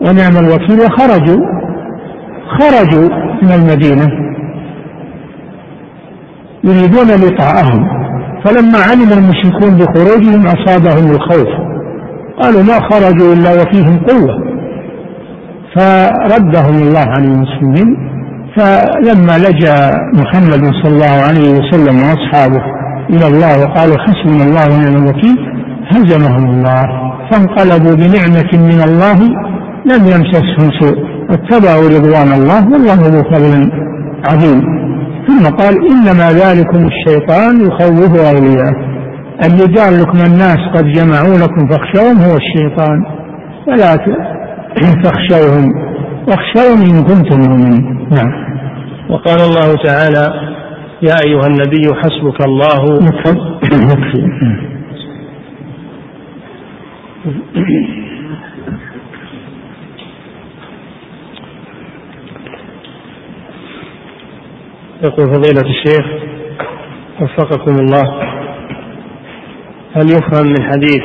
ونعم 0.00 0.44
الوكيل 0.44 0.80
وخرجوا. 0.80 1.40
خرجوا 2.58 3.08
من 3.42 3.52
المدينة. 3.52 4.08
يريدون 6.64 7.06
لقاءهم. 7.06 7.88
فلما 8.44 8.78
علم 8.78 9.12
المشركون 9.18 9.78
بخروجهم 9.78 10.46
أصابهم 10.46 11.10
الخوف. 11.10 11.48
قالوا 12.42 12.62
ما 12.62 12.80
خرجوا 12.90 13.34
إلا 13.34 13.50
وفيهم 13.50 13.98
قوة. 13.98 14.52
فردهم 15.76 16.74
الله 16.82 17.06
عن 17.16 17.24
المسلمين. 17.24 18.11
فلما 18.56 19.38
لجأ 19.38 19.92
محمد 20.14 20.72
صلى 20.82 20.92
الله 20.92 21.22
عليه 21.28 21.50
وسلم 21.50 21.96
وأصحابه 21.96 22.62
إلى 23.10 23.26
الله 23.26 23.64
وقالوا 23.64 23.96
حسبنا 23.98 24.44
الله 24.44 24.66
ونعم 24.66 25.04
الوكيل 25.04 25.36
هزمهم 25.92 26.50
الله 26.50 26.82
فانقلبوا 27.30 27.94
بنعمة 27.94 28.52
من 28.54 28.82
الله 28.88 29.18
لم 29.86 30.06
يمسسهم 30.06 30.70
سوء 30.80 31.12
واتبعوا 31.30 31.88
رضوان 31.88 32.32
الله 32.32 32.72
والله 32.72 32.94
ذو 32.94 33.22
فضل 33.22 33.70
عظيم. 34.28 34.62
ثم 35.28 35.46
قال 35.56 35.74
إنما 35.90 36.32
ذلكم 36.32 36.86
الشيطان 36.86 37.60
يخوف 37.60 38.20
أولياءه. 38.20 38.92
اللي 39.46 39.80
قال 39.80 40.00
لكم 40.00 40.18
الناس 40.18 40.58
قد 40.74 40.84
جمعوا 40.84 41.38
لكم 41.38 41.68
فاخشوهم 41.68 42.16
هو 42.16 42.36
الشيطان. 42.36 43.04
فلا 43.66 43.96
فاخشوهم. 45.02 45.91
واخشوني 46.28 46.90
إن 46.90 47.02
كنتم 47.02 47.40
مؤمنين. 47.40 48.08
نعم. 48.10 48.32
وقال 49.10 49.40
الله 49.40 49.74
تعالى 49.84 50.52
يا 51.02 51.14
أيها 51.26 51.46
النبي 51.46 51.84
حسبك 51.94 52.44
الله. 52.46 52.82
يكفي 53.04 54.22
يقول 65.02 65.26
فضيلة 65.26 65.70
الشيخ 65.70 66.06
وفقكم 67.20 67.74
الله. 67.74 68.22
هل 69.94 70.06
يفهم 70.10 70.46
من 70.46 70.62
حديث 70.62 71.02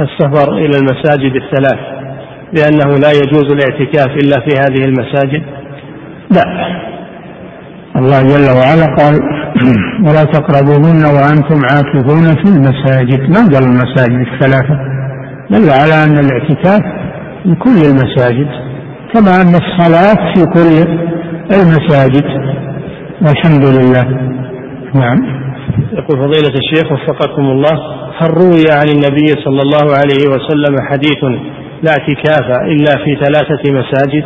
السفر 0.00 0.52
إلى 0.52 0.76
المساجد 0.78 1.36
الثلاث؟ 1.36 2.03
بأنه 2.52 2.98
لا 2.98 3.10
يجوز 3.12 3.52
الاعتكاف 3.52 4.06
إلا 4.06 4.40
في 4.40 4.56
هذه 4.58 4.84
المساجد؟ 4.84 5.42
لا. 6.30 6.44
الله 7.96 8.22
جل 8.22 8.48
وعلا 8.58 8.94
قال 8.98 9.14
ولا 10.06 10.24
تقربوهن 10.24 11.04
وأنتم 11.04 11.60
عاكفون 11.70 12.24
في 12.24 12.48
المساجد. 12.56 13.20
ما 13.30 13.40
قال 13.54 13.64
المساجد 13.64 14.26
الثلاثة؟ 14.32 14.78
دل 15.50 15.70
على 15.70 16.04
أن 16.04 16.18
الاعتكاف 16.18 16.82
في 17.42 17.54
كل 17.54 17.78
المساجد 17.90 18.48
كما 19.14 19.42
أن 19.42 19.54
الصلاة 19.54 20.32
في 20.34 20.44
كل 20.54 20.88
المساجد. 21.56 22.24
والحمد 23.22 23.66
لله. 23.66 24.04
نعم. 24.94 25.44
يقول 25.92 26.18
فضيلة 26.18 26.54
الشيخ 26.62 26.92
وفقكم 26.92 27.42
الله 27.42 27.72
هل 28.18 28.30
روي 28.30 28.64
عن 28.70 28.88
النبي 28.88 29.26
صلى 29.44 29.62
الله 29.62 29.86
عليه 30.00 30.24
وسلم 30.28 30.76
حديث 30.90 31.40
لا 31.84 31.90
اعتكاف 31.90 32.46
إلا 32.62 33.04
في 33.04 33.24
ثلاثة 33.24 33.62
مساجد؟ 33.72 34.24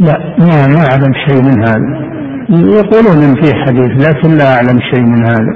لا 0.00 0.18
ما 0.38 0.66
ما 0.66 0.84
أعلم 0.90 1.12
شيء 1.26 1.42
من 1.42 1.60
هذا. 1.68 2.04
يقولون 2.50 3.42
في 3.42 3.54
حديث 3.54 4.08
لكن 4.08 4.36
لا 4.38 4.54
أعلم 4.56 4.78
شيء 4.92 5.02
من 5.02 5.24
هذا. 5.24 5.54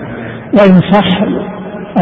وإن 0.59 0.81
صح 0.93 1.23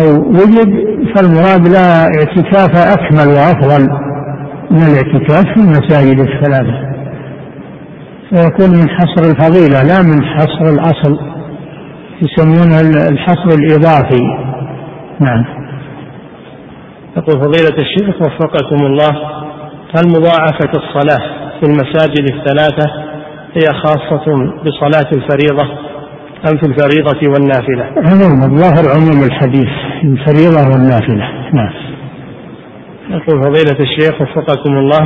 أو 0.00 0.28
وجد 0.28 0.70
فالمراد 1.14 1.68
لا 1.68 2.04
اعتكاف 2.04 2.72
أكمل 2.94 3.28
وأفضل 3.28 3.88
من 4.70 4.82
الاعتكاف 4.82 5.44
في 5.54 5.61
المساجد 5.61 6.20
الثلاثة. 6.20 6.86
فيكون 8.30 8.70
من 8.70 8.88
حصر 8.88 9.30
الفضيلة 9.30 9.82
لا 9.82 10.02
من 10.02 10.24
حصر 10.24 10.64
الأصل 10.74 11.18
يسمونه 12.22 12.80
الحصر 13.09 13.59
الإضافي. 13.59 14.22
نعم. 15.20 15.55
يقول 17.16 17.40
فضيلة 17.40 17.76
الشيخ 17.78 18.16
وفقكم 18.20 18.86
الله 18.86 19.10
هل 19.96 20.08
مضاعفة 20.08 20.70
الصلاة 20.74 21.50
في 21.60 21.66
المساجد 21.70 22.32
الثلاثة 22.34 22.90
هي 23.54 23.66
خاصة 23.84 24.24
بصلاة 24.64 25.10
الفريضة 25.12 25.64
أم 26.50 26.58
في 26.58 26.66
الفريضة 26.66 27.20
والنافلة؟ 27.32 27.84
عموم 27.84 28.42
الظاهر 28.42 28.84
عموم 28.96 29.24
الحديث 29.24 29.68
الفريضة 30.04 30.68
والنافلة 30.72 31.28
نعم. 31.52 31.72
يقول 33.10 33.42
فضيلة 33.42 33.80
الشيخ 33.80 34.20
وفقكم 34.20 34.72
الله 34.78 35.02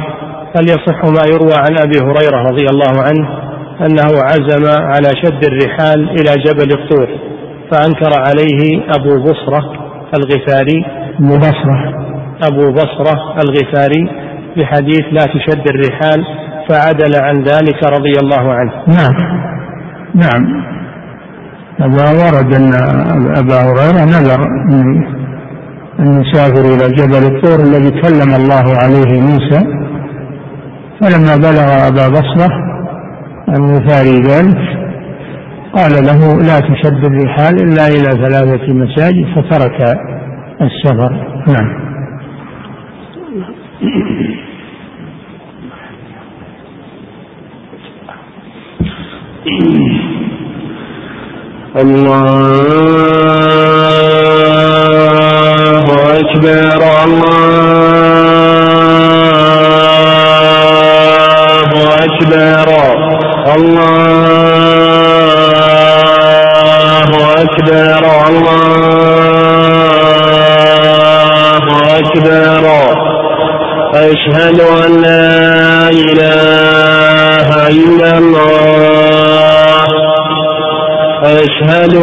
هل 0.56 0.64
يصح 0.64 1.04
ما 1.04 1.22
يروى 1.32 1.54
عن 1.54 1.78
أبي 1.78 1.98
هريرة 1.98 2.42
رضي 2.50 2.66
الله 2.72 3.02
عنه 3.02 3.50
أنه 3.80 4.22
عزم 4.22 4.82
على 4.82 5.08
شد 5.22 5.44
الرحال 5.44 6.10
إلى 6.10 6.42
جبل 6.44 6.80
الطور 6.80 7.08
فأنكر 7.70 8.10
عليه 8.18 8.82
أبو 8.94 9.22
بصرة 9.22 9.72
الغفاري 10.14 10.99
أبو 11.20 11.36
بصرة. 11.36 11.78
أبو 12.42 12.72
بصرة 12.72 13.16
الغفاري 13.44 14.10
بحديث 14.56 15.04
لا 15.12 15.24
تشد 15.24 15.64
الرحال 15.68 16.24
فعدل 16.68 17.12
عن 17.24 17.42
ذلك 17.42 17.84
رضي 17.84 18.12
الله 18.22 18.52
عنه. 18.52 18.72
نعم. 18.88 19.14
نعم. 20.14 20.62
هذا 21.80 22.10
ورد 22.10 22.54
أن 22.54 22.72
أبا 23.36 23.60
هريرة 23.62 24.04
نذر 24.04 24.46
أن 26.00 26.22
يسافر 26.22 26.60
إلى 26.60 26.94
جبل 26.94 27.36
الطور 27.36 27.60
الذي 27.60 27.90
كلم 27.90 28.34
الله 28.34 28.76
عليه 28.82 29.20
موسى. 29.20 29.60
فلما 31.00 31.36
بلغ 31.36 31.88
أبا 31.88 32.08
بصرة 32.08 32.48
الغفاري 33.48 34.20
ذلك 34.20 34.58
قال 35.74 35.92
له 35.92 36.38
لا 36.48 36.60
تشد 36.60 37.04
الرحال 37.04 37.54
إلا 37.54 37.88
إلى 37.88 38.10
ثلاثة 38.10 38.72
مساجد 38.72 39.24
فترك 39.36 39.98
السفر 40.60 41.12
نعم. 41.46 41.90
الله 55.00 55.84
أكبر 56.20 56.80
الله 61.20 61.70
أكبر 62.04 62.68
الله 63.56 63.99
أشهد 81.79 81.95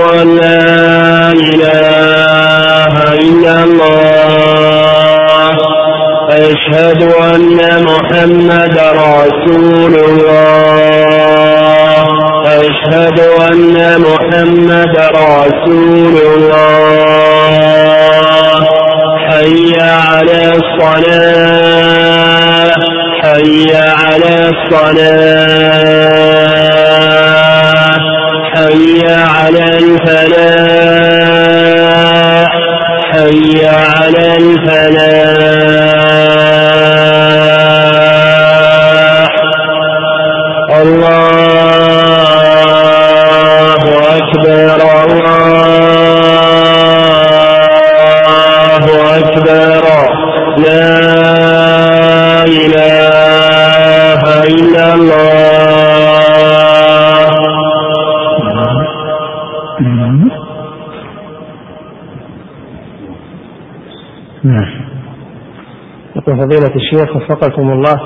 فضيلة 66.38 66.76
الشيخ 66.76 67.16
وفقكم 67.16 67.72
الله. 67.72 67.98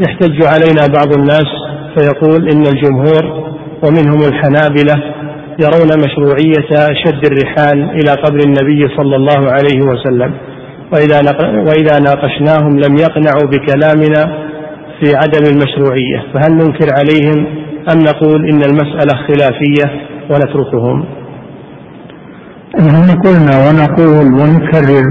يحتج 0.00 0.44
علينا 0.44 0.86
بعض 0.94 1.18
الناس 1.18 1.48
فيقول 1.96 2.48
إن 2.48 2.62
الجمهور 2.66 3.24
ومنهم 3.82 4.20
الحنابلة 4.28 4.94
يرون 5.64 5.90
مشروعية 6.04 6.94
شد 7.04 7.26
الرحال 7.32 7.90
إلى 7.90 8.10
قبر 8.10 8.38
النبي 8.46 8.88
صلى 8.96 9.16
الله 9.16 9.52
عليه 9.52 9.80
وسلم. 9.90 10.34
وإذا 10.92 11.18
وإذا 11.68 11.98
ناقشناهم 11.98 12.78
لم 12.78 12.96
يقنعوا 12.96 13.46
بكلامنا 13.52 14.44
في 15.00 15.16
عدم 15.16 15.44
المشروعية 15.52 16.18
فهل 16.34 16.52
ننكر 16.52 16.88
عليهم 16.98 17.46
أم 17.92 17.98
نقول 17.98 18.48
إن 18.48 18.62
المسألة 18.64 19.14
خلافية 19.28 20.06
ونتركهم؟ 20.30 21.04
نحن 22.76 23.20
قلنا 23.24 23.54
ونقول 23.68 24.26
ونكرر 24.26 25.04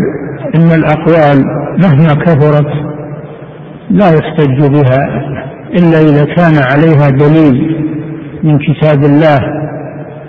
إن 0.55 0.71
الأقوال 0.79 1.43
مهما 1.83 2.13
كثرت 2.13 2.71
لا 3.89 4.09
يحتج 4.09 4.67
بها 4.71 4.99
إلا 5.79 5.99
إذا 6.01 6.25
كان 6.35 6.53
عليها 6.71 7.09
دليل 7.09 7.85
من 8.43 8.57
كتاب 8.59 9.03
الله 9.03 9.39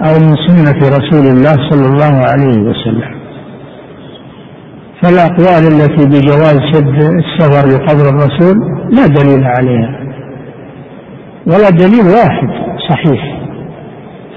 أو 0.01 0.15
من 0.19 0.35
سنة 0.47 0.79
رسول 0.99 1.27
الله 1.27 1.71
صلى 1.71 1.87
الله 1.87 2.15
عليه 2.31 2.59
وسلم. 2.61 3.15
فالأقوال 5.03 5.63
التي 5.73 6.07
بجواز 6.07 6.59
شد 6.73 6.99
السفر 7.03 7.69
لقبر 7.69 8.09
الرسول 8.09 8.57
لا 8.91 9.07
دليل 9.07 9.45
عليها 9.45 10.01
ولا 11.47 11.71
دليل 11.71 12.07
واحد 12.07 12.49
صحيح 12.91 13.45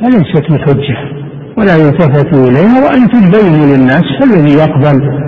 فليست 0.02 0.52
بحجه 0.52 0.98
ولا 1.58 1.76
يلتفت 1.76 2.34
إليها 2.34 2.84
وأنتم 2.86 3.20
بينوا 3.32 3.66
للناس 3.76 4.04
فالذي 4.20 4.54
يقبل 4.54 5.28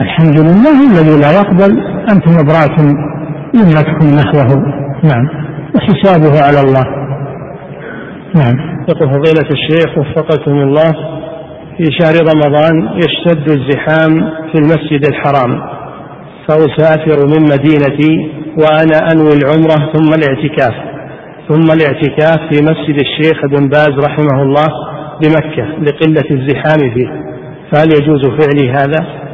الحمد 0.00 0.40
لله 0.40 0.76
الذي 0.92 1.20
لا 1.20 1.30
يقبل 1.40 1.80
أنتم 2.12 2.32
أبرأتم 2.38 2.86
ذمتكم 3.56 4.06
نحوه. 4.16 4.48
نعم. 5.04 5.28
وحسابه 5.74 6.42
على 6.46 6.60
الله. 6.60 6.84
نعم. 8.36 8.56
يقول 8.88 9.08
فضيلة 9.08 9.48
الشيخ 9.50 9.98
وفقكم 9.98 10.50
الله 10.50 10.92
في 11.76 11.84
شهر 11.98 12.14
رمضان 12.32 12.88
يشتد 12.96 13.50
الزحام 13.50 14.30
في 14.52 14.58
المسجد 14.58 15.04
الحرام. 15.08 15.60
فأسافر 16.48 17.26
من 17.26 17.42
مدينتي 17.42 18.30
وأنا 18.58 19.12
أنوي 19.12 19.32
العمرة 19.32 19.92
ثم 19.92 20.14
الاعتكاف. 20.14 20.74
ثم 21.48 21.72
الاعتكاف 21.72 22.38
في 22.50 22.62
مسجد 22.62 23.00
الشيخ 23.00 23.44
ابن 23.44 23.68
باز 23.68 23.92
رحمه 24.04 24.42
الله 24.42 24.66
بمكة 25.22 25.64
لقلة 25.64 26.30
الزحام 26.30 26.94
فيه. 26.94 27.08
فهل 27.72 27.88
يجوز 27.92 28.20
فعلي 28.26 28.70
هذا؟ 28.70 29.25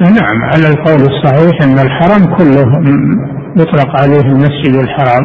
نعم 0.00 0.42
على 0.42 0.68
القول 0.68 1.00
الصحيح 1.00 1.62
أن 1.62 1.78
الحرم 1.78 2.36
كله 2.36 2.66
يطلق 3.56 4.00
عليه 4.02 4.20
المسجد 4.20 4.74
الحرام 4.74 5.24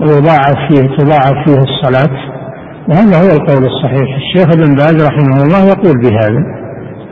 ويضاعف 0.00 0.56
فيه 0.68 0.96
تضاعف 0.96 1.34
فيه 1.44 1.58
الصلاة. 1.58 2.16
وهذا 2.88 3.16
هو 3.16 3.36
القول 3.36 3.64
الصحيح. 3.64 4.16
الشيخ 4.16 4.52
ابن 4.52 4.74
باز 4.74 5.06
رحمه 5.06 5.42
الله 5.42 5.64
يقول 5.68 5.98
بهذا 6.02 6.44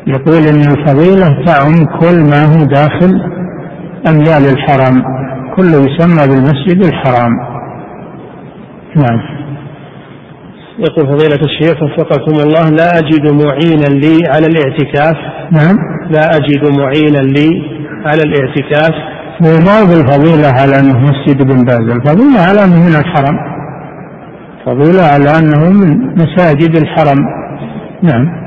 يقول 0.06 0.42
إن 0.42 0.60
الفضيلة 0.60 1.44
تعم 1.44 1.84
كل 2.00 2.30
ما 2.30 2.44
هو 2.44 2.64
داخل 2.64 3.22
أميال 4.08 4.52
الحرم 4.52 5.02
كله 5.56 5.78
يسمى 5.78 6.26
بالمسجد 6.28 6.84
الحرام. 6.84 7.32
نعم. 8.96 9.43
يقول 10.78 11.06
فضيلة 11.06 11.40
الشيخ 11.44 11.82
وفقكم 11.82 12.32
الله 12.32 12.70
لا 12.70 12.98
أجد 12.98 13.30
معينا 13.30 13.98
لي 14.04 14.18
على 14.28 14.46
الاعتكاف. 14.46 15.16
نعم. 15.52 15.76
لا 16.10 16.36
أجد 16.36 16.78
معينا 16.78 17.18
لي 17.18 17.48
على 18.04 18.22
الاعتكاف. 18.22 18.94
وما 19.40 19.84
بالفضيلة 19.84 20.48
على 20.48 20.80
أنه 20.80 20.98
مسجد 20.98 21.40
ابن 21.40 21.64
باز. 21.64 21.96
الفضيلة 21.96 22.40
على 22.40 22.64
أنه 22.64 22.80
من 22.88 22.96
الحرم. 22.96 23.36
فضيلة 24.66 25.02
على 25.02 25.38
أنه 25.38 25.70
من 25.70 26.14
مساجد 26.14 26.76
الحرم. 26.76 27.18
نعم. 28.02 28.44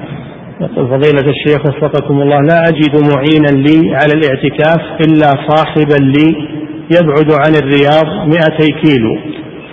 يقول 0.62 0.88
فضيلة 0.88 1.30
الشيخ 1.30 1.62
وفقكم 1.62 2.22
الله 2.22 2.42
لا 2.42 2.70
أجد 2.70 3.14
معينا 3.14 3.68
لي 3.68 3.96
على 3.96 4.14
الاعتكاف 4.14 4.82
إلا 5.02 5.30
صاحبا 5.48 6.04
لي 6.04 6.36
يبعد 6.92 7.32
عن 7.32 7.56
الرياض 7.56 8.28
200 8.28 8.82
كيلو 8.84 9.18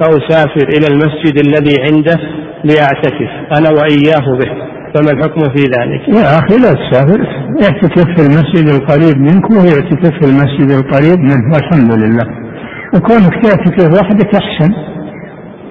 فأسافر 0.00 0.68
إلى 0.68 0.86
المسجد 0.86 1.38
الذي 1.38 1.74
عنده 1.82 2.43
لأعتكف 2.64 3.30
أنا 3.58 3.70
وإياه 3.70 4.26
به. 4.40 4.74
فما 4.94 5.10
الحكم 5.10 5.40
في 5.40 5.62
ذلك؟ 5.62 6.08
يا 6.08 6.38
أخي 6.38 6.56
لا 6.62 6.72
تسافر. 6.72 7.20
اعتكف 7.62 8.04
في 8.16 8.26
المسجد 8.26 8.68
القريب 8.68 9.16
منك 9.20 9.50
وهو 9.50 9.64
يعتكف 9.64 10.12
في 10.20 10.24
المسجد 10.30 10.70
القريب 10.70 11.18
منه 11.18 11.54
والحمد 11.54 11.92
لله. 11.92 12.24
وكونك 12.94 13.34
تعتكف 13.42 14.00
وحدك 14.00 14.34
أحسن. 14.34 14.72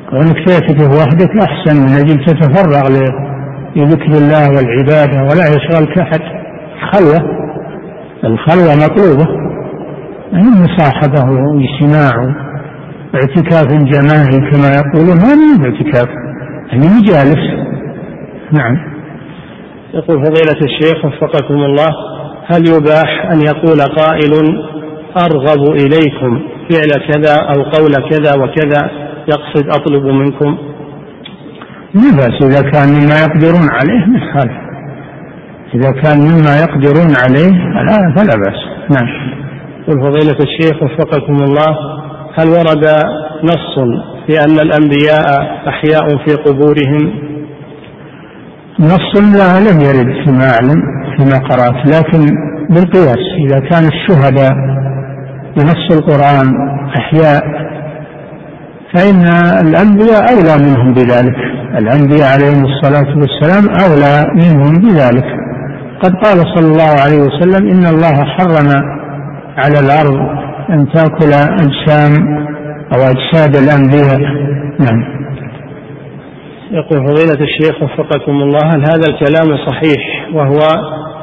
كونك 0.10 0.48
تعتكف 0.48 1.02
وحدك 1.02 1.32
أحسن. 1.41 1.76
من 1.82 1.94
أجل 2.02 2.26
تتفرغ 2.26 2.89
لذكر 3.76 4.12
الله 4.12 4.50
والعبادة 4.50 5.22
ولا 5.22 5.46
يشغلك 5.56 5.98
أحد. 6.00 6.22
خلوة 6.91 7.20
الخلوة 8.24 8.76
مطلوبة. 8.76 9.28
يعني 10.32 10.48
مصاحبة 10.50 11.32
واجتماع 11.32 12.14
واعتكاف 13.14 13.68
جماعي 13.74 14.52
كما 14.52 14.70
يقولون. 14.76 15.18
هذا 15.20 15.36
من 15.36 15.66
اعتكاف. 15.66 16.22
يعني 16.74 16.88
مجالس 16.88 17.63
نعم. 18.51 18.78
يقول 19.93 20.26
فضيلة 20.26 20.59
الشيخ 20.65 21.05
وفقكم 21.05 21.53
الله 21.53 21.89
هل 22.45 22.67
يباح 22.67 23.32
أن 23.32 23.41
يقول 23.41 23.82
قائل 23.82 24.34
أرغب 25.17 25.71
إليكم 25.71 26.41
فعل 26.69 27.07
كذا 27.09 27.36
أو 27.36 27.63
قول 27.63 27.91
كذا 28.09 28.43
وكذا 28.43 28.89
يقصد 29.28 29.67
أطلب 29.67 30.05
منكم؟ 30.05 30.57
لا 31.93 32.11
بأس 32.15 32.45
إذا 32.45 32.69
كان 32.71 32.89
مما 32.89 33.19
يقدرون 33.21 33.69
عليه 33.71 34.17
يخالف. 34.17 34.57
إذا 35.76 35.91
كان 36.01 36.19
مما 36.19 36.55
يقدرون 36.59 37.13
عليه 37.24 37.51
فلا 37.74 38.15
فلا 38.15 38.36
بأس. 38.36 38.59
نعم. 38.91 39.34
يقول 39.82 40.11
فضيلة 40.11 40.38
الشيخ 40.43 40.84
وفقكم 40.84 41.36
الله 41.36 41.76
هل 42.38 42.49
ورد 42.49 42.86
نص 43.43 44.03
في 44.28 44.39
أن 44.39 44.59
الأنبياء 44.59 45.26
أحياء 45.67 46.17
في 46.26 46.36
قبورهم. 46.36 47.34
نص 48.80 49.15
لا 49.15 49.59
لم 49.59 49.82
يرد 49.82 50.26
فيما 50.26 50.45
أعلم 50.53 50.82
فيما 51.17 51.38
قرأت 51.38 51.88
لكن 51.88 52.36
بالقياس 52.69 53.24
إذا 53.45 53.59
كان 53.59 53.84
الشهداء 53.84 54.53
بنص 55.57 55.91
القرآن 55.91 56.53
أحياء 56.97 57.43
فإن 58.93 59.26
الأنبياء 59.67 60.24
أولى 60.34 60.65
منهم 60.65 60.93
بذلك. 60.93 61.36
الأنبياء 61.78 62.34
عليهم 62.34 62.65
الصلاة 62.65 63.17
والسلام 63.17 63.63
أولى 63.86 64.26
منهم 64.36 64.74
بذلك. 64.74 65.26
قد 66.03 66.11
قال 66.15 66.38
صلى 66.55 66.67
الله 66.71 66.93
عليه 67.05 67.21
وسلم 67.21 67.69
إن 67.69 67.86
الله 67.86 68.24
حرم 68.26 68.69
على 69.57 69.80
الأرض 69.80 70.17
أن 70.69 70.88
تأكل 70.93 71.34
أجسام 71.34 72.11
أو 72.94 73.00
أجساد 73.02 73.56
الأنبياء. 73.56 74.20
نعم. 74.80 75.24
يقول 76.72 77.08
فضيلة 77.08 77.44
الشيخ 77.44 77.84
وفقكم 77.84 78.32
الله 78.32 78.68
هل 78.74 78.82
هذا 78.82 79.06
الكلام 79.10 79.58
صحيح؟ 79.68 80.30
وهو 80.34 80.60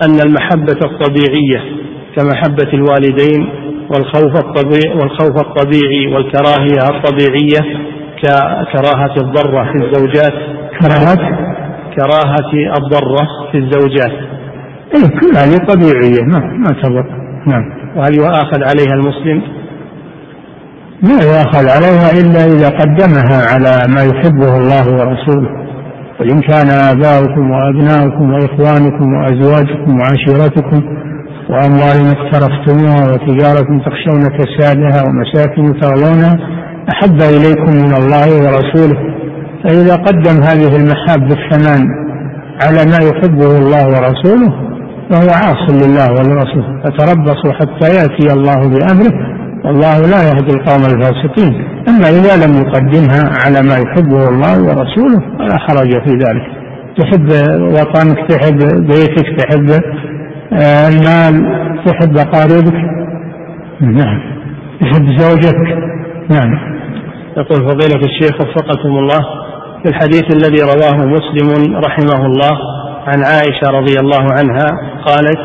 أن 0.05 0.21
المحبة 0.27 0.79
الطبيعية 0.85 1.81
كمحبة 2.17 2.73
الوالدين 2.75 3.49
والخوف 3.91 4.45
الطبيعي 4.45 4.95
والخوف 4.95 5.47
الطبيعي 5.47 6.07
والكراهية 6.07 6.97
الطبيعية 6.97 7.81
ككراهة 8.23 9.15
الضرة 9.21 9.65
في 9.65 9.85
الزوجات. 9.85 10.33
كراهة؟ 10.81 11.17
كراهة 11.97 12.53
الضرة 12.79 13.29
في 13.53 13.59
الزوجات. 13.59 14.13
إيه 14.95 15.21
كل 15.21 15.37
هذه 15.37 15.57
طبيعية 15.69 16.23
ما 16.23 16.39
ما 16.39 16.83
تضر 16.83 17.07
نعم. 17.47 17.65
وهل 17.97 18.15
يؤاخذ 18.15 18.63
عليها 18.65 18.95
المسلم؟ 18.95 19.60
لا 21.03 21.25
يؤاخذ 21.25 21.69
عليها 21.69 22.11
إلا 22.21 22.45
إذا 22.45 22.69
قدمها 22.69 23.39
على 23.53 23.95
ما 23.95 24.03
يحبه 24.03 24.57
الله 24.59 24.85
ورسوله. 24.99 25.51
وإن 26.21 26.41
كان 26.41 26.69
آباؤكم 26.71 27.51
وأبناؤكم 27.51 28.33
وإخوانكم 28.33 29.15
وأزواجكم 29.15 29.99
وعشيرتكم 30.01 30.83
وأموال 31.51 32.17
اقترفتموها 32.17 33.13
وتجارة 33.13 33.69
تخشون 33.87 34.23
كسادها 34.39 35.03
ومساكن 35.07 35.81
ترضونها 35.81 36.39
أحب 36.93 37.19
إليكم 37.23 37.73
من 37.77 37.95
الله 37.95 38.29
ورسوله. 38.37 38.99
فإذا 39.65 39.95
قدم 39.95 40.43
هذه 40.43 40.77
المحاب 40.77 41.23
الثمان 41.23 41.87
على 42.63 42.91
ما 42.91 42.99
يحبه 43.09 43.59
الله 43.59 43.87
ورسوله 43.87 44.53
فهو 45.11 45.31
عاص 45.31 45.71
لله 45.71 46.13
ولرسوله 46.13 46.83
فتربصوا 46.85 47.53
حتى 47.53 47.95
يأتي 47.97 48.33
الله 48.33 48.69
بأمره 48.69 49.30
والله 49.65 50.01
لا 50.01 50.23
يهدي 50.29 50.53
القوم 50.55 50.83
الفاسقين. 50.85 51.53
أما 51.89 52.09
إذا 52.09 52.47
لم 52.47 52.55
يقدمها 52.63 53.23
على 53.45 53.63
ما 53.63 53.75
يحبه 53.75 54.29
الله 54.29 54.63
ورسوله 54.63 55.21
فلا 55.39 55.59
حرج 55.59 55.91
في 55.91 56.11
ذلك. 56.11 56.47
تحب 56.99 57.29
وطنك 57.63 58.19
تحب 58.29 58.59
بيتك 58.87 59.27
تحب 59.39 59.71
آه، 60.53 60.89
المال 60.89 61.35
تحب 61.87 62.19
أقاربك 62.19 62.75
نعم. 63.81 64.21
تحب 64.81 65.19
زوجك. 65.19 65.59
نعم. 66.31 66.71
يقول 67.37 67.69
فضيلة 67.69 68.01
الشيخ 68.07 68.35
وفقكم 68.41 68.89
الله 68.89 69.21
في 69.83 69.89
الحديث 69.89 70.25
الذي 70.35 70.63
رواه 70.63 71.07
مسلم 71.07 71.77
رحمه 71.77 72.27
الله 72.27 72.59
عن 73.07 73.25
عائشة 73.25 73.71
رضي 73.71 73.97
الله 74.01 74.27
عنها 74.39 74.67
قالت 75.07 75.39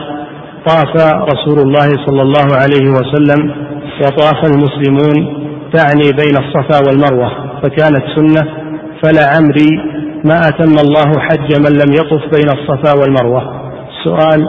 طاف 0.67 0.95
رسول 1.33 1.59
الله 1.59 1.89
صلى 2.05 2.21
الله 2.21 2.47
عليه 2.55 2.89
وسلم 2.89 3.64
وطاف 4.01 4.45
المسلمون 4.45 5.45
تعني 5.73 6.11
بين 6.11 6.37
الصفا 6.37 6.87
والمروة 6.87 7.29
فكانت 7.63 8.03
سنة 8.15 8.47
فلا 9.03 9.25
عمري 9.35 9.69
ما 10.25 10.47
أتم 10.47 10.79
الله 10.85 11.19
حج 11.19 11.59
من 11.59 11.71
لم 11.71 11.93
يطف 11.93 12.35
بين 12.35 12.49
الصفا 12.49 12.93
والمروة. 12.99 13.41
السؤال 13.89 14.47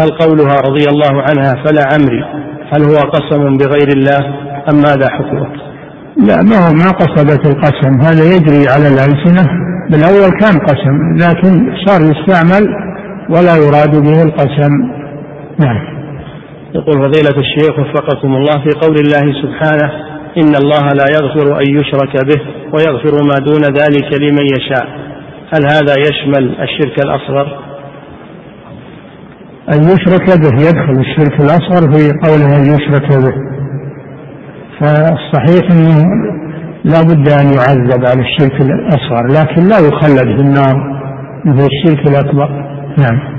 هل 0.00 0.10
قولها 0.10 0.56
رضي 0.68 0.84
الله 0.88 1.22
عنها 1.22 1.64
فلا 1.64 1.82
عمري؟ 1.92 2.24
هل 2.72 2.82
هو 2.82 2.96
قسم 2.96 3.56
بغير 3.56 3.88
الله 3.88 4.18
أم 4.70 4.76
ماذا 4.76 5.08
حكمه؟ 5.10 5.46
لا 6.16 6.42
ما 6.42 6.68
هو 6.68 6.72
ما 6.72 6.90
قصدت 6.90 7.46
القسم؟ 7.46 8.00
هذا 8.00 8.24
يجري 8.24 8.68
على 8.68 8.88
الألسنة. 8.88 9.46
بالأول 9.90 10.30
كان 10.40 10.58
قسم 10.58 11.16
لكن 11.16 11.76
صار 11.86 12.00
يستعمل 12.00 12.68
ولا 13.30 13.56
يراد 13.56 14.02
به 14.02 14.22
القسم. 14.22 14.72
نعم. 15.58 15.95
يقول 16.76 16.94
فضيلة 16.94 17.38
الشيخ 17.38 17.78
وفقكم 17.78 18.36
الله 18.36 18.52
في 18.52 18.70
قول 18.80 18.96
الله 18.96 19.42
سبحانه 19.42 19.92
إن 20.36 20.54
الله 20.62 20.88
لا 21.00 21.06
يغفر 21.16 21.60
أن 21.60 21.66
يشرك 21.78 22.26
به 22.26 22.40
ويغفر 22.74 23.14
ما 23.28 23.38
دون 23.46 23.62
ذلك 23.62 24.20
لمن 24.20 24.46
يشاء. 24.56 24.86
هل 25.54 25.62
هذا 25.72 25.94
يشمل 26.00 26.60
الشرك 26.60 27.04
الأصغر؟ 27.04 27.58
أن 29.74 29.80
يشرك 29.82 30.26
به 30.26 30.68
يدخل 30.68 31.00
الشرك 31.00 31.40
الأصغر 31.40 31.92
في 31.92 32.12
قوله 32.26 32.56
أن 32.56 32.62
يشرك 32.62 33.08
به. 33.08 33.34
فالصحيح 34.80 35.70
أنه 35.70 36.04
لا 36.84 37.02
بد 37.02 37.28
أن 37.28 37.46
يعذب 37.46 38.06
على 38.06 38.20
الشرك 38.20 38.60
الأصغر 38.60 39.26
لكن 39.26 39.62
لا 39.68 39.78
يخلد 39.88 40.36
في 40.36 40.40
النار 40.40 40.76
مثل 41.44 41.68
الشرك 41.72 42.08
الأكبر. 42.08 42.48
نعم. 42.98 43.36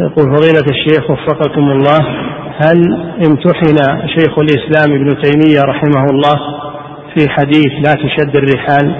يقول 0.00 0.36
فضيلة 0.36 0.64
الشيخ 0.68 1.10
وفقكم 1.10 1.60
الله 1.60 1.98
هل 2.60 2.78
امتحن 3.26 3.76
شيخ 4.16 4.38
الإسلام 4.38 4.92
ابن 4.92 5.22
تيمية 5.22 5.60
رحمه 5.60 6.04
الله 6.04 6.36
في 7.14 7.28
حديث 7.28 7.72
لا 7.86 7.94
تشد 7.94 8.36
الرحال؟ 8.36 8.96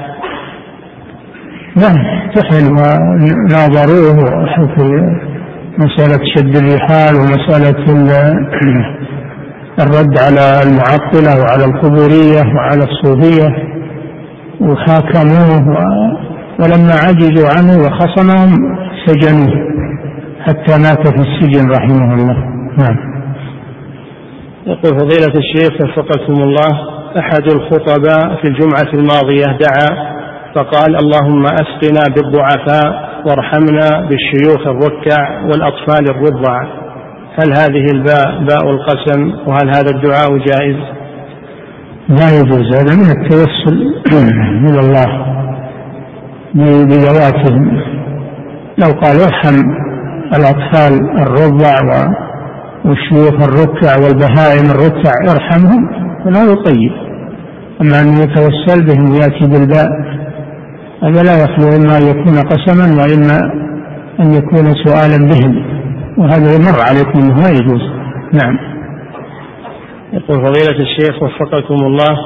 نعم 1.76 1.96
امتحن 2.22 2.66
وناظروه 2.66 4.16
في 4.76 4.84
مسألة 5.78 6.20
شد 6.36 6.56
الرحال 6.56 7.14
ومسألة 7.16 7.84
الرد 9.80 10.18
على 10.18 10.62
المعطلة 10.62 11.40
وعلى 11.40 11.64
القبورية 11.64 12.54
وعلى 12.54 12.84
الصوفية. 12.84 13.48
وحاكموه 14.60 15.66
ولما 16.60 16.94
عجزوا 17.04 17.48
عنه 17.56 17.78
وخصمهم 17.78 18.76
سجنوه 19.06 19.66
حتى 20.40 20.82
مات 20.82 21.08
في 21.08 21.20
السجن 21.28 21.70
رحمه 21.70 22.14
الله. 22.14 22.36
نعم. 22.78 23.15
يقول 24.66 24.98
فضيلة 24.98 25.32
الشيخ 25.36 25.80
وفقكم 25.80 26.42
الله 26.42 26.96
أحد 27.18 27.42
الخطباء 27.52 28.36
في 28.42 28.48
الجمعة 28.48 28.92
الماضية 28.94 29.58
دعا 29.60 30.16
فقال 30.54 30.96
اللهم 30.96 31.46
أسقنا 31.46 32.14
بالضعفاء 32.14 33.06
وارحمنا 33.26 34.08
بالشيوخ 34.08 34.66
الركع 34.66 35.42
والأطفال 35.42 36.10
الرضع 36.10 36.62
هل 37.38 37.52
هذه 37.58 37.86
الباء 37.94 38.44
باء 38.44 38.70
القسم 38.70 39.32
وهل 39.46 39.68
هذا 39.68 39.90
الدعاء 39.90 40.38
جائز؟ 40.38 40.76
لا 42.08 42.40
يجوز 42.40 42.76
هذا 42.76 42.96
من 42.96 43.10
التوسل 43.22 43.94
إلى 44.70 44.80
الله 44.80 45.26
بذواتهم 46.84 47.82
لو 48.78 48.88
قال 49.02 49.20
ارحم 49.20 49.56
الأطفال 50.36 51.20
الرضع 51.20 51.76
والشيوخ 52.86 53.34
الركع 53.48 53.96
والبهائم 53.96 54.70
الركع 54.70 55.12
ارحمهم 55.32 55.88
فلا 56.24 56.42
يطيب 56.52 56.92
أما 57.80 58.00
أن 58.00 58.08
يتوسل 58.08 58.86
بهم 58.86 59.14
يأتي 59.14 59.46
بالباء 59.46 59.88
هذا 61.02 61.22
لا 61.22 61.44
يخلو 61.44 61.76
إما 61.76 61.98
أن 61.98 62.02
يكون 62.02 62.38
قسما 62.38 63.02
وإما 63.02 63.38
أن 64.20 64.32
يكون 64.34 64.74
سؤالا 64.84 65.16
بهم. 65.16 65.76
وهذا 66.18 66.54
يمر 66.54 66.80
عليكم 66.88 67.18
أنه 67.18 67.42
لا 67.42 67.50
يجوز. 67.50 67.82
نعم. 68.32 68.58
يقول 70.12 70.36
فضيلة 70.46 70.78
الشيخ 70.80 71.22
وفقكم 71.22 71.74
الله 71.74 72.16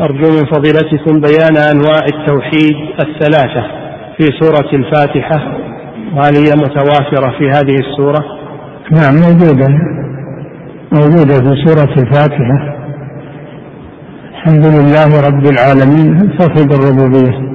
أرجو 0.00 0.30
من 0.30 0.46
فضيلتكم 0.52 1.20
بيان 1.20 1.56
أنواع 1.56 2.04
التوحيد 2.14 2.76
الثلاثة 3.00 3.62
في 4.18 4.26
سورة 4.40 4.74
الفاتحة 4.74 5.58
وهل 6.14 6.36
هي 6.36 6.52
متوافرة 6.56 7.38
في 7.38 7.50
هذه 7.50 7.74
السورة؟ 7.74 8.39
نعم 8.92 9.14
موجودة. 9.14 9.68
موجودة 10.92 11.34
في 11.34 11.64
سورة 11.64 11.92
الفاتحة. 12.02 12.76
الحمد 14.30 14.66
لله 14.66 15.26
رب 15.28 15.44
العالمين. 15.46 16.38
توحيد 16.38 16.72
الربوبية؟ 16.72 17.50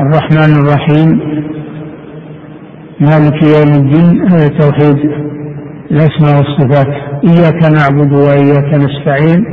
الرحمن 0.00 0.52
الرحيم. 0.60 1.20
مالك 3.00 3.42
يوم 3.42 3.72
الدين. 3.82 4.32
هذا 4.32 4.48
توحيد 4.48 4.98
الأسماء 5.90 6.36
والصفات. 6.36 6.88
إياك 7.24 7.72
نعبد 7.72 8.12
وإياك 8.12 8.74
نستعين. 8.74 9.44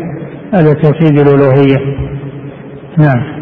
هذا 0.53 0.73
توحيد 0.73 1.19
الألوهية. 1.19 1.77
نعم. 2.97 3.37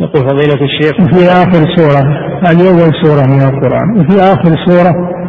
يقول 0.00 0.22
فضيلة 0.28 0.64
الشيخ 0.64 1.00
وفي 1.00 1.26
آخر 1.26 1.76
سورة. 1.76 2.02
هذه 2.46 2.68
أول 2.68 2.92
سورة 3.02 3.26
من 3.26 3.42
القرآن. 3.42 4.00
وفي 4.00 4.20
آخر 4.20 4.56
سورة 4.66 5.23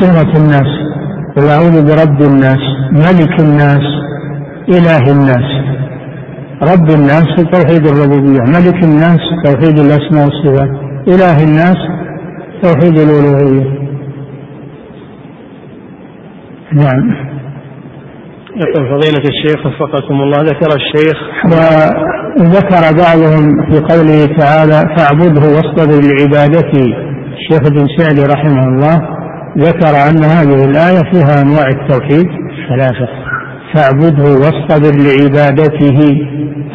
سورة 0.00 0.32
الناس 0.42 0.70
قل 1.36 1.48
أعوذ 1.48 1.76
برب 1.88 2.22
الناس 2.22 2.62
ملك 2.92 3.40
الناس 3.40 3.84
إله 4.68 5.12
الناس. 5.12 5.48
رب 6.62 6.90
الناس 6.90 7.26
توحيد 7.52 7.86
الربوبية 7.86 8.40
ملك 8.40 8.84
الناس 8.84 9.20
توحيد 9.44 9.78
الأسماء 9.78 10.24
والصفات 10.24 10.70
إله 11.08 11.44
الناس 11.44 11.76
توحيد 12.62 12.98
الألوهية. 12.98 13.66
نعم. 16.72 17.26
يقول 18.56 18.88
فضيلة 18.90 19.24
الشيخ 19.28 19.66
وفقكم 19.66 20.14
الله 20.14 20.38
ذكر 20.38 20.68
الشيخ 20.76 21.16
وذكر 21.44 22.82
بعضهم 23.04 23.44
في 23.70 23.80
قوله 23.80 24.36
تعالى 24.38 24.96
فاعبده 24.96 25.40
واصطبر 25.40 26.00
لعبادته 26.08 26.86
الشيخ 27.36 27.60
ابن 27.66 27.86
سعدي 27.98 28.22
رحمه 28.22 28.64
الله 28.68 29.15
ذكر 29.58 30.10
أن 30.10 30.24
هذه 30.24 30.64
الآية 30.64 31.02
فيها 31.12 31.42
أنواع 31.42 31.68
التوحيد. 31.68 32.26
ثلاثة. 32.68 33.08
فاعبده 33.74 34.24
واصطبر 34.24 34.92
لعبادته. 35.06 35.98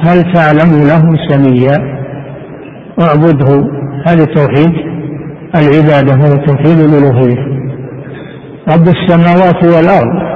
هل 0.04 0.34
تعلم 0.34 0.72
له 0.88 1.04
سميا؟ 1.30 1.78
اعبده. 3.02 3.68
هذا 4.08 4.26
توحيد؟ 4.26 4.72
العبادة 5.56 6.14
هذا 6.14 6.36
توحيد 6.36 6.80
الألوهية. 6.80 7.38
رب 8.74 8.88
السماوات 8.88 9.64
والأرض. 9.64 10.32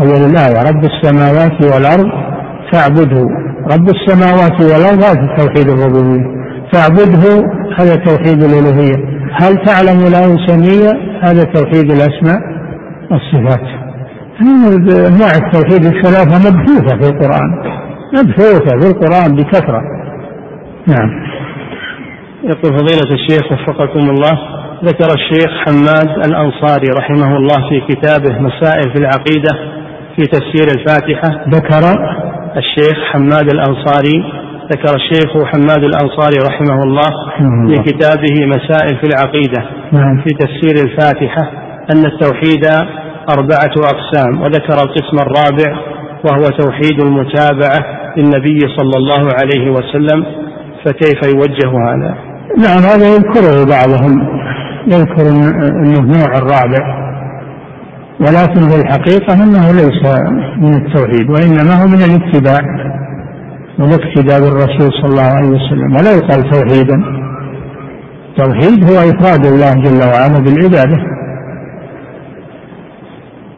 أول 0.00 0.30
الآية. 0.30 0.62
رب 0.70 0.84
السماوات 0.84 1.64
والأرض 1.74 2.06
فاعبده. 2.72 3.26
رب 3.72 3.88
السماوات 3.88 4.60
والأرض 4.60 5.04
هذا 5.04 5.36
توحيد 5.38 5.68
الربوبية. 5.68 6.24
فاعبده 6.72 7.46
هذا 7.78 7.94
توحيد 7.96 8.42
الألوهية. 8.42 8.96
هل 9.40 9.64
تعلم 9.66 10.00
له 10.00 10.46
سمية 10.46 11.13
هذا 11.24 11.44
توحيد 11.44 11.92
الأسماء 11.92 12.40
والصفات. 13.10 13.66
أنواع 15.10 15.30
التوحيد 15.44 15.84
الثلاثة 15.84 16.34
مبثوثة 16.50 16.96
في 17.00 17.08
القرآن. 17.10 17.50
مبثوثة 18.18 18.78
في 18.80 18.86
القرآن 18.90 19.34
بكثرة. 19.34 19.80
نعم. 20.88 21.10
يقول 22.44 22.78
فضيلة 22.78 23.14
الشيخ 23.14 23.52
وفقكم 23.52 24.10
الله 24.10 24.38
ذكر 24.84 25.08
الشيخ 25.14 25.50
حماد 25.64 26.26
الأنصاري 26.26 26.88
رحمه 26.98 27.36
الله 27.36 27.68
في 27.68 27.94
كتابه 27.94 28.38
مسائل 28.38 28.92
في 28.94 28.98
العقيدة 28.98 29.52
في 30.16 30.22
تفسير 30.22 30.66
الفاتحة. 30.78 31.44
ذكر 31.48 31.82
الشيخ 32.56 32.96
حماد 33.12 33.52
الأنصاري 33.52 34.43
ذكر 34.72 34.96
الشيخ 34.96 35.44
حماد 35.44 35.84
الأنصاري 35.84 36.36
رحمه 36.48 36.82
الله 36.82 37.10
في 37.68 37.82
كتابه 37.82 38.46
مسائل 38.46 38.98
في 39.00 39.06
العقيدة 39.06 39.62
نعم. 39.92 40.24
في 40.24 40.34
تفسير 40.34 40.84
الفاتحة 40.84 41.50
أن 41.92 42.06
التوحيد 42.06 42.64
أربعة 43.30 43.74
أقسام 43.76 44.42
وذكر 44.42 44.74
القسم 44.82 45.16
الرابع 45.20 45.78
وهو 46.24 46.48
توحيد 46.48 47.02
المتابعة 47.02 47.84
للنبي 48.16 48.58
صلى 48.76 48.92
الله 48.96 49.28
عليه 49.42 49.70
وسلم 49.70 50.24
فكيف 50.84 51.34
يوجه 51.34 51.70
هذا؟ 51.88 52.14
نعم 52.58 52.78
هذا 52.78 53.08
يذكره 53.08 53.64
بعضهم 53.64 54.28
يذكر 54.86 55.28
إنه 55.28 55.98
النوع 55.98 56.38
الرابع 56.38 57.04
ولكن 58.20 58.68
في 58.70 58.76
الحقيقة 58.76 59.34
أنه 59.34 59.72
ليس 59.72 60.18
من 60.58 60.74
التوحيد 60.74 61.30
وإنما 61.30 61.82
هو 61.82 61.86
من 61.86 62.02
الاتباع 62.02 62.60
والاقتداء 63.78 64.40
بالرسول 64.40 64.92
صلى 64.92 65.10
الله 65.10 65.22
عليه 65.22 65.48
وسلم 65.48 65.96
ولا 65.96 66.12
يقال 66.18 66.50
توحيدا. 66.50 67.02
التوحيد 68.30 68.90
هو 68.90 68.96
إفراد 68.98 69.46
الله 69.46 69.74
جل 69.74 70.08
وعلا 70.08 70.38
بالعبادة. 70.44 70.98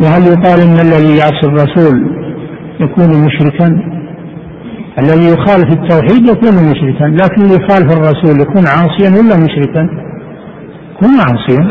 وهل 0.01 0.23
يقال 0.23 0.61
إن 0.61 0.79
الذي 0.87 1.17
يعصي 1.17 1.47
الرسول 1.47 1.97
يكون 2.81 3.25
مشركا؟ 3.27 3.81
الذي 4.99 5.27
يخالف 5.33 5.73
التوحيد 5.73 6.29
يكون 6.29 6.55
مشركا 6.71 7.05
لكن 7.05 7.43
اللي 7.43 7.55
يخالف 7.55 7.93
الرسول 7.93 8.41
يكون 8.41 8.67
عاصيا 8.67 9.11
ولا 9.11 9.37
مشركا؟ 9.37 9.89
يكون 10.93 11.21
عاصيا. 11.21 11.65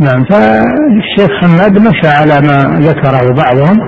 نعم 0.00 0.24
فالشيخ 0.24 1.30
حماد 1.40 1.78
مشى 1.78 2.08
على 2.08 2.46
ما 2.46 2.80
ذكره 2.80 3.34
بعضهم 3.42 3.78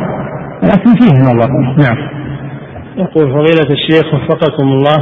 لكن 0.62 0.94
فيه 1.00 1.20
نظر. 1.22 1.50
نعم. 1.78 2.19
يقول 3.00 3.32
فضيلة 3.32 3.70
الشيخ 3.70 4.14
وفقكم 4.14 4.68
الله 4.68 4.98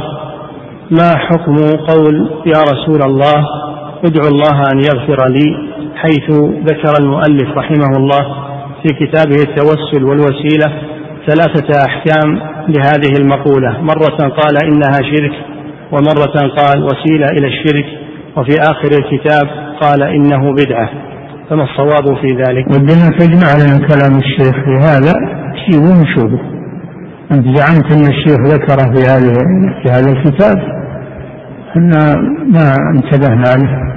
ما 0.91 1.17
حكم 1.17 1.55
قول 1.87 2.29
يا 2.45 2.61
رسول 2.73 3.01
الله 3.05 3.45
ادعو 4.05 4.27
الله 4.27 4.71
أن 4.71 4.79
يغفر 4.79 5.27
لي 5.29 5.69
حيث 5.95 6.29
ذكر 6.69 6.93
المؤلف 6.99 7.57
رحمه 7.57 7.97
الله 7.97 8.49
في 8.83 9.05
كتابه 9.05 9.35
التوسل 9.35 10.03
والوسيلة 10.03 10.81
ثلاثة 11.27 11.85
أحكام 11.87 12.39
لهذه 12.67 13.13
المقولة؟ 13.21 13.81
مرة 13.81 14.29
قال 14.29 14.57
إنها 14.63 14.99
شرك 15.15 15.31
ومرة 15.91 16.47
قال 16.57 16.83
وسيلة 16.83 17.25
إلى 17.37 17.47
الشرك 17.47 17.85
وفي 18.37 18.55
آخر 18.61 18.89
الكتاب 18.91 19.47
قال 19.81 20.03
إنه 20.03 20.51
بدعة. 20.51 20.89
فما 21.49 21.63
الصواب 21.63 22.17
في 22.21 22.27
ذلك؟ 22.27 22.67
ودنا 22.67 23.09
تجمع 23.19 23.53
لنا 23.55 23.87
كلام 23.87 24.17
الشيخ 24.19 24.55
في 24.65 24.75
هذا 24.81 25.13
شيء 25.65 25.79
ونشوفه 25.81 26.58
أنت 27.31 27.45
زعمت 27.57 27.91
أن 27.91 28.13
الشيخ 28.13 28.39
ذكره 28.39 28.93
في 28.93 29.07
هذا 29.07 29.33
في 29.83 29.89
هذا 29.91 30.11
الكتاب 30.11 30.57
إحنا 31.69 32.15
ما 32.47 32.73
انتبهنا 32.95 33.63
له. 33.63 33.89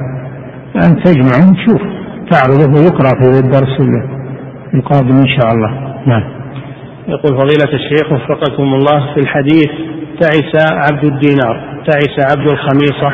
أن 0.77 1.03
تجمع 1.03 1.37
ونشوف 1.37 1.83
تعرضه 2.31 2.81
ويقرأ 2.81 3.13
في 3.21 3.41
الدرس 3.45 3.81
القادم 4.75 5.17
إن 5.17 5.29
شاء 5.29 5.53
الله. 5.55 5.71
نعم. 6.07 6.23
يقول 7.09 7.33
فضيلة 7.41 7.73
الشيخ 7.75 8.13
وفقكم 8.13 8.63
الله 8.63 9.15
في 9.15 9.21
الحديث 9.21 9.71
تعس 10.21 10.73
عبد 10.73 11.05
الدينار 11.05 11.83
تعس 11.87 12.37
عبد 12.37 12.49
الخميصة. 12.49 13.09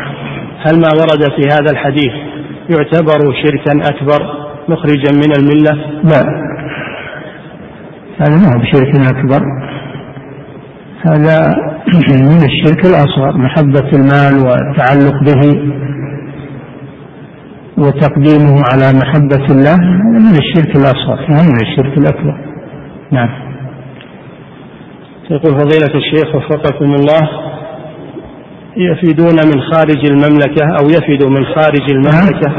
هل 0.66 0.74
ما 0.80 0.88
ورد 1.00 1.22
في 1.36 1.48
هذا 1.52 1.70
الحديث 1.72 2.12
يعتبر 2.70 3.34
شركا 3.42 3.72
أكبر 3.90 4.20
مخرجا 4.68 5.12
من 5.12 5.32
الملة؟ 5.38 5.74
لا. 6.04 6.48
هذا 8.20 8.36
ما 8.36 8.54
هو 8.54 8.60
بشرك 8.60 9.16
أكبر. 9.16 9.67
هذا 11.06 11.54
من 12.10 12.42
الشرك 12.44 12.86
الأصغر 12.86 13.36
محبة 13.36 13.88
المال 13.92 14.46
والتعلق 14.46 15.14
به 15.24 15.62
وتقديمه 17.78 18.62
على 18.72 18.92
محبة 18.98 19.44
الله 19.50 19.76
من 20.10 20.34
الشرك 20.38 20.76
الأصغر 20.76 21.18
من 21.30 21.56
الشرك 21.62 21.98
الأكبر. 21.98 22.38
نعم. 23.12 23.28
يقول 25.30 25.52
فضيلة 25.52 25.94
الشيخ 25.94 26.34
وفقكم 26.34 26.94
الله 26.94 27.28
يفيدون 28.76 29.34
من 29.34 29.62
خارج 29.72 30.06
المملكة 30.10 30.66
أو 30.80 30.86
يفد 30.86 31.24
من 31.24 31.44
خارج 31.44 31.90
المملكة؟ 31.90 32.52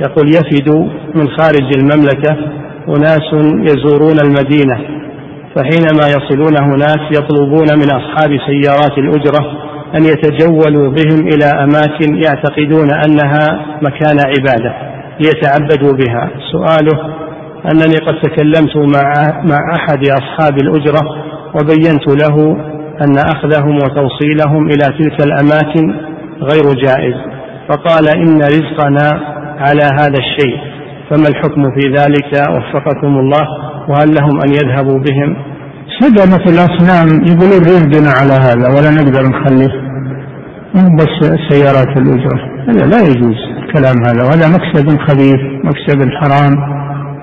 يقول 0.00 0.28
يفد 0.28 0.68
من 1.14 1.28
خارج 1.28 1.76
المملكة 1.76 2.36
أناس 2.88 3.28
يزورون 3.70 4.18
المدينة. 4.24 4.95
فحينما 5.56 6.06
يصلون 6.06 6.56
هناك 6.62 7.12
يطلبون 7.12 7.66
من 7.78 7.90
أصحاب 7.90 8.30
سيارات 8.46 8.98
الأجرة 8.98 9.66
أن 9.96 10.04
يتجولوا 10.04 10.90
بهم 10.90 11.28
إلى 11.28 11.44
أماكن 11.44 12.16
يعتقدون 12.24 12.88
أنها 13.06 13.66
مكان 13.82 14.16
عبادة 14.26 14.74
ليتعبدوا 15.20 15.92
بها. 15.92 16.30
سؤاله 16.52 17.26
أنني 17.72 17.96
قد 18.06 18.20
تكلمت 18.22 18.76
مع 18.76 19.12
مع 19.44 19.74
أحد 19.76 20.08
أصحاب 20.08 20.54
الأجرة 20.62 21.00
وبينت 21.54 22.08
له 22.22 22.56
أن 23.00 23.18
أخذهم 23.18 23.76
وتوصيلهم 23.76 24.66
إلى 24.66 24.98
تلك 24.98 25.26
الأماكن 25.26 25.94
غير 26.42 26.64
جائز 26.84 27.14
فقال 27.68 28.08
إن 28.16 28.38
رزقنا 28.38 29.36
على 29.58 29.82
هذا 29.82 30.18
الشيء 30.18 30.58
فما 31.10 31.28
الحكم 31.28 31.62
في 31.62 31.88
ذلك؟ 31.88 32.48
وفقكم 32.50 33.18
الله. 33.18 33.65
وهل 33.88 34.14
لهم 34.14 34.40
أن 34.40 34.50
يذهبوا 34.50 34.98
بهم؟ 34.98 35.36
سدمة 36.00 36.44
الأصنام 36.52 37.08
يقولون 37.24 37.60
رزقنا 37.60 38.10
على 38.20 38.32
هذا 38.32 38.68
ولا 38.68 38.90
نقدر 38.90 39.22
نخليه 39.22 39.86
بس 40.98 41.38
سيارات 41.50 41.98
الأجرة. 41.98 42.38
هذا 42.68 42.86
لا 42.86 43.00
يجوز 43.00 43.36
الكلام 43.62 43.96
هذا. 44.06 44.22
وهذا 44.24 44.48
مكسب 44.48 44.98
خبيث 44.98 45.40
مكسب 45.64 46.10
حرام 46.10 46.56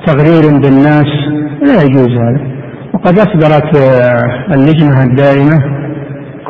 تغرير 0.05 0.59
بالناس. 0.61 1.09
لا 1.61 1.83
يجوز 1.83 2.11
هذا. 2.11 2.41
وقد 2.93 3.19
أصدرت 3.19 3.77
آه، 3.77 4.55
اللجنة 4.55 5.03
الدائمة 5.03 5.59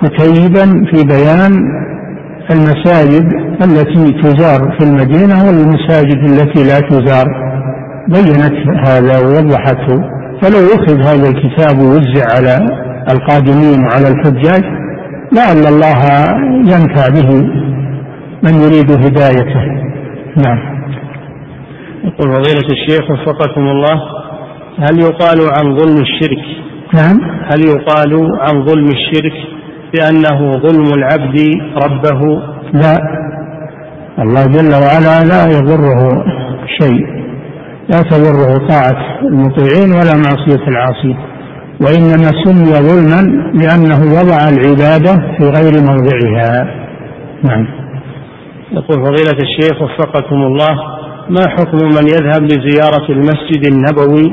كتيبا 0.02 0.66
في 0.92 1.04
بيان 1.04 1.54
المساجد 2.52 3.34
التي 3.64 4.22
تزار 4.22 4.78
في 4.80 4.86
المدينة 4.86 5.46
والمساجد 5.46 6.18
التي 6.30 6.64
لا 6.64 6.80
تزار. 6.80 7.43
بينت 8.08 8.88
هذا 8.88 9.20
ووضحته 9.20 9.98
فلو 10.42 10.60
أخذ 10.76 10.98
هذا 11.00 11.30
الكتاب 11.30 11.80
ووزع 11.80 12.26
على 12.36 12.58
القادمين 13.12 13.80
وعلى 13.86 14.08
الحجاج 14.08 14.64
لعل 15.32 15.74
الله 15.74 16.02
ينفع 16.74 17.08
به 17.08 17.30
من 18.44 18.54
يريد 18.62 18.92
هدايته. 18.92 19.66
نعم. 20.46 20.74
يقول 22.04 22.32
فضيلة 22.32 22.68
الشيخ 22.72 23.12
وفقكم 23.12 23.62
الله 23.62 24.00
هل 24.80 25.00
يقال 25.00 25.38
عن 25.58 25.78
ظلم 25.78 26.02
الشرك؟ 26.02 26.44
نعم. 26.94 27.20
هل 27.52 27.60
يقال 27.66 28.14
عن 28.40 28.66
ظلم 28.66 28.86
الشرك 28.88 29.34
بأنه 29.94 30.58
ظلم 30.58 30.94
العبد 30.94 31.40
ربه؟ 31.86 32.22
لا. 32.74 32.98
الله 34.20 34.46
جل 34.46 34.74
وعلا 34.74 35.24
لا 35.24 35.46
يضره 35.58 36.26
شيء. 36.82 37.23
لا 37.90 38.02
تضره 38.02 38.68
طاعة 38.68 39.20
المطيعين 39.22 39.92
ولا 39.92 40.14
معصية 40.16 40.68
العاصين 40.68 41.18
وإنما 41.82 42.32
سمي 42.44 42.74
ظلما 42.90 43.22
لأنه 43.54 44.02
وضع 44.20 44.50
العبادة 44.50 45.14
في 45.38 45.44
غير 45.44 45.74
موضعها. 45.82 46.66
نعم. 47.44 47.68
يقول 48.72 49.06
فضيلة 49.06 49.38
الشيخ 49.44 49.82
وفقكم 49.82 50.36
الله 50.36 50.76
ما 51.30 51.50
حكم 51.50 51.78
من 51.78 52.08
يذهب 52.08 52.44
لزيارة 52.44 53.12
المسجد 53.12 53.68
النبوي 53.68 54.32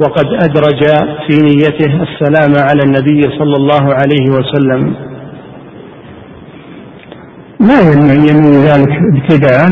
وقد 0.00 0.26
أدرج 0.42 0.84
في 1.28 1.42
نيته 1.42 2.02
السلام 2.02 2.68
على 2.68 2.82
النبي 2.82 3.20
صلى 3.38 3.56
الله 3.56 3.94
عليه 3.94 4.30
وسلم؟ 4.30 4.94
لا 7.60 7.80
ينوي 8.14 8.56
ذلك 8.56 8.90
ابتداء 9.14 9.66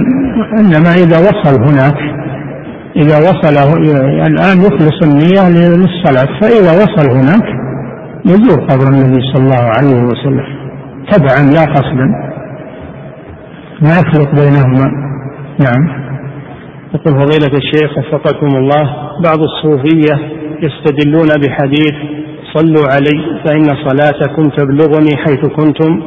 انما 0.58 0.94
إذا 0.94 1.18
وصل 1.18 1.62
هناك 1.62 1.98
إذا 2.96 3.18
وصل 3.18 3.56
الآن 4.26 4.58
يخلص 4.58 5.02
النية 5.02 5.48
للصلاة. 5.76 6.40
فإذا 6.40 6.72
وصل 6.82 7.10
هناك 7.10 7.46
يزور 8.26 8.60
قبر 8.64 8.88
النبي 8.88 9.20
صلى 9.32 9.44
الله 9.44 9.64
عليه 9.76 10.02
وسلم. 10.02 10.46
تبعا 11.10 11.52
لا 11.54 11.72
قصدا. 11.72 12.28
ما 13.82 13.98
يخلط 14.00 14.28
بينهما. 14.40 14.90
نعم. 15.60 16.08
يقول 16.94 17.14
فضيلة 17.14 17.58
الشيخ 17.58 17.98
وفقكم 17.98 18.46
الله 18.46 18.84
بعض 19.24 19.38
الصوفية 19.40 20.14
يستدلون 20.62 21.28
بحديث 21.28 21.94
صلوا 22.54 22.86
علي 22.92 23.40
فإن 23.44 23.64
صلاتكم 23.88 24.48
تبلغني 24.48 25.16
حيث 25.16 25.46
كنتم. 25.46 26.02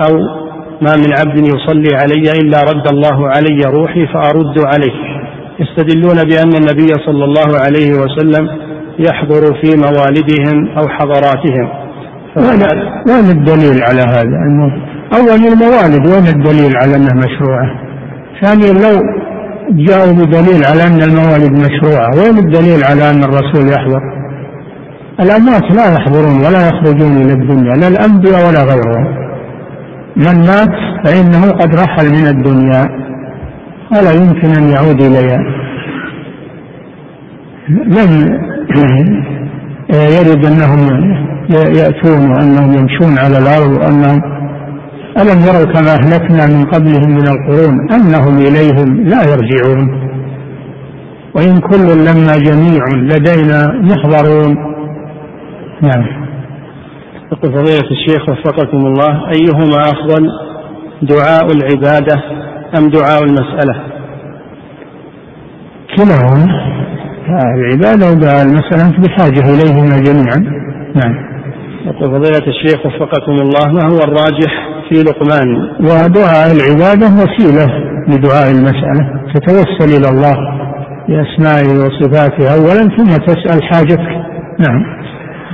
أو 0.00 0.16
ما 0.82 0.96
من 0.96 1.12
عبد 1.18 1.38
يصلي 1.38 1.96
علي 1.96 2.40
إلا 2.40 2.60
رد 2.60 2.92
الله 2.92 3.28
علي 3.28 3.58
روحي 3.66 4.06
فأرد 4.06 4.58
عليه. 4.58 5.25
يستدلون 5.60 6.14
بأن 6.14 6.52
النبي 6.54 6.92
صلى 7.06 7.24
الله 7.24 7.60
عليه 7.64 7.90
وسلم 7.90 8.48
يحضر 8.98 9.42
في 9.60 9.76
موالدهم 9.76 10.68
أو 10.78 10.88
حضراتهم. 10.88 11.68
وين 13.08 13.30
الدليل 13.30 13.82
على 13.88 14.02
هذا؟ 14.02 14.36
أول 15.18 15.40
الموالد 15.52 16.06
وين 16.06 16.26
الدليل 16.36 16.76
على 16.76 16.96
أنها 16.96 17.14
مشروعة؟ 17.14 17.68
ثانيا 18.42 18.72
لو 18.72 19.00
جاءوا 19.70 20.12
بدليل 20.12 20.64
على 20.64 20.82
أن 20.82 21.02
الموالد 21.02 21.52
مشروعة 21.52 22.10
وين 22.18 22.38
الدليل 22.38 22.84
على 22.84 23.10
أن 23.10 23.24
الرسول 23.24 23.68
يحضر؟ 23.72 24.00
الأموات 25.20 25.72
لا 25.76 25.94
يحضرون 25.94 26.36
ولا 26.46 26.68
يخرجون 26.68 27.12
إلى 27.22 27.32
الدنيا 27.32 27.74
لا 27.74 27.88
الأنبياء 27.88 28.48
ولا 28.48 28.62
غيرهم. 28.64 29.06
من 30.16 30.36
مات 30.50 30.74
فإنه 31.04 31.50
قد 31.50 31.74
رحل 31.74 32.06
من 32.10 32.26
الدنيا. 32.26 33.05
ولا 33.92 34.12
يمكن 34.12 34.48
أن 34.48 34.68
يعود 34.68 35.02
إليها. 35.02 35.38
لم 37.68 38.10
يرد 39.90 40.46
أنهم 40.46 40.80
يأتون 41.50 42.30
وأنهم 42.30 42.72
يمشون 42.72 43.18
على 43.18 43.38
الأرض 43.38 43.70
وأنهم 43.80 44.20
ألم 45.20 45.40
يروا 45.48 45.72
كما 45.74 45.92
أهلكنا 45.94 46.46
من 46.46 46.64
قبلهم 46.64 47.10
من 47.10 47.28
القرون 47.28 47.92
أنهم 47.92 48.38
إليهم 48.38 49.04
لا 49.04 49.22
يرجعون. 49.22 50.06
وإن 51.34 51.60
كل 51.60 51.86
لما 52.08 52.36
جميع 52.36 52.82
لدينا 52.96 53.80
محضرون. 53.82 54.56
نعم. 55.82 56.26
يقول 57.32 57.52
فضيلة 57.52 57.90
الشيخ 57.90 58.28
وفقكم 58.28 58.76
الله 58.86 59.30
أيهما 59.30 59.80
أفضل 59.82 60.28
دعاء 61.02 61.46
العبادة 61.52 62.22
أم 62.78 62.88
دعاء 62.88 63.22
المسألة؟ 63.24 63.74
كلاهما. 65.96 66.76
العبادة 67.54 68.10
ودعاء 68.10 68.42
المسألة 68.42 68.90
بحاجة 69.02 69.44
إليهما 69.54 69.96
جميعا. 69.98 70.38
نعم. 70.94 71.14
يقول 71.86 72.10
فضيلة 72.10 72.46
الشيخ 72.46 72.86
وفقكم 72.86 73.32
الله 73.32 73.72
ما 73.72 73.84
هو 73.92 73.98
الراجح 73.98 74.52
في 74.88 75.02
لقمان؟ 75.02 75.56
ودعاء 75.80 76.52
العبادة 76.56 77.06
وسيلة 77.06 77.66
لدعاء 78.08 78.50
المسألة. 78.50 79.10
تتوسل 79.34 79.98
إلى 79.98 80.08
الله 80.08 80.36
بأسمائه 81.08 81.68
وصفاته 81.78 82.54
أولا 82.54 82.96
ثم 82.96 83.16
تسأل 83.26 83.64
حاجتك. 83.64 84.10
نعم. 84.58 85.05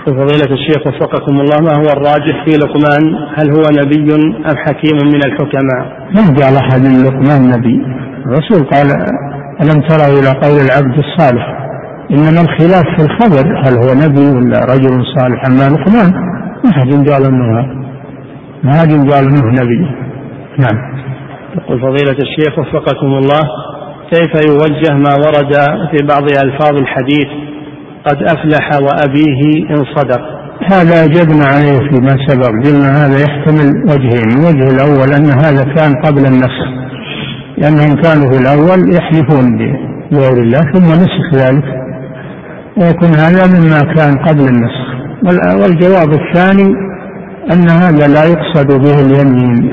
فضيلة 0.06 0.54
الشيخ 0.54 0.86
وفقكم 0.86 1.40
الله 1.40 1.56
ما 1.60 1.74
هو 1.76 1.92
الراجح 1.92 2.44
في 2.44 2.56
لقمان؟ 2.56 3.02
هل 3.36 3.50
هو 3.50 3.62
نبي 3.82 4.14
أم 4.50 4.56
حكيم 4.56 4.96
من 5.04 5.20
الحكماء؟ 5.26 5.82
ما 6.14 6.44
قال 6.44 6.56
أحد 6.56 6.80
من 6.80 7.02
لقمان 7.04 7.50
نبي؟ 7.50 7.82
الرسول 8.26 8.68
قال 8.70 8.86
ألم 9.62 9.80
تروا 9.88 10.18
إلى 10.20 10.30
قول 10.42 10.60
العبد 10.66 10.98
الصالح؟ 10.98 11.46
إنما 12.10 12.40
الخلاف 12.40 12.84
في 12.96 13.02
الخبر 13.06 13.44
هل 13.64 13.74
هو 13.74 13.94
نبي 14.06 14.36
ولا 14.36 14.64
رجل 14.64 15.04
صالح 15.16 15.46
أما 15.46 15.74
لقمان. 15.74 16.12
ما 16.64 16.72
حد 16.72 17.08
قال 17.08 17.24
أنه 17.24 17.66
ما 18.64 18.72
حد 18.72 19.10
قال 19.12 19.24
أنه 19.24 19.46
نبي. 19.62 19.86
نعم. 20.58 20.92
يقول 21.56 21.80
فضيلة 21.80 22.18
الشيخ 22.22 22.58
وفقكم 22.58 23.06
الله 23.06 23.42
كيف 24.12 24.32
يوجه 24.48 24.92
ما 24.94 25.14
ورد 25.14 25.54
في 25.90 26.06
بعض 26.06 26.22
ألفاظ 26.22 26.80
الحديث 26.80 27.51
قد 28.06 28.16
أفلح 28.22 28.70
وأبيه 28.82 29.70
إن 29.70 29.84
صدق. 29.96 30.20
هذا 30.72 31.04
أجبنا 31.04 31.44
عليه 31.46 31.78
فيما 31.78 32.16
سبق. 32.28 32.48
قلنا 32.64 33.06
هذا 33.06 33.18
يحتمل 33.20 33.68
وجهين. 33.90 34.30
الوجه 34.30 34.74
الأول 34.74 35.12
أن 35.14 35.26
هذا 35.26 35.64
كان 35.74 35.94
قبل 36.04 36.26
النسخ 36.26 36.66
لأنهم 37.58 37.94
كانوا 38.02 38.32
في 38.32 38.38
الأول 38.38 38.94
يحلفون 38.94 39.58
بغير 40.12 40.42
الله 40.42 40.60
ثم 40.60 40.92
نسخ 40.92 41.34
ذلك. 41.34 41.64
ويكون 42.76 43.14
هذا 43.14 43.46
مما 43.46 43.94
كان 43.94 44.18
قبل 44.18 44.48
النسخ 44.48 44.82
والجواب 45.60 46.12
الثاني 46.12 46.74
أن 47.52 47.68
هذا 47.68 48.08
لا 48.08 48.24
يقصد 48.24 48.68
به 48.84 49.00
اليمين. 49.00 49.70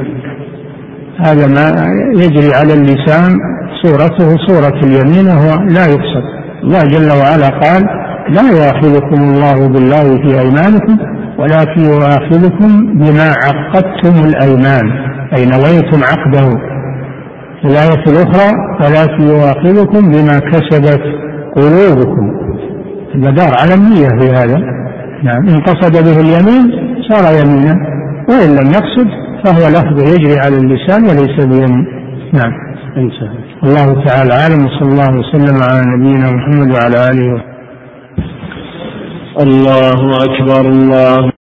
هذا 1.20 1.48
ما 1.48 1.94
يجري 2.24 2.54
على 2.54 2.74
اللسان 2.74 3.38
صورته 3.84 4.36
صورة 4.48 4.80
اليمين 4.84 5.28
وهو 5.28 5.64
لا 5.64 5.86
يقصد. 5.86 6.26
الله 6.64 6.84
جل 6.84 7.12
وعلا 7.12 7.50
قال 7.50 7.99
لا 8.36 8.42
يؤاخذكم 8.42 9.22
الله 9.22 9.68
بالله 9.68 10.04
في 10.04 10.40
أيمانكم 10.40 10.98
ولكن 11.40 11.82
يؤاخذكم 11.82 12.94
بما 12.94 13.34
عقدتم 13.46 14.28
الأيمان 14.28 14.86
أي 15.38 15.46
نويتم 15.46 16.00
عقده. 16.04 16.50
في 17.62 17.68
الآية 17.68 18.04
الأخرى 18.08 18.50
ولكن 18.82 19.24
يؤاخذكم 19.24 20.12
بما 20.12 20.40
كسبت 20.40 21.02
قلوبكم. 21.56 22.32
المدار 23.16 23.52
على 23.62 23.74
النية 23.74 24.08
في 24.20 24.32
هذا. 24.32 24.58
نعم 25.24 25.48
إن 25.48 25.62
قصد 25.62 25.92
به 25.92 26.20
اليمين 26.20 26.72
صار 27.10 27.46
يمينا. 27.46 27.76
وإن 28.30 28.50
لم 28.50 28.72
يقصد 28.72 29.08
فهو 29.46 29.70
لفظ 29.70 30.14
يجري 30.14 30.40
على 30.40 30.58
اللسان 30.58 31.04
وليس 31.04 31.46
بيمين. 31.46 31.86
نعم. 32.34 32.52
انتهى. 32.98 33.50
الله 33.64 34.06
تعالى 34.06 34.34
أعلم 34.34 34.66
وصلى 34.66 34.90
الله 34.92 35.20
وسلم 35.20 35.56
على 35.64 35.82
نبينا 35.96 36.32
محمد 36.32 36.72
وعلى 36.76 37.10
آله 37.10 37.34
وصحبه. 37.34 37.49
الله 39.38 40.18
أكبر 40.26 40.62
الله 40.62 41.32